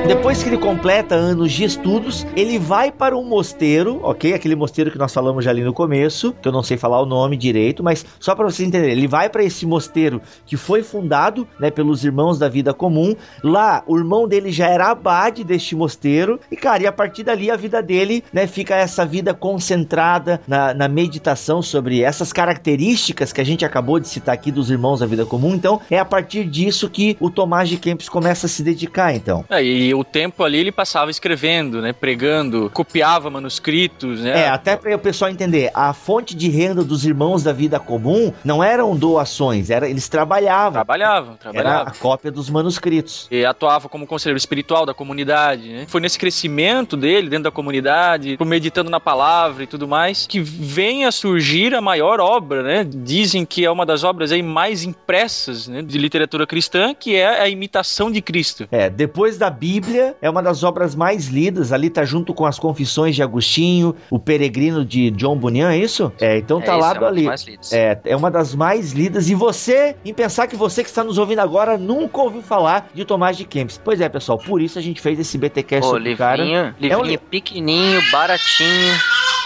Depois 0.05 0.43
que 0.43 0.49
ele 0.49 0.57
completa 0.57 1.15
anos 1.15 1.53
de 1.53 1.63
estudos, 1.63 2.27
ele 2.35 2.59
vai 2.59 2.91
para 2.91 3.17
um 3.17 3.23
mosteiro, 3.23 4.01
ok? 4.03 4.33
Aquele 4.33 4.53
mosteiro 4.53 4.91
que 4.91 4.97
nós 4.97 5.13
falamos 5.13 5.45
já 5.45 5.51
ali 5.51 5.63
no 5.63 5.73
começo, 5.73 6.35
que 6.41 6.47
eu 6.47 6.51
não 6.51 6.61
sei 6.61 6.75
falar 6.75 7.01
o 7.01 7.05
nome 7.05 7.37
direito, 7.37 7.81
mas 7.81 8.05
só 8.19 8.35
para 8.35 8.43
vocês 8.43 8.67
entenderem, 8.67 8.97
ele 8.97 9.07
vai 9.07 9.29
para 9.29 9.45
esse 9.45 9.65
mosteiro 9.65 10.21
que 10.45 10.57
foi 10.57 10.83
fundado, 10.83 11.47
né, 11.57 11.71
pelos 11.71 12.03
irmãos 12.03 12.37
da 12.37 12.49
vida 12.49 12.73
comum. 12.73 13.15
Lá, 13.41 13.81
o 13.87 13.97
irmão 13.97 14.27
dele 14.27 14.51
já 14.51 14.67
era 14.67 14.91
abade 14.91 15.41
deste 15.41 15.73
mosteiro 15.73 16.37
e, 16.51 16.57
cara, 16.57 16.83
e 16.83 16.87
a 16.87 16.91
partir 16.91 17.23
dali 17.23 17.49
a 17.49 17.55
vida 17.55 17.81
dele, 17.81 18.25
né, 18.33 18.45
fica 18.45 18.75
essa 18.75 19.05
vida 19.05 19.33
concentrada 19.33 20.41
na, 20.45 20.73
na 20.73 20.89
meditação 20.89 21.61
sobre 21.61 22.01
essas 22.01 22.33
características 22.33 23.31
que 23.31 23.39
a 23.39 23.45
gente 23.45 23.63
acabou 23.63 24.01
de 24.01 24.09
citar 24.09 24.35
aqui 24.35 24.51
dos 24.51 24.69
irmãos 24.69 24.99
da 24.99 25.05
vida 25.05 25.25
comum. 25.25 25.55
Então, 25.55 25.79
é 25.89 25.97
a 25.97 26.05
partir 26.05 26.43
disso 26.43 26.89
que 26.89 27.15
o 27.21 27.29
Tomás 27.29 27.69
de 27.69 27.77
Kempis 27.77 28.09
começa 28.09 28.47
a 28.47 28.49
se 28.49 28.61
dedicar, 28.63 29.15
então. 29.15 29.45
É, 29.49 29.63
e 29.63 29.92
o 29.93 30.03
tempo 30.03 30.43
ali 30.43 30.57
ele 30.57 30.71
passava 30.71 31.11
escrevendo, 31.11 31.81
né? 31.81 31.93
Pregando, 31.93 32.69
copiava 32.73 33.29
manuscritos, 33.29 34.21
né? 34.21 34.43
É, 34.43 34.49
até 34.49 34.75
para 34.75 34.95
o 34.95 34.99
pessoal 34.99 35.29
entender, 35.29 35.71
a 35.73 35.93
fonte 35.93 36.35
de 36.35 36.49
renda 36.49 36.83
dos 36.83 37.05
irmãos 37.05 37.43
da 37.43 37.53
vida 37.53 37.79
comum 37.79 38.33
não 38.43 38.63
eram 38.63 38.95
doações, 38.95 39.69
era 39.69 39.87
eles 39.89 40.07
trabalhavam. 40.09 40.73
Trabalhavam, 40.73 41.37
Era 41.41 41.51
trabalhavam. 41.51 41.87
a 41.87 41.95
cópia 41.95 42.31
dos 42.31 42.49
manuscritos. 42.49 43.27
E 43.31 43.45
atuava 43.45 43.89
como 43.89 44.07
conselheiro 44.07 44.37
espiritual 44.37 44.85
da 44.85 44.93
comunidade, 44.93 45.69
né? 45.69 45.85
Foi 45.87 46.01
nesse 46.01 46.17
crescimento 46.17 46.95
dele 46.95 47.29
dentro 47.29 47.45
da 47.45 47.51
comunidade, 47.51 48.37
por 48.37 48.45
meditando 48.45 48.89
na 48.89 48.99
palavra 48.99 49.63
e 49.63 49.67
tudo 49.67 49.87
mais, 49.87 50.25
que 50.27 50.39
vem 50.39 51.05
a 51.05 51.11
surgir 51.11 51.73
a 51.75 51.81
maior 51.81 52.19
obra, 52.19 52.63
né? 52.63 52.83
Dizem 52.83 53.45
que 53.45 53.65
é 53.65 53.71
uma 53.71 53.85
das 53.85 54.03
obras 54.03 54.31
aí 54.31 54.41
mais 54.41 54.83
impressas 54.83 55.67
né, 55.67 55.81
de 55.81 55.97
literatura 55.97 56.45
cristã, 56.47 56.93
que 56.93 57.15
é 57.15 57.41
a 57.41 57.49
imitação 57.49 58.11
de 58.11 58.21
Cristo. 58.21 58.67
É, 58.71 58.89
depois 58.89 59.37
da 59.37 59.49
Bíblia, 59.49 59.82
é 60.21 60.29
uma 60.29 60.41
das 60.41 60.63
obras 60.63 60.95
mais 60.95 61.27
lidas. 61.27 61.71
Ali 61.73 61.89
tá 61.89 62.03
junto 62.03 62.33
com 62.33 62.45
as 62.45 62.57
Confissões 62.59 63.15
de 63.15 63.23
Agostinho, 63.23 63.95
o 64.09 64.19
Peregrino 64.19 64.85
de 64.85 65.11
John 65.11 65.37
Bunyan, 65.37 65.71
é 65.71 65.77
isso? 65.77 66.11
É, 66.19 66.37
então 66.37 66.59
tá 66.61 66.73
é, 66.73 66.77
isso, 66.77 66.79
lá 66.79 66.93
é 66.93 67.05
ali. 67.07 67.27
É, 67.71 67.99
é 68.05 68.15
uma 68.15 68.31
das 68.31 68.55
mais 68.55 68.91
lidas. 68.93 69.29
E 69.29 69.35
você, 69.35 69.95
em 70.05 70.13
pensar 70.13 70.47
que 70.47 70.55
você 70.55 70.83
que 70.83 70.89
está 70.89 71.03
nos 71.03 71.17
ouvindo 71.17 71.39
agora 71.39 71.77
nunca 71.77 72.21
ouviu 72.21 72.41
falar 72.41 72.89
de 72.93 73.05
Tomás 73.05 73.37
de 73.37 73.45
Kempis. 73.45 73.79
Pois 73.83 73.99
é, 74.01 74.09
pessoal, 74.09 74.37
por 74.37 74.61
isso 74.61 74.77
a 74.79 74.81
gente 74.81 75.01
fez 75.01 75.19
esse 75.19 75.37
BTcast 75.37 75.81
Pô, 75.87 75.95
sobre 75.95 76.13
o 76.13 76.17
cara. 76.17 76.43
livrinho, 76.43 76.75
livrinho 76.79 77.03
li- 77.03 77.17
pequenininho, 77.17 78.01
baratinho. 78.11 78.93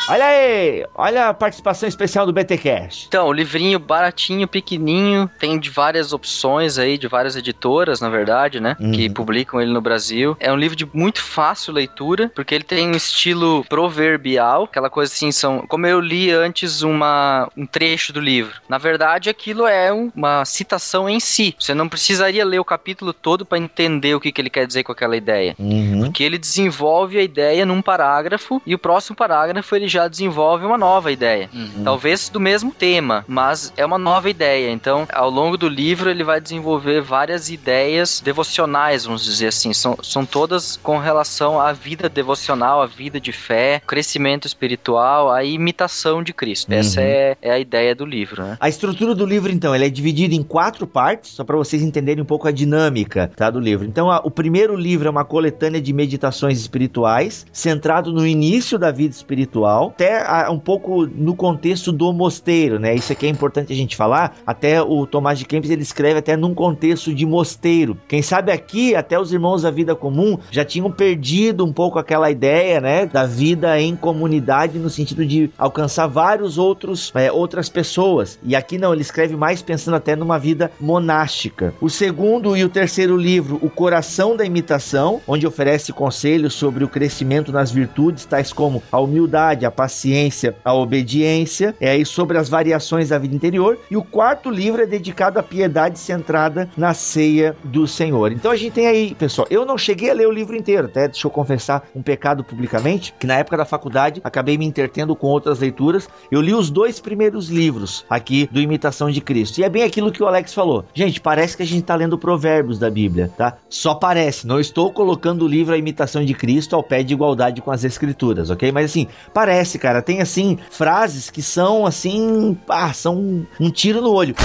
Olha 0.10 0.26
aí, 0.26 0.86
olha 0.96 1.28
a 1.30 1.34
participação 1.34 1.88
especial 1.88 2.26
do 2.26 2.32
BTcast. 2.34 3.06
Então, 3.08 3.28
o 3.28 3.34
livrinho 3.34 3.78
baratinho, 3.80 4.48
pequenininho, 4.48 5.30
tem 5.40 5.60
de 5.60 5.70
várias 5.70 6.14
opções 6.14 6.78
aí, 6.78 6.98
de 6.98 7.08
várias 7.08 7.36
editoras, 7.36 8.00
na 8.00 8.10
verdade, 8.10 8.60
né? 8.60 8.76
Uhum. 8.80 8.92
Que 8.92 9.10
publicam 9.10 9.60
ele 9.62 9.72
no 9.74 9.82
Brasil. 9.82 10.38
É 10.40 10.52
um 10.52 10.56
livro 10.56 10.76
de 10.78 10.88
muito 10.94 11.22
fácil 11.22 11.74
leitura, 11.74 12.32
porque 12.34 12.56
ele 12.56 12.64
tem 12.64 12.88
um 12.88 12.96
estilo 12.96 13.66
proverbial, 13.68 14.64
aquela 14.66 14.90
coisa 14.90 15.12
assim, 15.12 15.32
são. 15.32 15.66
Como 15.68 15.86
eu 15.88 16.00
li 16.00 16.32
antes 16.32 16.82
uma, 16.82 17.50
um 17.58 17.66
trecho 17.66 18.14
do 18.14 18.20
livro. 18.20 18.62
Na 18.70 18.78
verdade, 18.78 19.30
aquilo 19.30 19.66
é 19.68 19.92
um- 19.92 20.12
uma 20.16 20.46
citação 20.46 21.10
em 21.10 21.20
si. 21.20 21.56
Você 21.60 21.74
não 21.74 21.90
precisaria 21.90 22.46
ler 22.46 22.60
o 22.60 22.66
capítulo 22.66 23.12
todo 23.14 23.46
para 23.46 23.58
entender 23.58 24.16
o 24.16 24.20
que, 24.20 24.32
que 24.32 24.40
ele 24.40 24.50
quer 24.50 24.66
dizer 24.68 24.84
com 24.84 24.92
aquela 24.92 25.18
ideia. 25.18 25.56
Uhum. 25.58 26.12
Que 26.12 26.24
ele 26.24 26.38
desenvolve 26.38 27.18
a 27.18 27.24
ideia 27.24 27.66
num 27.66 27.82
parágrafo 27.82 28.62
e 28.66 28.76
o 28.76 28.80
próximo 28.80 29.16
parágrafo 29.16 29.76
ele 29.76 29.88
já 29.88 29.97
desenvolve 30.06 30.66
uma 30.66 30.78
nova 30.78 31.10
ideia. 31.12 31.50
Talvez 31.84 32.28
do 32.28 32.40
mesmo 32.42 32.72
tema, 32.74 33.24
mas 33.28 33.72
é 33.78 33.86
uma 33.86 33.98
nova 33.98 34.30
ideia. 34.30 34.70
Então, 34.70 35.08
ao 35.14 35.30
longo 35.30 35.56
do 35.58 35.70
livro, 35.70 36.10
ele 36.10 36.24
vai 36.26 36.42
desenvolver 36.42 37.00
várias 37.02 37.50
ideias 37.50 38.20
devocionais, 38.20 39.06
vamos 39.06 39.24
dizer 39.24 39.48
assim. 39.48 39.72
São, 39.74 39.98
são 40.04 40.26
todas 40.26 40.76
com 40.84 40.98
relação 40.98 41.60
à 41.62 41.72
vida 41.72 42.10
devocional, 42.10 42.82
à 42.82 42.86
vida 42.86 43.20
de 43.22 43.32
fé, 43.32 43.82
crescimento 43.88 44.46
espiritual, 44.46 45.32
a 45.32 45.44
imitação 45.46 46.22
de 46.22 46.34
Cristo. 46.34 46.72
Essa 46.74 47.00
Uhum. 47.00 47.06
é, 47.08 47.38
é 47.42 47.52
a 47.52 47.60
ideia 47.60 47.96
do 47.96 48.06
livro, 48.06 48.44
né? 48.44 48.58
A 48.60 48.68
estrutura 48.68 49.16
do 49.16 49.26
livro, 49.26 49.52
então, 49.52 49.74
ele 49.74 49.86
é 49.86 49.90
dividido 49.90 50.34
em 50.34 50.44
quatro 50.44 50.86
partes, 50.88 51.32
só 51.32 51.44
para 51.44 51.56
vocês 51.56 51.82
entenderem 51.82 52.22
um 52.22 52.26
pouco 52.26 52.48
a 52.48 52.52
dinâmica 52.52 53.32
tá, 53.36 53.50
do 53.50 53.60
livro. 53.60 53.86
Então, 53.88 54.10
a- 54.12 54.20
o 54.24 54.32
primeiro 54.32 54.76
livro 54.76 55.08
é 55.08 55.12
uma 55.12 55.24
coletânea 55.24 55.80
de 55.80 55.94
meditações 55.94 56.60
espirituais, 56.60 57.46
centrado 57.54 58.12
no 58.12 58.26
início 58.26 58.78
da 58.80 58.92
vida 58.92 59.14
espiritual, 59.14 59.87
até 59.88 60.24
ah, 60.26 60.50
um 60.52 60.60
pouco 60.60 61.06
no 61.06 61.36
contexto 61.36 61.92
do 61.92 62.12
mosteiro, 62.14 62.80
né? 62.80 62.96
Isso 62.96 63.12
aqui 63.12 63.26
é 63.26 63.30
importante 63.30 63.72
a 63.74 63.76
gente 63.76 63.96
falar. 63.96 64.36
Até 64.46 64.82
o 64.82 65.06
Tomás 65.06 65.40
de 65.40 65.46
Kempis 65.46 65.70
ele 65.70 65.82
escreve 65.82 66.20
até 66.20 66.36
num 66.36 66.54
contexto 66.54 67.14
de 67.14 67.26
mosteiro. 67.26 67.98
Quem 68.08 68.22
sabe 68.22 68.52
aqui, 68.52 68.96
até 68.96 69.20
os 69.20 69.32
irmãos 69.32 69.62
da 69.62 69.72
vida 69.72 69.96
comum 69.96 70.38
já 70.52 70.64
tinham 70.64 70.92
perdido 70.92 71.66
um 71.66 71.74
pouco 71.74 72.00
aquela 72.00 72.30
ideia, 72.30 72.80
né? 72.80 73.06
Da 73.06 73.26
vida 73.26 73.80
em 73.80 73.96
comunidade, 73.96 74.80
no 74.80 74.90
sentido 74.90 75.26
de 75.26 75.50
alcançar 75.58 76.08
vários 76.08 76.58
outros, 76.58 77.12
é, 77.16 77.32
outras 77.32 77.70
pessoas. 77.70 78.40
E 78.44 78.56
aqui 78.56 78.78
não, 78.78 78.94
ele 78.94 79.02
escreve 79.02 79.36
mais 79.36 79.62
pensando 79.62 79.96
até 79.96 80.16
numa 80.16 80.38
vida 80.38 80.72
monástica. 80.80 81.74
O 81.82 81.90
segundo 81.90 82.56
e 82.56 82.64
o 82.64 82.70
terceiro 82.70 83.18
livro, 83.18 83.60
O 83.62 83.70
Coração 83.70 84.36
da 84.36 84.46
Imitação, 84.46 85.22
onde 85.28 85.48
oferece 85.48 85.92
conselhos 85.94 86.54
sobre 86.54 86.84
o 86.84 86.88
crescimento 86.88 87.52
nas 87.52 87.72
virtudes, 87.72 88.26
tais 88.26 88.52
como 88.54 88.82
a 88.92 89.00
humildade, 89.00 89.66
a 89.66 89.72
paciência, 89.78 90.56
a 90.66 90.74
obediência, 90.74 91.76
é 91.80 91.92
aí 91.92 92.04
sobre 92.04 92.36
as 92.40 92.50
variações 92.50 93.10
da 93.10 93.20
vida 93.20 93.36
interior. 93.36 93.78
E 93.92 93.96
o 93.96 94.04
quarto 94.04 94.50
livro 94.50 94.82
é 94.82 94.88
dedicado 94.88 95.38
à 95.38 95.44
piedade 95.44 96.00
centrada 96.00 96.68
na 96.76 96.96
ceia 96.96 97.56
do 97.64 97.88
Senhor. 97.88 98.32
Então 98.32 98.50
a 98.50 98.56
gente 98.56 98.74
tem 98.74 98.88
aí, 98.88 99.14
pessoal, 99.14 99.48
eu 99.52 99.64
não 99.64 99.78
cheguei 99.78 100.10
a 100.10 100.14
ler 100.14 100.28
o 100.28 100.32
livro 100.32 100.56
inteiro, 100.56 100.88
até 100.88 101.08
deixa 101.08 101.28
eu 101.28 101.32
confessar 101.32 101.88
um 101.96 102.02
pecado 102.02 102.44
publicamente, 102.44 103.14
que 103.20 103.28
na 103.28 103.36
época 103.36 103.58
da 103.58 103.66
faculdade 103.66 104.20
acabei 104.24 104.58
me 104.58 104.66
intertendo 104.66 105.16
com 105.16 105.28
outras 105.28 105.60
leituras. 105.60 106.10
Eu 106.32 106.42
li 106.42 106.56
os 106.56 106.72
dois 106.72 107.00
primeiros 107.00 107.50
livros 107.50 108.04
aqui 108.10 108.50
do 108.52 108.60
Imitação 108.60 109.12
de 109.12 109.22
Cristo. 109.22 109.60
E 109.60 109.64
é 109.64 109.70
bem 109.70 109.84
aquilo 109.84 110.12
que 110.12 110.24
o 110.24 110.26
Alex 110.26 110.54
falou. 110.54 110.86
Gente, 110.94 111.22
parece 111.22 111.56
que 111.56 111.62
a 111.64 111.68
gente 111.68 111.84
tá 111.84 111.96
lendo 111.96 112.18
provérbios 112.18 112.80
da 112.80 112.90
Bíblia, 112.90 113.32
tá? 113.38 113.58
Só 113.70 113.94
parece. 113.94 114.48
Não 114.48 114.60
estou 114.60 114.92
colocando 114.92 115.44
o 115.44 115.48
livro 115.48 115.74
A 115.74 115.78
Imitação 115.78 116.26
de 116.26 116.34
Cristo 116.34 116.76
ao 116.76 116.82
pé 116.82 117.04
de 117.04 117.14
igualdade 117.14 117.62
com 117.62 117.70
as 117.70 117.84
escrituras, 117.84 118.50
ok? 118.50 118.72
Mas 118.72 118.86
assim, 118.86 119.08
parece, 119.34 119.67
cara. 119.76 120.04
Tem 120.04 120.22
assim, 120.22 120.60
frases 120.70 121.32
que 121.32 121.42
são 121.42 121.88
assim, 121.88 122.56
ah, 122.70 122.94
são 122.94 123.48
um 123.60 123.72
tiro 123.72 124.02
no 124.02 124.12
olho. 124.12 124.36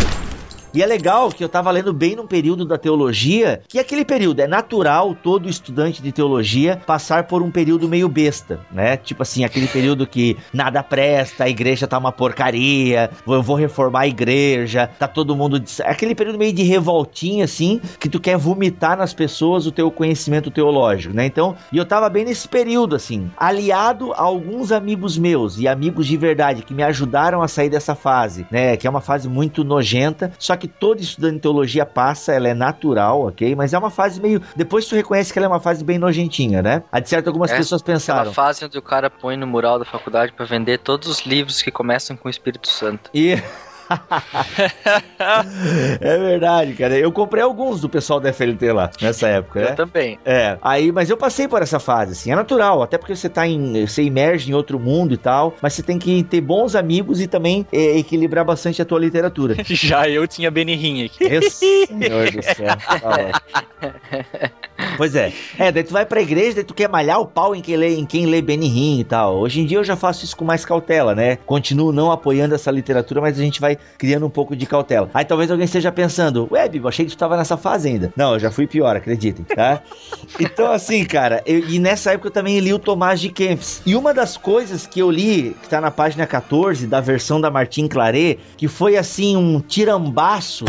E 0.75 0.83
é 0.83 0.87
legal 0.87 1.31
que 1.31 1.45
eu 1.45 1.51
tava 1.51 1.71
lendo 1.71 1.93
bem 1.93 2.17
num 2.17 2.27
período 2.27 2.65
da 2.65 2.79
teologia, 2.79 3.61
que 3.69 3.79
aquele 3.79 4.07
período 4.07 4.41
é 4.41 4.47
natural 4.47 5.15
todo 5.15 5.47
estudante 5.49 6.01
de 6.01 6.11
teologia 6.13 6.81
passar 6.87 7.25
por 7.25 7.43
um 7.43 7.51
período 7.51 7.87
meio 7.87 8.09
besta, 8.09 8.59
né? 8.71 8.97
Tipo 8.97 9.23
assim, 9.23 9.45
aquele 9.45 9.67
período 9.67 10.07
que 10.07 10.35
nada 10.51 10.83
presta, 10.83 11.45
a 11.45 11.49
igreja 11.49 11.87
tá 11.87 11.99
uma 11.99 12.11
porcaria, 12.11 13.11
eu 13.27 13.43
vou 13.43 13.55
reformar 13.55 14.01
a 14.01 14.09
igreja, 14.09 14.89
tá 14.99 15.07
todo 15.07 15.37
mundo. 15.37 15.63
Aquele 15.85 16.15
período 16.15 16.39
meio 16.39 16.55
de 16.55 16.63
revoltinha, 16.63 17.45
assim, 17.45 17.79
que 18.01 18.09
tu 18.09 18.19
quer 18.19 18.39
vomitar 18.39 18.97
nas 18.97 19.13
pessoas 19.13 19.67
o 19.67 19.73
teu 19.73 19.91
conhecimento 19.91 20.51
teológico, 20.51 21.15
né? 21.15 21.27
Então, 21.27 21.55
e 21.71 21.77
eu 21.77 21.85
tava 21.85 22.09
bem 22.09 22.25
nesse 22.25 22.49
período, 22.49 22.97
assim, 22.97 23.31
aliado 23.37 24.15
a 24.15 24.23
alguns 24.23 24.73
amigos 24.73 25.19
meus 25.19 25.59
e 25.59 25.69
amigos 25.69 26.07
de 26.07 26.17
verdade 26.17 26.63
que 26.63 26.73
me 26.73 26.83
ajudaram 26.83 27.43
a 27.43 27.49
sair 27.49 27.69
dessa 27.69 27.95
fase, 27.95 28.47
né? 28.51 28.75
Que 28.79 28.87
é 28.87 28.91
uma 28.91 29.03
fase 29.03 29.29
muito 29.29 29.63
nojenta, 29.63 30.33
só 30.39 30.57
que 30.57 30.62
que 30.63 30.69
todo 30.69 31.01
estudante 31.01 31.35
de 31.35 31.41
teologia 31.41 31.85
passa, 31.85 32.33
ela 32.33 32.47
é 32.47 32.55
natural, 32.55 33.27
ok? 33.27 33.57
Mas 33.57 33.75
é 33.75 33.79
uma 33.79 33.91
fase 33.91 34.21
meio. 34.21 34.41
Depois 34.55 34.87
tu 34.87 34.95
reconhece 34.95 35.33
que 35.33 35.39
ela 35.41 35.47
é 35.47 35.49
uma 35.49 35.59
fase 35.59 35.83
bem 35.83 35.99
nojentinha, 35.99 36.63
né? 36.63 36.85
A 36.93 37.01
de 37.01 37.09
certo, 37.09 37.27
algumas 37.27 37.51
É, 37.51 37.57
pessoas 37.57 37.83
pensaram. 37.83 38.21
Aquela 38.21 38.33
fase 38.35 38.65
onde 38.65 38.79
o 38.79 38.83
cara 38.83 39.11
põe 39.11 39.37
no 39.37 39.45
mural 39.45 39.77
da 39.77 39.85
faculdade 39.85 40.33
pra 40.33 40.47
vender 40.47 40.79
todos 40.79 41.09
os 41.09 41.27
livros 41.27 41.61
que 41.61 41.73
começam 41.73 42.17
com 42.17 42.29
o 42.29 42.31
Espírito 42.31 42.69
Santo. 42.69 43.11
E. 43.13 43.43
é 46.01 46.19
verdade, 46.19 46.75
cara. 46.75 46.99
Eu 46.99 47.13
comprei 47.13 47.43
alguns 47.43 47.81
do 47.81 47.89
pessoal 47.89 48.21
da 48.21 48.33
FLT 48.33 48.73
lá, 48.73 48.91
nessa 49.01 49.29
época, 49.29 49.61
Eu 49.61 49.69
né? 49.71 49.73
também. 49.73 50.19
É, 50.25 50.59
aí, 50.63 50.93
mas 50.93 51.11
eu 51.11 51.17
passei 51.17 51.49
por 51.49 51.63
essa 51.63 51.79
fase, 51.79 52.13
assim, 52.13 52.33
é 52.33 52.37
natural, 52.37 52.83
até 52.83 52.99
porque 52.99 53.15
você 53.15 53.29
tá 53.29 53.47
em, 53.47 53.87
você 53.87 54.03
emerge 54.03 54.51
em 54.51 54.55
outro 54.55 54.79
mundo 54.79 55.15
e 55.15 55.17
tal, 55.17 55.55
mas 55.61 55.75
você 55.75 55.83
tem 55.83 55.99
que 55.99 56.23
ter 56.25 56.41
bons 56.41 56.75
amigos 56.75 57.21
e 57.21 57.27
também 57.27 57.67
é, 57.73 57.99
equilibrar 57.99 58.45
bastante 58.45 58.81
a 58.81 58.85
tua 58.85 58.99
literatura. 58.99 59.57
Já 59.65 60.09
eu 60.09 60.27
tinha 60.27 60.51
Benihim 60.51 61.05
aqui. 61.05 61.29
Meu 61.29 61.51
senhor 61.51 62.31
do 62.31 62.43
céu. 62.43 62.77
Pois 64.97 65.15
é. 65.15 65.33
É, 65.59 65.73
daí 65.73 65.85
tu 65.85 65.93
vai 65.93 66.05
pra 66.05 66.21
igreja, 66.21 66.57
daí 66.57 66.65
tu 66.65 66.75
quer 66.75 66.89
malhar 66.89 67.21
o 67.21 67.27
pau 67.27 67.55
em 67.55 67.61
quem 67.61 67.77
lê, 67.77 67.97
em 67.97 68.07
quem 68.07 68.27
lê 68.27 68.43
Benihim 68.43 69.01
e 69.01 69.05
tal. 69.05 69.37
Hoje 69.37 69.61
em 69.61 69.67
dia 69.67 69.79
eu 69.79 69.85
já 69.85 69.97
faço 69.97 70.25
isso 70.25 70.37
com 70.37 70.45
mais 70.45 70.65
cautela, 70.65 71.15
né? 71.15 71.37
Continuo 71.47 71.93
não 71.93 72.11
apoiando 72.11 72.55
essa 72.55 72.71
literatura, 72.71 73.21
mas 73.21 73.39
a 73.39 73.43
gente 73.43 73.61
vai 73.61 73.79
criando 73.99 74.27
um 74.27 74.31
pouco 74.31 74.57
de 74.57 74.67
cautela. 74.67 75.09
Aí 75.15 75.25
talvez 75.25 75.51
alguém 75.51 75.65
esteja 75.65 75.93
pensando, 75.93 76.49
ué, 76.51 76.69
Bibo, 76.69 76.89
achei 76.89 77.05
que 77.07 77.13
tu 77.13 77.17
tava 77.19 77.37
nessa 77.37 77.57
fase 77.57 77.89
ainda. 77.89 78.13
Não, 78.17 78.35
eu 78.35 78.39
já 78.41 78.51
fui 78.51 78.67
pior, 78.67 78.97
acreditem, 78.97 79.45
tá? 79.45 79.81
Então, 80.41 80.73
assim, 80.73 81.05
cara, 81.05 81.43
eu- 81.47 81.69
e 81.69 81.79
nessa 81.79 82.13
época 82.13 82.29
eu 82.29 82.33
também 82.33 82.59
li 82.59 82.73
o 82.73 82.79
Tomás 82.79 83.21
de 83.21 83.29
Kempis. 83.29 83.83
E 83.87 83.95
uma 83.95 84.13
das 84.15 84.37
coisas 84.37 84.87
que 84.87 84.99
eu 85.01 85.11
li, 85.11 85.55
que 85.63 85.69
tá 85.69 85.81
na 85.81 85.91
página 85.91 86.27
14 86.27 86.87
da 86.87 87.01
versão 87.01 87.41
da 87.41 87.51
Martin 87.51 87.87
Claret, 87.87 88.39
que 88.57 88.67
foi 88.69 88.97
assim 88.97 89.37
um 89.37 89.61
tirambaço 89.61 90.65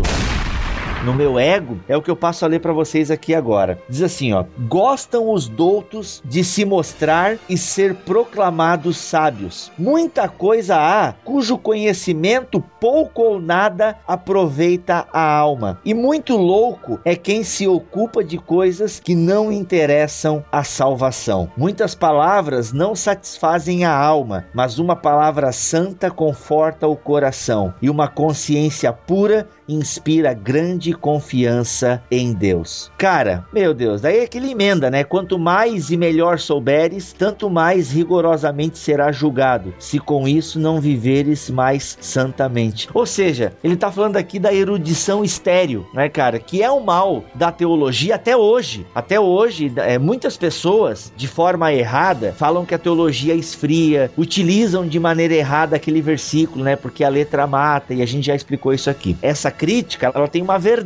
no 1.04 1.14
meu 1.14 1.38
ego, 1.38 1.80
é 1.88 1.98
o 1.98 2.02
que 2.02 2.10
eu 2.10 2.16
passo 2.16 2.46
a 2.46 2.48
ler 2.48 2.60
pra 2.60 2.72
vocês 2.72 3.12
aqui 3.12 3.36
agora. 3.36 3.78
Diz 3.90 4.02
assim, 4.02 4.32
ó: 4.34 4.46
Gostam 4.68 5.32
os 5.32 5.50
doutos 5.50 6.22
de 6.24 6.44
se 6.44 6.64
mostrar 6.64 7.38
e 7.50 7.58
ser 7.58 7.94
proclamados 7.96 8.98
sábios. 8.98 9.72
Muita 9.78 10.30
coisa 10.30 10.78
há 10.78 11.12
cujo 11.12 11.58
conhecimento 11.58 12.64
pouco 12.80 13.22
ou 13.22 13.42
nada 13.42 13.98
aproveita 14.08 15.06
a 15.12 15.36
alma. 15.36 15.80
E 15.84 15.94
muito 15.94 16.38
louco 16.38 17.00
é 17.04 17.16
quem 17.16 17.44
se 17.44 17.68
ocupa 17.68 18.24
de 18.24 18.38
coisas 18.38 19.00
que 19.00 19.14
não 19.14 19.52
interessam 19.52 20.44
a 20.52 20.64
salvação. 20.64 21.52
Muitas 21.58 21.94
palavras 21.94 22.72
não 22.72 22.96
satisfazem 22.96 23.84
a 23.84 23.94
alma, 23.94 24.46
mas 24.54 24.80
uma 24.80 24.96
palavra 24.96 25.52
santa 25.52 26.10
conforta 26.10 26.88
o 26.88 26.96
coração, 26.96 27.74
e 27.82 27.90
uma 27.90 28.08
consciência 28.08 28.94
pura 28.94 29.48
inspira 29.68 30.34
grande 30.34 30.93
confiança 30.94 32.02
em 32.10 32.34
Deus. 32.34 32.92
Cara, 32.98 33.46
meu 33.54 33.74
Deus, 33.74 34.02
daí 34.02 34.20
é 34.20 34.28
que 34.28 34.38
ele 34.38 34.52
emenda, 34.52 34.90
né? 34.90 35.04
Quanto 35.04 35.38
mais 35.38 35.90
e 35.90 35.98
melhor 35.98 36.40
souberes, 36.40 37.14
tanto 37.14 37.50
mais 37.50 37.92
rigorosamente 37.92 38.78
será 38.78 39.12
julgado, 39.12 39.74
se 39.80 40.00
com 40.00 40.28
isso 40.28 40.60
não 40.60 40.80
viveres 40.80 41.50
mais 41.50 41.98
santamente. 42.02 42.88
Ou 42.94 43.06
seja, 43.06 43.54
ele 43.64 43.76
tá 43.76 43.92
falando 43.92 44.18
aqui 44.18 44.40
da 44.40 44.54
erudição 44.54 45.24
estéril, 45.24 45.86
né, 45.94 46.10
cara? 46.10 46.40
Que 46.40 46.62
é 46.62 46.70
o 46.70 46.80
mal 46.80 47.24
da 47.36 47.52
teologia 47.52 48.16
até 48.16 48.36
hoje. 48.36 48.86
Até 48.94 49.20
hoje, 49.20 49.72
é, 49.78 49.98
muitas 49.98 50.38
pessoas, 50.38 51.12
de 51.16 51.28
forma 51.28 51.74
errada, 51.74 52.34
falam 52.38 52.66
que 52.66 52.76
a 52.76 52.80
teologia 52.80 53.34
esfria, 53.34 54.12
utilizam 54.18 54.88
de 54.88 55.00
maneira 55.00 55.34
errada 55.34 55.76
aquele 55.76 56.02
versículo, 56.02 56.64
né? 56.64 56.76
Porque 56.76 57.04
a 57.04 57.10
letra 57.10 57.48
mata, 57.48 57.94
e 57.94 58.02
a 58.02 58.06
gente 58.06 58.28
já 58.28 58.36
explicou 58.36 58.74
isso 58.74 58.90
aqui. 58.90 59.16
Essa 59.22 59.52
crítica, 59.52 60.12
ela 60.14 60.28
tem 60.28 60.42
uma 60.42 60.58
verdade, 60.58 60.83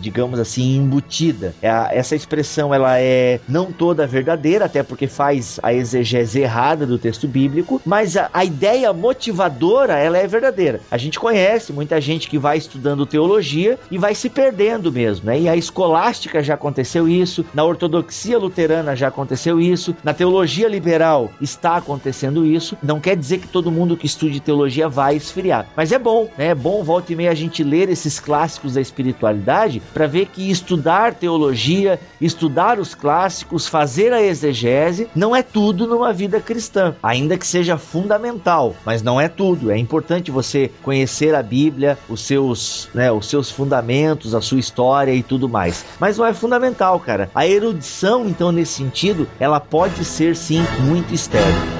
digamos 0.00 0.38
assim, 0.38 0.76
embutida. 0.76 1.54
É 1.62 1.70
essa 1.92 2.14
expressão, 2.14 2.74
ela 2.74 2.98
é 2.98 3.40
não 3.48 3.72
toda 3.72 4.06
verdadeira, 4.06 4.64
até 4.64 4.82
porque 4.82 5.06
faz 5.06 5.58
a 5.62 5.72
exegese 5.72 6.40
errada 6.40 6.86
do 6.86 6.98
texto 6.98 7.26
bíblico, 7.26 7.80
mas 7.84 8.16
a, 8.16 8.28
a 8.32 8.44
ideia 8.44 8.92
motivadora, 8.92 9.98
ela 9.98 10.18
é 10.18 10.26
verdadeira. 10.26 10.80
A 10.90 10.96
gente 10.96 11.18
conhece 11.18 11.72
muita 11.72 12.00
gente 12.00 12.28
que 12.28 12.38
vai 12.38 12.58
estudando 12.58 13.06
teologia 13.06 13.78
e 13.90 13.98
vai 13.98 14.14
se 14.14 14.28
perdendo 14.28 14.92
mesmo, 14.92 15.26
né? 15.26 15.40
E 15.40 15.48
a 15.48 15.56
escolástica 15.56 16.42
já 16.42 16.54
aconteceu 16.54 17.08
isso, 17.08 17.44
na 17.54 17.64
ortodoxia 17.64 18.38
luterana 18.38 18.96
já 18.96 19.08
aconteceu 19.08 19.60
isso, 19.60 19.94
na 20.02 20.14
teologia 20.14 20.68
liberal 20.68 21.30
está 21.40 21.76
acontecendo 21.76 22.44
isso. 22.44 22.76
Não 22.82 23.00
quer 23.00 23.16
dizer 23.16 23.38
que 23.38 23.48
todo 23.48 23.70
mundo 23.70 23.96
que 23.96 24.06
estude 24.06 24.40
teologia 24.40 24.88
vai 24.88 25.16
esfriar, 25.16 25.66
mas 25.76 25.92
é 25.92 25.98
bom, 25.98 26.28
né? 26.36 26.48
É 26.48 26.54
bom 26.54 26.82
volta 26.82 27.12
e 27.12 27.16
meia 27.16 27.30
a 27.30 27.34
gente 27.34 27.62
ler 27.62 27.88
esses 27.88 28.18
clássicos 28.18 28.74
da 28.74 28.80
espiritualidade 28.80 29.29
para 29.92 30.06
ver 30.06 30.26
que 30.26 30.50
estudar 30.50 31.14
teologia, 31.14 32.00
estudar 32.20 32.78
os 32.78 32.94
clássicos, 32.94 33.66
fazer 33.66 34.12
a 34.12 34.22
exegese 34.22 35.08
não 35.14 35.34
é 35.34 35.42
tudo 35.42 35.86
numa 35.86 36.12
vida 36.12 36.40
cristã, 36.40 36.94
ainda 37.02 37.36
que 37.36 37.46
seja 37.46 37.78
fundamental, 37.78 38.74
mas 38.84 39.02
não 39.02 39.20
é 39.20 39.28
tudo. 39.28 39.70
É 39.70 39.78
importante 39.78 40.30
você 40.30 40.70
conhecer 40.82 41.34
a 41.34 41.42
Bíblia, 41.42 41.98
os 42.08 42.22
seus, 42.22 42.88
né, 42.94 43.10
os 43.10 43.26
seus 43.26 43.50
fundamentos, 43.50 44.34
a 44.34 44.40
sua 44.40 44.58
história 44.58 45.14
e 45.14 45.22
tudo 45.22 45.48
mais. 45.48 45.84
Mas 45.98 46.18
não 46.18 46.26
é 46.26 46.34
fundamental, 46.34 46.98
cara. 47.00 47.30
A 47.34 47.46
erudição, 47.46 48.26
então, 48.26 48.52
nesse 48.52 48.74
sentido, 48.74 49.28
ela 49.38 49.60
pode 49.60 50.04
ser 50.04 50.36
sim 50.36 50.64
muito 50.84 51.14
estéril. 51.14 51.79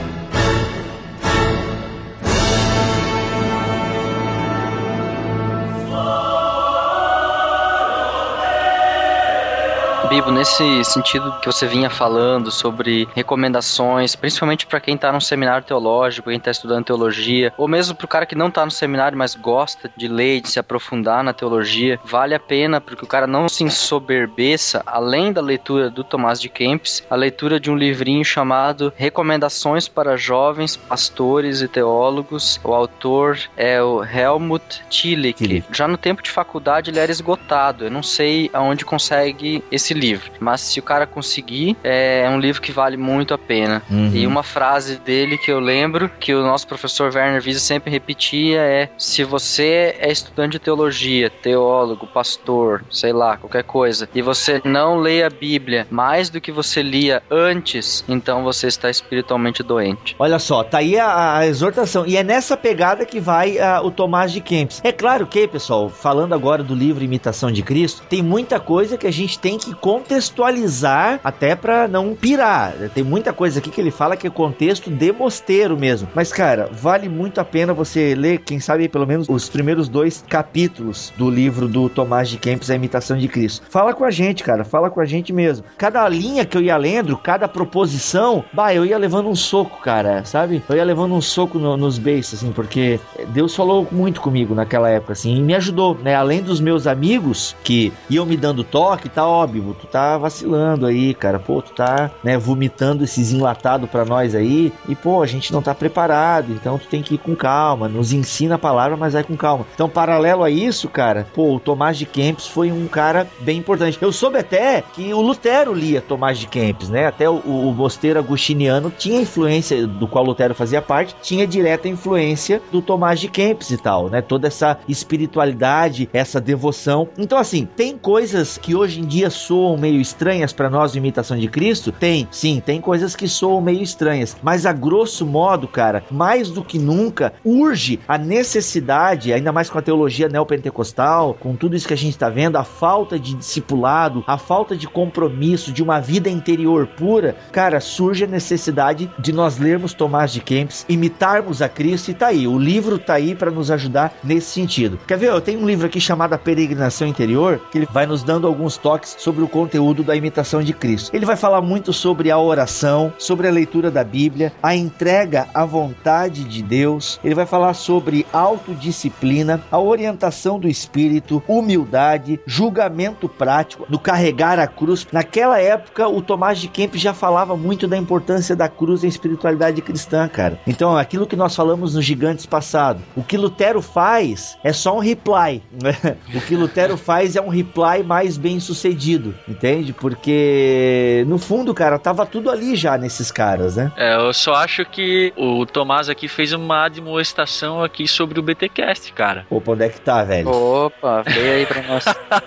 Bibo, 10.21 10.33
nesse 10.33 10.85
sentido 10.85 11.33
que 11.41 11.47
você 11.47 11.67
vinha 11.67 11.89
falando 11.89 12.51
sobre 12.51 13.09
recomendações, 13.15 14.15
principalmente 14.15 14.67
para 14.67 14.79
quem 14.79 14.95
tá 14.95 15.11
num 15.11 15.21
seminário 15.21 15.67
teológico, 15.67 16.29
quem 16.29 16.39
tá 16.39 16.51
estudando 16.51 16.85
teologia, 16.85 17.55
ou 17.57 17.67
mesmo 17.67 17.95
pro 17.95 18.07
cara 18.07 18.27
que 18.27 18.35
não 18.35 18.51
tá 18.51 18.63
no 18.63 18.71
seminário, 18.71 19.17
mas 19.17 19.35
gosta 19.35 19.91
de 19.97 20.09
ler, 20.09 20.43
de 20.43 20.51
se 20.51 20.59
aprofundar 20.59 21.25
na 21.25 21.33
teologia, 21.33 21.99
vale 22.05 22.35
a 22.35 22.39
pena 22.39 22.83
porque 22.83 23.03
o 23.03 23.09
cara 23.09 23.27
não 23.27 23.49
se 23.49 23.65
ensoberbeça, 23.65 24.83
além 24.85 25.33
da 25.33 25.41
leitura 25.41 25.89
do 25.89 26.05
Tomás 26.05 26.39
de 26.39 26.51
Kempis, 26.51 27.03
a 27.09 27.17
leitura 27.17 27.59
de 27.59 27.71
um 27.71 27.77
livrinho 27.77 28.23
chamado 28.23 28.93
Recomendações 28.97 29.89
para 29.89 30.19
Jovens 30.19 30.77
Pastores 30.77 31.63
e 31.63 31.69
Teólogos. 31.69 32.61
O 32.63 32.75
autor 32.75 33.39
é 33.57 33.83
o 33.83 34.05
Helmut. 34.05 34.83
Tillich. 34.91 35.65
Já 35.73 35.89
no 35.89 35.97
tempo 35.97 36.23
de 36.23 36.31
faculdade 36.31 36.91
ele 36.91 36.99
era 36.99 37.11
esgotado. 37.11 37.85
Eu 37.85 37.91
não 37.91 38.03
sei 38.03 38.51
aonde 38.53 38.85
consegue 38.85 39.65
esse 39.73 39.95
livro, 39.95 40.10
mas 40.39 40.61
se 40.61 40.81
o 40.81 40.83
cara 40.83 41.07
conseguir, 41.07 41.77
é 41.83 42.29
um 42.31 42.39
livro 42.39 42.61
que 42.61 42.73
vale 42.73 42.97
muito 42.97 43.35
a 43.35 43.39
pena. 43.39 43.83
Uhum. 43.91 44.11
E 44.15 44.27
uma 44.27 44.43
frase 44.43 44.97
dele 44.97 45.37
que 45.37 45.51
eu 45.51 45.61
lembro, 45.61 46.09
que 46.09 46.35
o 46.35 46.43
nosso 46.43 46.67
professor 46.67 47.13
Werner 47.15 47.43
Wiese 47.45 47.61
sempre 47.61 47.91
repetia 47.91 48.61
é: 48.61 48.89
se 48.97 49.25
você 49.25 49.97
é 49.99 50.11
estudante 50.11 50.53
de 50.53 50.59
teologia, 50.59 51.31
teólogo, 51.31 52.07
pastor, 52.07 52.85
sei 52.91 53.13
lá, 53.13 53.37
qualquer 53.37 53.65
coisa, 53.65 54.09
e 54.15 54.23
você 54.23 54.61
não 54.65 54.99
lê 54.99 55.23
a 55.23 55.31
Bíblia 55.31 55.87
mais 55.91 56.31
do 56.31 56.41
que 56.41 56.53
você 56.53 56.83
lia 56.83 57.23
antes, 57.31 58.05
então 58.09 58.43
você 58.43 58.67
está 58.67 58.91
espiritualmente 58.91 59.63
doente. 59.63 60.17
Olha 60.19 60.39
só, 60.39 60.63
tá 60.65 60.79
aí 60.79 60.99
a, 60.99 61.39
a 61.39 61.47
exortação. 61.47 62.07
E 62.07 62.17
é 62.17 62.23
nessa 62.23 62.57
pegada 62.57 63.05
que 63.05 63.21
vai 63.21 63.59
ah, 63.59 63.81
o 63.83 63.91
Tomás 63.91 64.33
de 64.33 64.41
Kempis. 64.41 64.81
É 64.83 64.93
claro 64.93 65.27
que, 65.27 65.47
pessoal, 65.47 65.89
falando 65.89 66.35
agora 66.35 66.63
do 66.63 66.75
livro 66.75 67.05
Imitação 67.05 67.51
de 67.51 67.63
Cristo, 67.63 68.03
tem 68.09 68.23
muita 68.23 68.59
coisa 68.59 68.97
que 68.97 69.07
a 69.07 69.13
gente 69.13 69.39
tem 69.39 69.59
que 69.59 69.75
contextualizar 69.91 71.19
até 71.25 71.57
pra 71.57 71.89
não 71.89 72.15
pirar. 72.15 72.75
Tem 72.95 73.03
muita 73.03 73.33
coisa 73.33 73.59
aqui 73.59 73.71
que 73.71 73.81
ele 73.81 73.91
fala 73.91 74.17
que 74.17 74.27
é 74.27 74.31
contexto 74.31 74.91
de 74.91 75.13
mosteiro 75.13 75.77
mesmo. 75.77 76.09
Mas, 76.15 76.33
cara, 76.33 76.69
vale 76.73 77.09
muito 77.09 77.41
a 77.41 77.45
pena 77.45 77.75
você 77.75 78.15
ler, 78.15 78.39
quem 78.39 78.61
sabe, 78.61 78.89
pelo 78.89 79.07
menos 79.07 79.29
os 79.29 79.49
primeiros 79.49 79.89
dois 79.89 80.23
capítulos 80.29 81.13
do 81.17 81.29
livro 81.29 81.67
do 81.67 81.89
Tomás 81.89 82.29
de 82.29 82.37
Kempis, 82.39 82.71
A 82.71 82.77
Imitação 82.77 83.17
de 83.17 83.27
Cristo. 83.27 83.67
Fala 83.69 83.93
com 83.93 84.05
a 84.05 84.11
gente, 84.11 84.45
cara, 84.45 84.65
fala 84.65 84.91
com 84.91 85.01
a 85.01 85.05
gente 85.05 85.33
mesmo. 85.33 85.65
Cada 85.77 86.09
linha 86.09 86.45
que 86.45 86.57
eu 86.57 86.63
ia 86.63 86.77
lendo, 86.77 87.17
cada 87.17 87.49
proposição, 87.49 88.45
bah, 88.53 88.73
eu 88.73 88.85
ia 88.85 88.97
levando 88.99 89.29
um 89.29 89.35
soco, 89.35 89.81
cara, 89.81 90.25
sabe? 90.25 90.63
Eu 90.69 90.77
ia 90.77 90.85
levando 90.85 91.15
um 91.15 91.21
soco 91.21 91.59
no- 91.59 91.77
nos 91.77 91.99
beiços, 91.99 92.35
assim, 92.35 92.53
porque 92.53 93.01
Deus 93.29 93.55
falou 93.57 93.87
muito 93.91 94.21
comigo 94.21 94.55
naquela 94.55 94.89
época, 94.89 95.13
assim, 95.15 95.37
e 95.37 95.43
me 95.43 95.55
ajudou, 95.55 95.97
né? 96.01 96.15
Além 96.15 96.43
dos 96.43 96.61
meus 96.61 96.87
amigos 96.87 97.57
que 97.65 97.93
iam 98.09 98.25
me 98.27 98.37
dando 98.37 98.63
toque 98.63 99.09
tal, 99.09 99.31
óbvio, 99.31 99.77
tu 99.81 99.87
tá 99.87 100.19
vacilando 100.19 100.87
aí, 100.87 101.15
cara. 101.15 101.39
Pô, 101.39 101.63
tu 101.63 101.73
tá, 101.73 102.11
né, 102.23 102.37
vomitando 102.37 103.05
esses 103.05 103.33
enlatados 103.33 103.89
pra 103.89 104.05
nós 104.05 104.35
aí. 104.35 104.73
E, 104.89 104.95
pô, 104.95 105.23
a 105.23 105.27
gente 105.27 105.53
não 105.53 105.63
tá 105.63 105.75
preparado. 105.75 106.53
Então 106.53 106.79
tu 106.79 106.87
tem 106.87 107.03
que 107.03 107.15
ir 107.15 107.19
com 107.19 107.35
calma. 107.35 107.89
Nos 107.89 108.13
ensina 108.13 108.55
a 108.55 108.59
palavra, 108.59 108.97
mas 108.97 109.15
vai 109.15 109.25
com 109.25 109.37
calma. 109.37 109.67
Então, 109.75 109.89
paralelo 109.89 110.45
a 110.45 110.51
isso, 110.51 110.89
cara, 110.89 111.27
pô, 111.35 111.55
o 111.55 111.61
Tomás 111.61 111.97
de 111.99 112.07
Kempis 112.07 112.47
foi 112.47 112.71
um 112.71 112.87
cara 112.87 113.27
bem 113.41 113.59
importante. 113.59 113.99
Eu 114.01 114.13
soube 114.13 114.39
até 114.39 114.83
que 114.93 115.13
o 115.13 115.21
Lutero 115.21 115.73
lia 115.73 116.01
Tomás 116.01 116.39
de 116.39 116.47
Kempis, 116.47 116.89
né? 116.89 117.07
Até 117.07 117.29
o, 117.29 117.37
o 117.37 117.73
mosteiro 117.73 118.19
agustiniano 118.19 118.93
tinha 118.97 119.21
influência, 119.21 119.87
do 119.87 120.07
qual 120.07 120.25
Lutero 120.25 120.55
fazia 120.55 120.83
parte, 120.83 121.15
tinha 121.23 121.47
direta 121.47 121.89
influência 121.89 122.61
do 122.71 122.83
Tomás 122.83 123.21
de 123.21 123.29
Kempis 123.29 123.71
e 123.71 123.77
tal, 123.77 124.09
né? 124.09 124.21
Toda 124.21 124.47
essa 124.47 124.79
espiritualidade, 124.89 126.09
essa 126.13 126.41
devoção. 126.41 127.09
Então, 127.19 127.39
assim, 127.39 127.67
tem 127.77 127.97
coisas 127.97 128.59
que 128.59 128.75
hoje 128.75 129.01
em 129.01 129.05
dia 129.05 129.31
soam 129.31 129.70
meio 129.77 130.01
estranhas 130.01 130.53
para 130.53 130.71
nós, 130.71 130.95
imitação 130.95 131.37
de 131.37 131.49
Cristo? 131.49 131.93
Tem, 131.93 132.29
sim, 132.31 132.63
tem 132.65 132.81
coisas 132.81 133.17
que 133.17 133.29
soam 133.29 133.61
meio 133.61 133.83
estranhas. 133.83 134.37
Mas 134.43 134.67
a 134.67 134.73
grosso 134.73 135.27
modo, 135.27 135.69
cara, 135.69 136.05
mais 136.11 136.51
do 136.51 136.65
que 136.65 136.79
nunca, 136.79 137.33
urge 137.45 138.01
a 138.07 138.19
necessidade, 138.19 139.33
ainda 139.33 139.53
mais 139.53 139.71
com 139.71 139.79
a 139.79 139.83
teologia 139.83 140.29
neopentecostal, 140.29 141.35
com 141.35 141.55
tudo 141.55 141.77
isso 141.77 141.89
que 141.89 141.95
a 141.95 141.97
gente 141.97 142.13
está 142.13 142.29
vendo, 142.29 142.57
a 142.57 142.65
falta 142.65 143.19
de 143.19 143.35
discipulado, 143.35 144.25
a 144.27 144.39
falta 144.39 144.77
de 144.77 144.87
compromisso, 144.87 145.73
de 145.73 145.83
uma 145.83 146.01
vida 146.01 146.29
interior 146.29 146.87
pura, 146.87 147.37
cara, 147.53 147.81
surge 147.81 148.25
a 148.25 148.27
necessidade 148.29 149.11
de 149.19 149.33
nós 149.33 149.59
lermos 149.59 149.95
Tomás 149.95 150.33
de 150.33 150.41
Kempis, 150.41 150.85
imitarmos 150.89 151.63
a 151.63 151.69
Cristo 151.69 152.11
e 152.11 152.15
tá 152.15 152.29
aí. 152.29 152.47
O 152.47 152.59
livro 152.59 152.99
tá 152.99 153.15
aí 153.15 153.35
para 153.35 153.51
nos 153.51 153.71
ajudar 153.71 154.15
nesse 154.23 154.49
sentido. 154.49 154.99
Quer 155.07 155.19
ver? 155.19 155.31
Eu 155.31 155.41
tenho 155.41 155.61
um 155.61 155.67
livro 155.67 155.87
aqui 155.87 156.01
chamado 156.01 156.33
A 156.33 156.39
Peregrinação 156.39 157.07
Interior, 157.07 157.61
que 157.71 157.79
ele 157.79 157.89
vai 157.91 158.07
nos 158.07 158.23
dando 158.23 158.47
alguns 158.47 158.77
toques 158.77 159.17
sobre 159.19 159.43
o 159.43 159.49
conteúdo 159.61 160.03
da 160.03 160.17
imitação 160.17 160.63
de 160.63 160.73
Cristo. 160.73 161.15
Ele 161.15 161.27
vai 161.27 161.37
falar 161.37 161.61
muito 161.61 161.93
sobre 161.93 162.31
a 162.31 162.39
oração, 162.39 163.13
sobre 163.19 163.47
a 163.47 163.51
leitura 163.51 163.91
da 163.91 164.03
Bíblia, 164.03 164.55
a 164.63 164.75
entrega 164.75 165.49
à 165.53 165.67
vontade 165.67 166.45
de 166.45 166.63
Deus. 166.63 167.21
Ele 167.23 167.35
vai 167.35 167.45
falar 167.45 167.75
sobre 167.75 168.27
autodisciplina, 168.33 169.63
a 169.71 169.79
orientação 169.79 170.59
do 170.59 170.67
espírito, 170.67 171.43
humildade, 171.47 172.41
julgamento 172.47 173.29
prático, 173.29 173.85
do 173.87 173.99
carregar 173.99 174.59
a 174.59 174.67
cruz. 174.67 175.07
Naquela 175.13 175.61
época, 175.61 176.09
o 176.09 176.23
Tomás 176.23 176.59
de 176.59 176.69
Kempis 176.69 177.03
já 177.03 177.13
falava 177.13 177.55
muito 177.55 177.87
da 177.87 177.99
importância 177.99 178.57
da 178.57 178.69
cruz 178.69 179.05
em 179.05 179.09
espiritualidade 179.09 179.83
cristã, 179.83 180.27
cara. 180.27 180.59
Então, 180.67 180.97
aquilo 180.97 181.27
que 181.27 181.37
nós 181.37 181.55
falamos 181.55 181.95
nos 181.95 182.05
gigantes 182.05 182.47
passado, 182.47 183.03
o 183.15 183.23
que 183.23 183.37
Lutero 183.37 183.83
faz 183.83 184.57
é 184.65 184.73
só 184.73 184.97
um 184.97 185.01
reply. 185.01 185.63
né? 185.83 186.17
o 186.35 186.41
que 186.41 186.57
Lutero 186.57 186.97
faz 186.97 187.37
é 187.37 187.43
um 187.43 187.49
reply 187.49 188.03
mais 188.03 188.39
bem 188.39 188.59
sucedido, 188.59 189.35
entende? 189.51 189.93
Porque 189.93 191.25
no 191.27 191.39
fundo, 191.39 191.75
cara, 191.75 191.99
tava 191.99 192.25
tudo 192.25 192.51
ali 192.51 192.77
já 192.77 192.97
nesses 192.97 193.31
caras, 193.31 193.77
né? 193.77 193.93
É, 193.97 194.17
eu 194.17 194.33
só 194.33 194.55
acho 194.55 194.85
que 194.85 195.33
o 195.37 195.67
Tomás 195.67 196.09
aqui 196.09 196.29
fez 196.29 196.53
uma 196.53 196.85
admoestação 196.85 197.83
aqui 197.83 198.07
sobre 198.07 198.39
o 198.39 198.43
BTcast, 198.43 199.13
cara. 199.13 199.47
Opa, 199.51 199.73
onde 199.73 199.85
é 199.85 199.89
que 199.89 200.01
tá, 200.01 200.23
velho? 200.23 200.49
Opa, 200.49 201.23
veio 201.23 201.53
aí 201.53 201.67
pra 201.67 201.83
nós. 201.83 202.05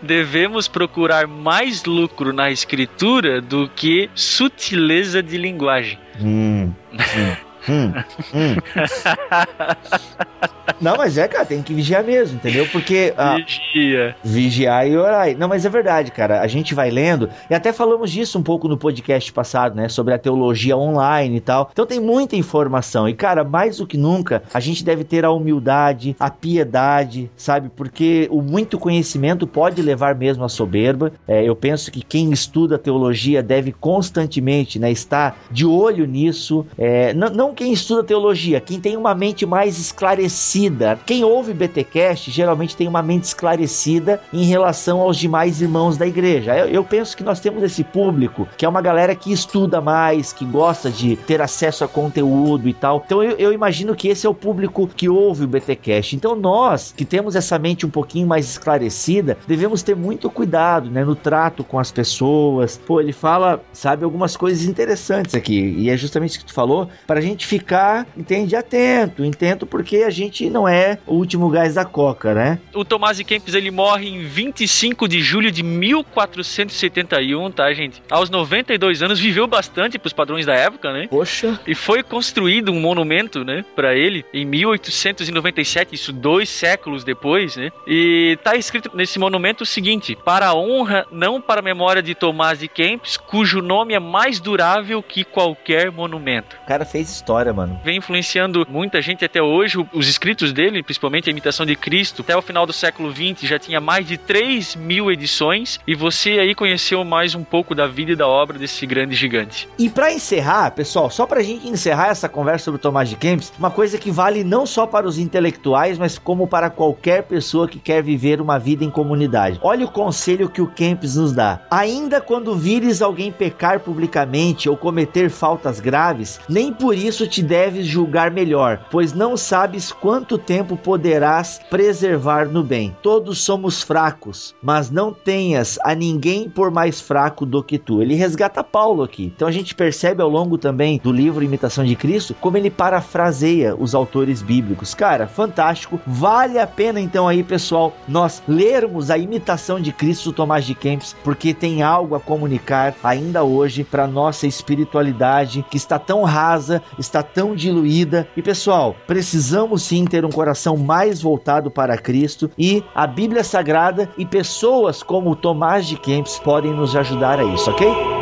Devemos 0.00 0.68
procurar 0.68 1.26
mais 1.26 1.84
lucro 1.84 2.32
na 2.32 2.50
escritura 2.50 3.40
do 3.40 3.68
que 3.68 4.08
sutileza 4.14 5.22
de 5.22 5.36
linguagem. 5.36 5.98
Hum, 6.20 6.72
hum, 6.92 7.36
hum, 7.68 7.92
hum. 8.34 8.56
Não, 10.80 10.96
mas 10.96 11.16
é, 11.18 11.28
cara, 11.28 11.44
tem 11.44 11.62
que 11.62 11.72
vigiar 11.72 12.02
mesmo, 12.04 12.36
entendeu? 12.36 12.66
Porque 12.70 13.12
ah, 13.16 13.36
Vigia. 13.36 14.16
vigiar 14.22 14.86
e 14.88 14.96
orar. 14.96 15.36
Não, 15.36 15.48
mas 15.48 15.64
é 15.64 15.68
verdade, 15.68 16.10
cara. 16.10 16.40
A 16.40 16.46
gente 16.46 16.74
vai 16.74 16.90
lendo, 16.90 17.28
e 17.48 17.54
até 17.54 17.72
falamos 17.72 18.10
disso 18.10 18.38
um 18.38 18.42
pouco 18.42 18.68
no 18.68 18.76
podcast 18.76 19.32
passado, 19.32 19.74
né? 19.74 19.88
Sobre 19.88 20.14
a 20.14 20.18
teologia 20.18 20.76
online 20.76 21.36
e 21.36 21.40
tal. 21.40 21.70
Então 21.72 21.86
tem 21.86 22.00
muita 22.00 22.36
informação. 22.36 23.08
E, 23.08 23.14
cara, 23.14 23.44
mais 23.44 23.78
do 23.78 23.86
que 23.86 23.96
nunca, 23.96 24.42
a 24.52 24.60
gente 24.60 24.84
deve 24.84 25.04
ter 25.04 25.24
a 25.24 25.30
humildade, 25.30 26.16
a 26.18 26.30
piedade, 26.30 27.30
sabe? 27.36 27.70
Porque 27.74 28.28
o 28.30 28.42
muito 28.42 28.78
conhecimento 28.78 29.46
pode 29.46 29.80
levar 29.80 30.14
mesmo 30.14 30.44
à 30.44 30.48
soberba. 30.48 31.12
É, 31.26 31.42
eu 31.44 31.54
penso 31.54 31.90
que 31.90 32.02
quem 32.02 32.32
estuda 32.32 32.78
teologia 32.78 33.42
deve 33.42 33.72
constantemente, 33.72 34.78
né? 34.78 34.90
Estar 34.90 35.36
de 35.50 35.64
olho 35.64 36.06
nisso. 36.06 36.66
É, 36.76 37.14
não, 37.14 37.30
não 37.30 37.53
quem 37.54 37.72
estuda 37.72 38.04
teologia, 38.04 38.60
quem 38.60 38.80
tem 38.80 38.96
uma 38.96 39.14
mente 39.14 39.46
mais 39.46 39.78
esclarecida. 39.78 40.98
Quem 41.06 41.24
ouve 41.24 41.54
BTcast 41.54 42.30
geralmente 42.30 42.76
tem 42.76 42.88
uma 42.88 43.02
mente 43.02 43.24
esclarecida 43.24 44.20
em 44.32 44.44
relação 44.44 45.00
aos 45.00 45.16
demais 45.16 45.60
irmãos 45.60 45.96
da 45.96 46.06
igreja. 46.06 46.56
Eu, 46.56 46.66
eu 46.66 46.84
penso 46.84 47.16
que 47.16 47.22
nós 47.22 47.40
temos 47.40 47.62
esse 47.62 47.84
público 47.84 48.46
que 48.56 48.64
é 48.64 48.68
uma 48.68 48.82
galera 48.82 49.14
que 49.14 49.32
estuda 49.32 49.80
mais, 49.80 50.32
que 50.32 50.44
gosta 50.44 50.90
de 50.90 51.16
ter 51.16 51.40
acesso 51.40 51.84
a 51.84 51.88
conteúdo 51.88 52.68
e 52.68 52.74
tal. 52.74 53.02
Então 53.06 53.22
eu, 53.22 53.36
eu 53.36 53.52
imagino 53.52 53.94
que 53.94 54.08
esse 54.08 54.26
é 54.26 54.30
o 54.30 54.34
público 54.34 54.86
que 54.88 55.08
ouve 55.08 55.44
o 55.44 55.48
BTcast. 55.48 56.16
Então 56.16 56.34
nós 56.34 56.92
que 56.96 57.04
temos 57.04 57.36
essa 57.36 57.58
mente 57.58 57.86
um 57.86 57.90
pouquinho 57.90 58.26
mais 58.26 58.48
esclarecida 58.48 59.38
devemos 59.46 59.82
ter 59.82 59.94
muito 59.94 60.28
cuidado, 60.28 60.90
né, 60.90 61.04
no 61.04 61.14
trato 61.14 61.62
com 61.62 61.78
as 61.78 61.92
pessoas. 61.92 62.76
Pô, 62.84 63.00
ele 63.00 63.12
fala, 63.12 63.62
sabe, 63.72 64.04
algumas 64.04 64.36
coisas 64.36 64.64
interessantes 64.64 65.34
aqui 65.34 65.74
e 65.78 65.90
é 65.90 65.96
justamente 65.96 66.30
isso 66.30 66.40
que 66.40 66.46
tu 66.46 66.54
falou 66.54 66.88
para 67.06 67.20
a 67.20 67.22
gente 67.22 67.43
ficar, 67.44 68.06
entende, 68.16 68.56
atento, 68.56 69.24
atento 69.24 69.66
porque 69.66 69.98
a 69.98 70.10
gente 70.10 70.48
não 70.48 70.66
é 70.68 70.98
o 71.06 71.14
último 71.14 71.48
gás 71.48 71.74
da 71.74 71.84
coca, 71.84 72.34
né? 72.34 72.58
O 72.74 72.84
Tomás 72.84 73.16
de 73.16 73.24
Kempis 73.24 73.54
ele 73.54 73.70
morre 73.70 74.08
em 74.08 74.24
25 74.24 75.06
de 75.08 75.20
julho 75.20 75.50
de 75.50 75.62
1471, 75.62 77.50
tá, 77.50 77.72
gente? 77.72 78.02
Aos 78.10 78.30
92 78.30 79.02
anos, 79.02 79.20
viveu 79.20 79.46
bastante 79.46 79.98
pros 79.98 80.12
padrões 80.12 80.46
da 80.46 80.54
época, 80.54 80.92
né? 80.92 81.06
Poxa, 81.08 81.58
E 81.66 81.74
foi 81.74 82.02
construído 82.02 82.72
um 82.72 82.80
monumento, 82.80 83.44
né, 83.44 83.64
para 83.74 83.94
ele 83.94 84.24
em 84.32 84.44
1897, 84.44 85.94
isso 85.94 86.12
dois 86.12 86.48
séculos 86.48 87.04
depois, 87.04 87.56
né? 87.56 87.70
E 87.86 88.38
tá 88.42 88.56
escrito 88.56 88.90
nesse 88.94 89.18
monumento 89.18 89.64
o 89.64 89.66
seguinte: 89.66 90.16
para 90.24 90.48
a 90.48 90.54
honra, 90.54 91.06
não 91.10 91.40
para 91.40 91.60
a 91.60 91.62
memória 91.62 92.02
de 92.02 92.14
Tomás 92.14 92.58
de 92.58 92.68
Kempis, 92.68 93.16
cujo 93.16 93.60
nome 93.60 93.94
é 93.94 93.98
mais 93.98 94.40
durável 94.40 95.02
que 95.02 95.24
qualquer 95.24 95.90
monumento. 95.90 96.56
o 96.62 96.66
cara 96.66 96.84
fez 96.84 97.10
história, 97.10 97.33
mano. 97.52 97.80
Vem 97.84 97.98
influenciando 97.98 98.66
muita 98.68 99.00
gente 99.02 99.24
até 99.24 99.42
hoje. 99.42 99.84
Os 99.92 100.08
escritos 100.08 100.52
dele, 100.52 100.82
principalmente 100.82 101.28
a 101.28 101.32
imitação 101.32 101.66
de 101.66 101.76
Cristo, 101.76 102.22
até 102.22 102.36
o 102.36 102.42
final 102.42 102.66
do 102.66 102.72
século 102.72 103.12
XX 103.12 103.48
já 103.48 103.58
tinha 103.58 103.80
mais 103.80 104.06
de 104.06 104.16
3 104.16 104.76
mil 104.76 105.10
edições. 105.10 105.80
E 105.86 105.94
você 105.94 106.38
aí 106.38 106.54
conheceu 106.54 107.04
mais 107.04 107.34
um 107.34 107.44
pouco 107.44 107.74
da 107.74 107.86
vida 107.86 108.12
e 108.12 108.16
da 108.16 108.26
obra 108.26 108.58
desse 108.58 108.86
grande 108.86 109.14
gigante. 109.14 109.68
E 109.78 109.88
pra 109.88 110.12
encerrar, 110.12 110.70
pessoal, 110.70 111.10
só 111.10 111.26
pra 111.26 111.42
gente 111.42 111.68
encerrar 111.68 112.08
essa 112.08 112.28
conversa 112.28 112.66
sobre 112.66 112.78
o 112.78 112.82
Tomás 112.82 113.08
de 113.08 113.16
Kempis, 113.16 113.52
uma 113.58 113.70
coisa 113.70 113.98
que 113.98 114.10
vale 114.10 114.44
não 114.44 114.66
só 114.66 114.86
para 114.86 115.06
os 115.06 115.18
intelectuais, 115.18 115.98
mas 115.98 116.18
como 116.18 116.46
para 116.46 116.70
qualquer 116.70 117.24
pessoa 117.24 117.68
que 117.68 117.78
quer 117.78 118.02
viver 118.02 118.40
uma 118.40 118.58
vida 118.58 118.84
em 118.84 118.90
comunidade. 118.90 119.58
Olha 119.62 119.84
o 119.86 119.90
conselho 119.90 120.48
que 120.48 120.62
o 120.62 120.66
Kempis 120.66 121.16
nos 121.16 121.32
dá. 121.32 121.60
Ainda 121.70 122.20
quando 122.20 122.54
vires 122.54 123.02
alguém 123.02 123.32
pecar 123.32 123.80
publicamente 123.80 124.68
ou 124.68 124.76
cometer 124.76 125.30
faltas 125.30 125.80
graves, 125.80 126.40
nem 126.48 126.72
por 126.72 126.94
isso 126.94 127.23
te 127.26 127.42
deves 127.42 127.86
julgar 127.86 128.30
melhor, 128.30 128.86
pois 128.90 129.12
não 129.12 129.36
sabes 129.36 129.92
quanto 129.92 130.38
tempo 130.38 130.76
poderás 130.76 131.60
preservar 131.70 132.48
no 132.48 132.62
bem. 132.62 132.96
Todos 133.02 133.42
somos 133.42 133.82
fracos, 133.82 134.54
mas 134.62 134.90
não 134.90 135.12
tenhas 135.12 135.78
a 135.82 135.94
ninguém 135.94 136.48
por 136.48 136.70
mais 136.70 137.00
fraco 137.00 137.44
do 137.46 137.62
que 137.62 137.78
tu. 137.78 138.02
Ele 138.02 138.14
resgata 138.14 138.62
Paulo 138.64 139.02
aqui. 139.02 139.32
Então 139.34 139.48
a 139.48 139.52
gente 139.52 139.74
percebe 139.74 140.22
ao 140.22 140.28
longo 140.28 140.58
também 140.58 141.00
do 141.02 141.12
livro 141.12 141.44
Imitação 141.44 141.84
de 141.84 141.96
Cristo 141.96 142.34
como 142.40 142.56
ele 142.56 142.70
parafraseia 142.70 143.74
os 143.74 143.94
autores 143.94 144.42
bíblicos. 144.42 144.94
Cara, 144.94 145.26
fantástico. 145.26 146.00
Vale 146.06 146.58
a 146.58 146.66
pena 146.66 147.00
então 147.00 147.28
aí, 147.28 147.42
pessoal, 147.42 147.94
nós 148.08 148.42
lermos 148.48 149.10
a 149.10 149.18
Imitação 149.18 149.80
de 149.80 149.92
Cristo 149.92 150.32
Tomás 150.32 150.64
de 150.64 150.74
Kempis, 150.74 151.14
porque 151.22 151.54
tem 151.54 151.82
algo 151.82 152.14
a 152.14 152.20
comunicar 152.20 152.94
ainda 153.02 153.44
hoje 153.44 153.84
para 153.84 154.06
nossa 154.06 154.46
espiritualidade 154.46 155.64
que 155.70 155.76
está 155.76 155.98
tão 155.98 156.22
rasa, 156.22 156.82
está 156.98 157.13
tão 157.22 157.54
diluída. 157.54 158.26
E 158.36 158.42
pessoal, 158.42 158.94
precisamos 159.06 159.82
sim 159.82 160.04
ter 160.04 160.24
um 160.24 160.30
coração 160.30 160.76
mais 160.76 161.20
voltado 161.20 161.70
para 161.70 161.98
Cristo 161.98 162.50
e 162.58 162.82
a 162.94 163.06
Bíblia 163.06 163.44
Sagrada 163.44 164.08
e 164.18 164.24
pessoas 164.24 165.02
como 165.02 165.36
Tomás 165.36 165.86
de 165.86 165.96
Kempis 165.96 166.38
podem 166.38 166.72
nos 166.72 166.96
ajudar 166.96 167.38
a 167.38 167.44
isso, 167.44 167.70
ok? 167.70 168.13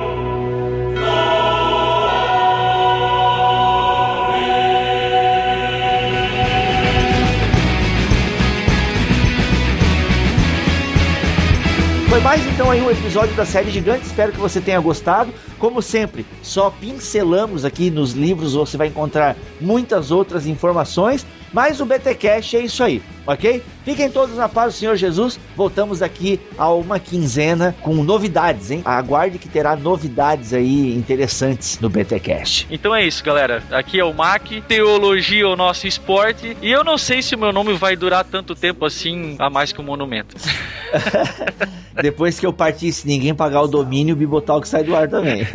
Foi 12.12 12.20
mais 12.20 12.46
então 12.46 12.70
aí 12.70 12.82
um 12.82 12.90
episódio 12.90 13.34
da 13.34 13.46
série 13.46 13.70
Gigante, 13.70 14.04
espero 14.04 14.32
que 14.32 14.38
você 14.38 14.60
tenha 14.60 14.78
gostado. 14.78 15.32
Como 15.58 15.80
sempre, 15.80 16.26
só 16.42 16.68
pincelamos 16.68 17.64
aqui 17.64 17.90
nos 17.90 18.12
livros, 18.12 18.52
você 18.52 18.76
vai 18.76 18.88
encontrar 18.88 19.34
muitas 19.58 20.10
outras 20.10 20.46
informações. 20.46 21.24
Mas 21.52 21.80
o 21.80 21.86
BTcast 21.86 22.56
é 22.56 22.60
isso 22.60 22.82
aí, 22.82 23.02
ok? 23.26 23.62
Fiquem 23.84 24.10
todos 24.10 24.36
na 24.36 24.48
paz 24.48 24.74
do 24.74 24.78
Senhor 24.78 24.96
Jesus. 24.96 25.38
Voltamos 25.56 26.02
aqui 26.02 26.40
a 26.56 26.72
uma 26.72 26.98
quinzena 26.98 27.74
com 27.82 27.94
novidades, 28.02 28.70
hein? 28.70 28.82
Aguarde 28.84 29.38
que 29.38 29.48
terá 29.48 29.76
novidades 29.76 30.54
aí 30.54 30.96
interessantes 30.96 31.78
no 31.80 31.90
BTcast. 31.90 32.66
Então 32.70 32.94
é 32.94 33.04
isso, 33.04 33.22
galera. 33.22 33.62
Aqui 33.70 34.00
é 34.00 34.04
o 34.04 34.14
Mac, 34.14 34.48
teologia 34.66 35.44
é 35.44 35.46
o 35.46 35.56
nosso 35.56 35.86
esporte, 35.86 36.56
e 36.62 36.70
eu 36.70 36.82
não 36.82 36.96
sei 36.96 37.20
se 37.22 37.34
o 37.34 37.38
meu 37.38 37.52
nome 37.52 37.74
vai 37.74 37.96
durar 37.96 38.24
tanto 38.24 38.54
tempo 38.54 38.84
assim, 38.84 39.36
a 39.38 39.50
mais 39.50 39.72
que 39.72 39.80
o 39.80 39.84
monumento. 39.84 40.36
Depois 42.00 42.38
que 42.38 42.46
eu 42.46 42.52
partir, 42.52 42.92
se 42.92 43.06
ninguém 43.06 43.34
pagar 43.34 43.62
o 43.62 43.68
domínio, 43.68 44.14
o 44.14 44.18
Bibotalk 44.18 44.66
sai 44.66 44.84
do 44.84 44.94
ar 44.94 45.08
também. 45.08 45.46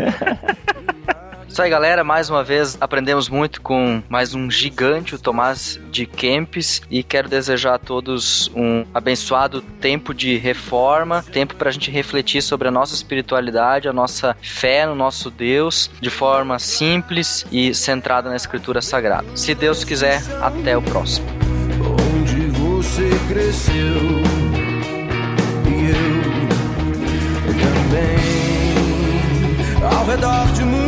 Isso 1.57 1.63
aí, 1.63 1.71
galera. 1.71 2.03
Mais 2.03 2.29
uma 2.29 2.43
vez 2.43 2.77
aprendemos 2.79 3.27
muito 3.27 3.61
com 3.61 4.03
mais 4.07 4.35
um 4.35 4.51
gigante, 4.51 5.15
o 5.15 5.17
Tomás 5.17 5.79
de 5.89 6.05
Kempis. 6.05 6.83
E 6.87 7.01
quero 7.01 7.27
desejar 7.27 7.73
a 7.73 7.79
todos 7.79 8.51
um 8.55 8.85
abençoado 8.93 9.59
tempo 9.81 10.13
de 10.13 10.37
reforma, 10.37 11.25
tempo 11.33 11.55
para 11.55 11.69
a 11.69 11.71
gente 11.71 11.89
refletir 11.89 12.43
sobre 12.43 12.67
a 12.67 12.71
nossa 12.71 12.93
espiritualidade, 12.93 13.89
a 13.89 13.91
nossa 13.91 14.37
fé 14.39 14.85
no 14.85 14.93
nosso 14.93 15.31
Deus, 15.31 15.89
de 15.99 16.11
forma 16.11 16.59
simples 16.59 17.43
e 17.51 17.73
centrada 17.73 18.29
na 18.29 18.35
Escritura 18.35 18.79
Sagrada. 18.79 19.25
Se 19.33 19.55
Deus 19.55 19.83
quiser, 19.83 20.21
até 20.39 20.77
o 20.77 20.81
próximo. 20.83 21.25
onde 22.19 22.49
você 22.51 23.09
cresceu 23.33 23.73
e 25.65 25.89
eu 25.89 27.53
também 27.63 28.17
ao 29.91 30.05
redor 30.05 30.53
de 30.53 30.63
muitos 30.63 30.86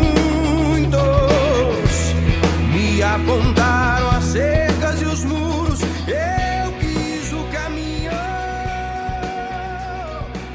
me 3.30 3.36
apontaram 3.36 4.10
as 4.10 4.24
cercas 4.26 5.02
e 5.02 5.06
os 5.06 5.24
muros 5.26 5.82
eu 5.82 6.80
quis 6.80 7.32
o 7.32 7.44
caminho 7.52 8.12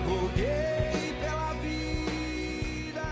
roguei 0.04 1.14
pela 1.20 1.52
vida 1.54 3.02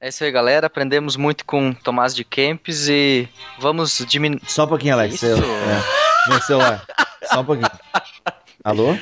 É 0.00 0.08
isso 0.08 0.22
aí, 0.22 0.30
galera. 0.30 0.66
Aprendemos 0.68 1.16
muito 1.16 1.44
com 1.44 1.72
Tomás 1.72 2.14
de 2.14 2.22
Kempis 2.24 2.88
e 2.88 3.28
vamos 3.58 4.04
diminuir. 4.08 4.40
Só 4.46 4.64
um 4.64 4.68
pouquinho, 4.68 4.94
Alex. 4.94 5.14
Isso. 5.16 5.26
Eu- 5.26 5.38
é, 5.38 6.28
meu 6.30 6.40
celular. 6.42 6.84
Só 7.24 7.40
um 7.40 7.44
pouquinho. 7.44 7.70
Alô? 8.62 8.94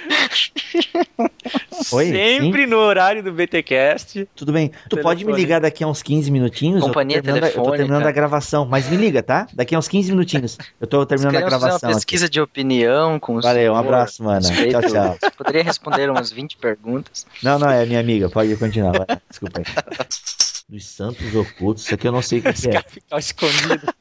Oi? 1.93 2.07
Sempre 2.13 2.67
no 2.67 2.79
horário 2.79 3.23
do 3.23 3.31
BTcast. 3.33 4.27
Tudo 4.35 4.53
bem. 4.53 4.71
Tu 4.89 4.97
pode 4.99 5.19
me 5.19 5.25
Telefone. 5.33 5.37
ligar 5.43 5.61
daqui 5.61 5.85
a 5.85 5.87
uns 5.87 6.03
15 6.03 6.31
minutinhos? 6.31 6.83
Companhia 6.83 7.19
eu 7.19 7.23
tô 7.23 7.25
terminando, 7.27 7.45
a- 7.45 7.49
eu 7.49 7.53
tô 7.53 7.57
telefônica. 7.57 7.85
terminando 7.85 8.07
a 8.07 8.13
gravação, 8.13 8.65
mas 8.65 8.89
me 8.89 8.97
liga, 8.97 9.23
tá? 9.23 9.47
Daqui 9.53 9.75
a 9.75 9.79
uns 9.79 9.89
15 9.89 10.11
minutinhos. 10.11 10.57
Eu 10.81 10.87
tô 10.87 11.05
terminando 11.05 11.35
a 11.35 11.39
Queremos 11.39 11.53
fazer 11.53 11.65
gravação. 11.67 11.89
uma 11.89 11.93
aqui. 11.93 11.99
pesquisa 12.07 12.29
de 12.29 12.41
opinião 12.41 13.21
com 13.21 13.37
o 13.37 13.43
Valeu, 13.43 13.75
um 13.75 13.77
abraço, 13.77 14.23
mano. 14.25 14.47
respeito- 14.49 14.81
Tchau, 14.81 15.17
tchau. 15.19 15.31
Poderia 15.37 15.63
responder 15.63 16.11
umas 16.11 16.33
20 16.33 16.57
perguntas. 16.57 17.27
Não, 17.43 17.59
não, 17.59 17.69
é 17.69 17.85
minha 17.85 18.01
amiga. 18.01 18.31
Pode 18.31 18.57
continuar. 18.57 18.93
vai. 19.07 19.19
Desculpa 19.29 19.61
aí. 19.61 19.65
Dos 20.69 20.85
Santos 20.85 21.33
Ocultos, 21.35 21.85
isso 21.85 21.95
aqui 21.95 22.09
eu 22.09 22.13
não 22.13 22.21
sei 22.23 22.41
o 22.41 22.43
que, 22.43 22.53
que 22.53 22.69
é. 22.69 22.83
Ficar 22.83 23.19
escondido. 23.19 23.87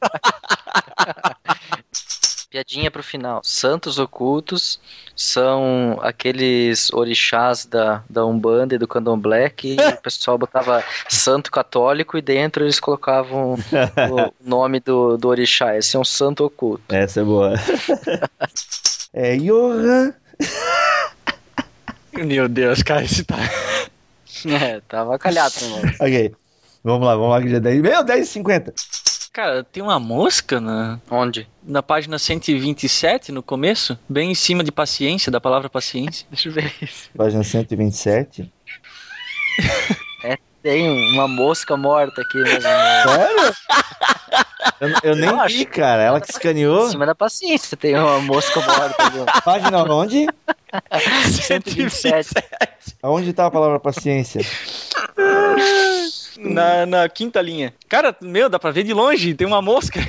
Piadinha 2.50 2.90
pro 2.90 3.02
final. 3.02 3.40
Santos 3.44 3.98
ocultos 3.98 4.80
são 5.14 5.98
aqueles 6.00 6.90
orixás 6.92 7.66
da, 7.66 8.02
da 8.08 8.24
Umbanda 8.24 8.74
e 8.74 8.78
do 8.78 8.88
Candomblé 8.88 9.50
que 9.50 9.76
o 9.92 9.96
pessoal 10.00 10.38
botava 10.38 10.82
santo 11.08 11.50
católico 11.50 12.16
e 12.16 12.22
dentro 12.22 12.64
eles 12.64 12.80
colocavam 12.80 13.54
o 13.54 14.32
nome 14.42 14.80
do, 14.80 15.18
do 15.18 15.28
orixá. 15.28 15.76
Esse 15.76 15.96
é 15.96 16.00
um 16.00 16.04
santo 16.04 16.44
oculto. 16.44 16.82
Essa 16.94 17.20
é 17.20 17.24
boa. 17.24 17.54
É 19.12 19.36
Johan. 19.36 20.14
Meu 22.14 22.48
Deus, 22.48 22.82
cara, 22.82 23.04
esse 23.04 23.22
tá. 23.22 23.36
É, 24.46 24.80
tava 24.88 25.18
calhado, 25.18 25.54
mano. 25.70 25.92
Ok. 26.00 26.34
Vamos 26.86 27.04
lá, 27.04 27.16
vamos 27.16 27.30
lá 27.30 27.42
que 27.42 27.48
já 27.48 27.56
é 27.56 27.60
10. 27.60 27.82
Meu, 27.82 28.04
10 28.04 28.28
e 28.28 28.30
50. 28.30 28.72
Cara, 29.32 29.64
tem 29.64 29.82
uma 29.82 29.98
mosca 29.98 30.60
na, 30.60 31.00
Onde? 31.10 31.48
na 31.64 31.82
página 31.82 32.16
127, 32.16 33.32
no 33.32 33.42
começo, 33.42 33.98
bem 34.08 34.30
em 34.30 34.34
cima 34.36 34.62
de 34.62 34.70
paciência, 34.70 35.32
da 35.32 35.40
palavra 35.40 35.68
paciência. 35.68 36.24
Deixa 36.30 36.48
eu 36.48 36.52
ver 36.52 36.72
isso. 36.80 37.10
Página 37.16 37.42
127. 37.42 38.52
Tem 40.62 41.12
uma 41.12 41.26
mosca 41.26 41.76
morta 41.76 42.22
aqui 42.22 42.38
mesmo. 42.38 42.62
Sério? 42.62 43.54
Eu, 44.80 44.88
eu 45.10 45.16
nem 45.16 45.28
Eu 45.30 45.46
vi, 45.48 45.64
cara. 45.64 46.02
Ela 46.02 46.20
que 46.20 46.28
Em 46.30 46.34
escaneou. 46.34 46.88
cima 46.88 47.04
da 47.04 47.14
paciência 47.16 47.76
tem 47.76 47.96
uma 47.96 48.20
mosca 48.20 48.60
morta 48.60 49.02
ali. 49.06 49.18
ó. 49.20 49.24
Página 49.42 49.82
onde? 49.92 50.26
127. 51.42 52.30
Aonde 53.02 53.32
tá 53.32 53.46
a 53.46 53.50
palavra 53.50 53.80
paciência? 53.80 54.40
Na, 56.38 56.84
na 56.86 57.08
quinta 57.08 57.40
linha. 57.40 57.72
Cara, 57.88 58.14
meu, 58.20 58.48
dá 58.48 58.58
pra 58.58 58.70
ver 58.70 58.82
de 58.84 58.92
longe, 58.92 59.34
tem 59.34 59.46
uma 59.46 59.62
mosca. 59.62 60.00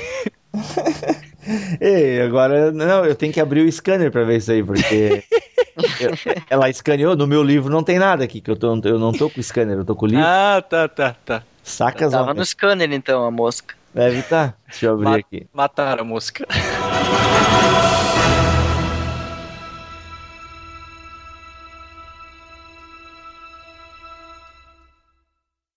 Ei, 1.79 2.21
agora. 2.21 2.71
Não, 2.71 3.05
eu 3.05 3.15
tenho 3.15 3.31
que 3.31 3.39
abrir 3.39 3.61
o 3.65 3.71
scanner 3.71 4.11
pra 4.11 4.23
ver 4.23 4.37
isso 4.37 4.51
aí, 4.51 4.63
porque. 4.63 5.23
eu- 6.01 6.11
ela 6.49 6.69
escaneou. 6.69 7.15
No 7.15 7.25
meu 7.27 7.41
livro 7.43 7.71
não 7.71 7.83
tem 7.83 7.97
nada 7.99 8.23
aqui, 8.23 8.41
que 8.41 8.51
eu, 8.51 8.55
tô, 8.55 8.75
eu 8.83 8.99
não 8.99 9.11
tô 9.13 9.29
com 9.29 9.39
o 9.39 9.43
scanner, 9.43 9.77
eu 9.77 9.85
tô 9.85 9.95
com 9.95 10.05
o 10.05 10.09
livro. 10.09 10.25
Ah, 10.25 10.61
tá, 10.67 10.87
tá, 10.87 11.15
tá. 11.25 11.43
Sacas, 11.63 12.11
Tava 12.11 12.33
no 12.33 12.45
scanner 12.45 12.91
então 12.91 13.23
a 13.25 13.31
mosca. 13.31 13.75
Deve 13.93 14.21
tá. 14.23 14.53
Deixa 14.67 14.85
eu 14.87 14.93
abrir 14.93 15.05
Ma- 15.05 15.15
aqui. 15.17 15.47
Mataram 15.53 16.01
a 16.01 16.05
mosca. 16.05 16.45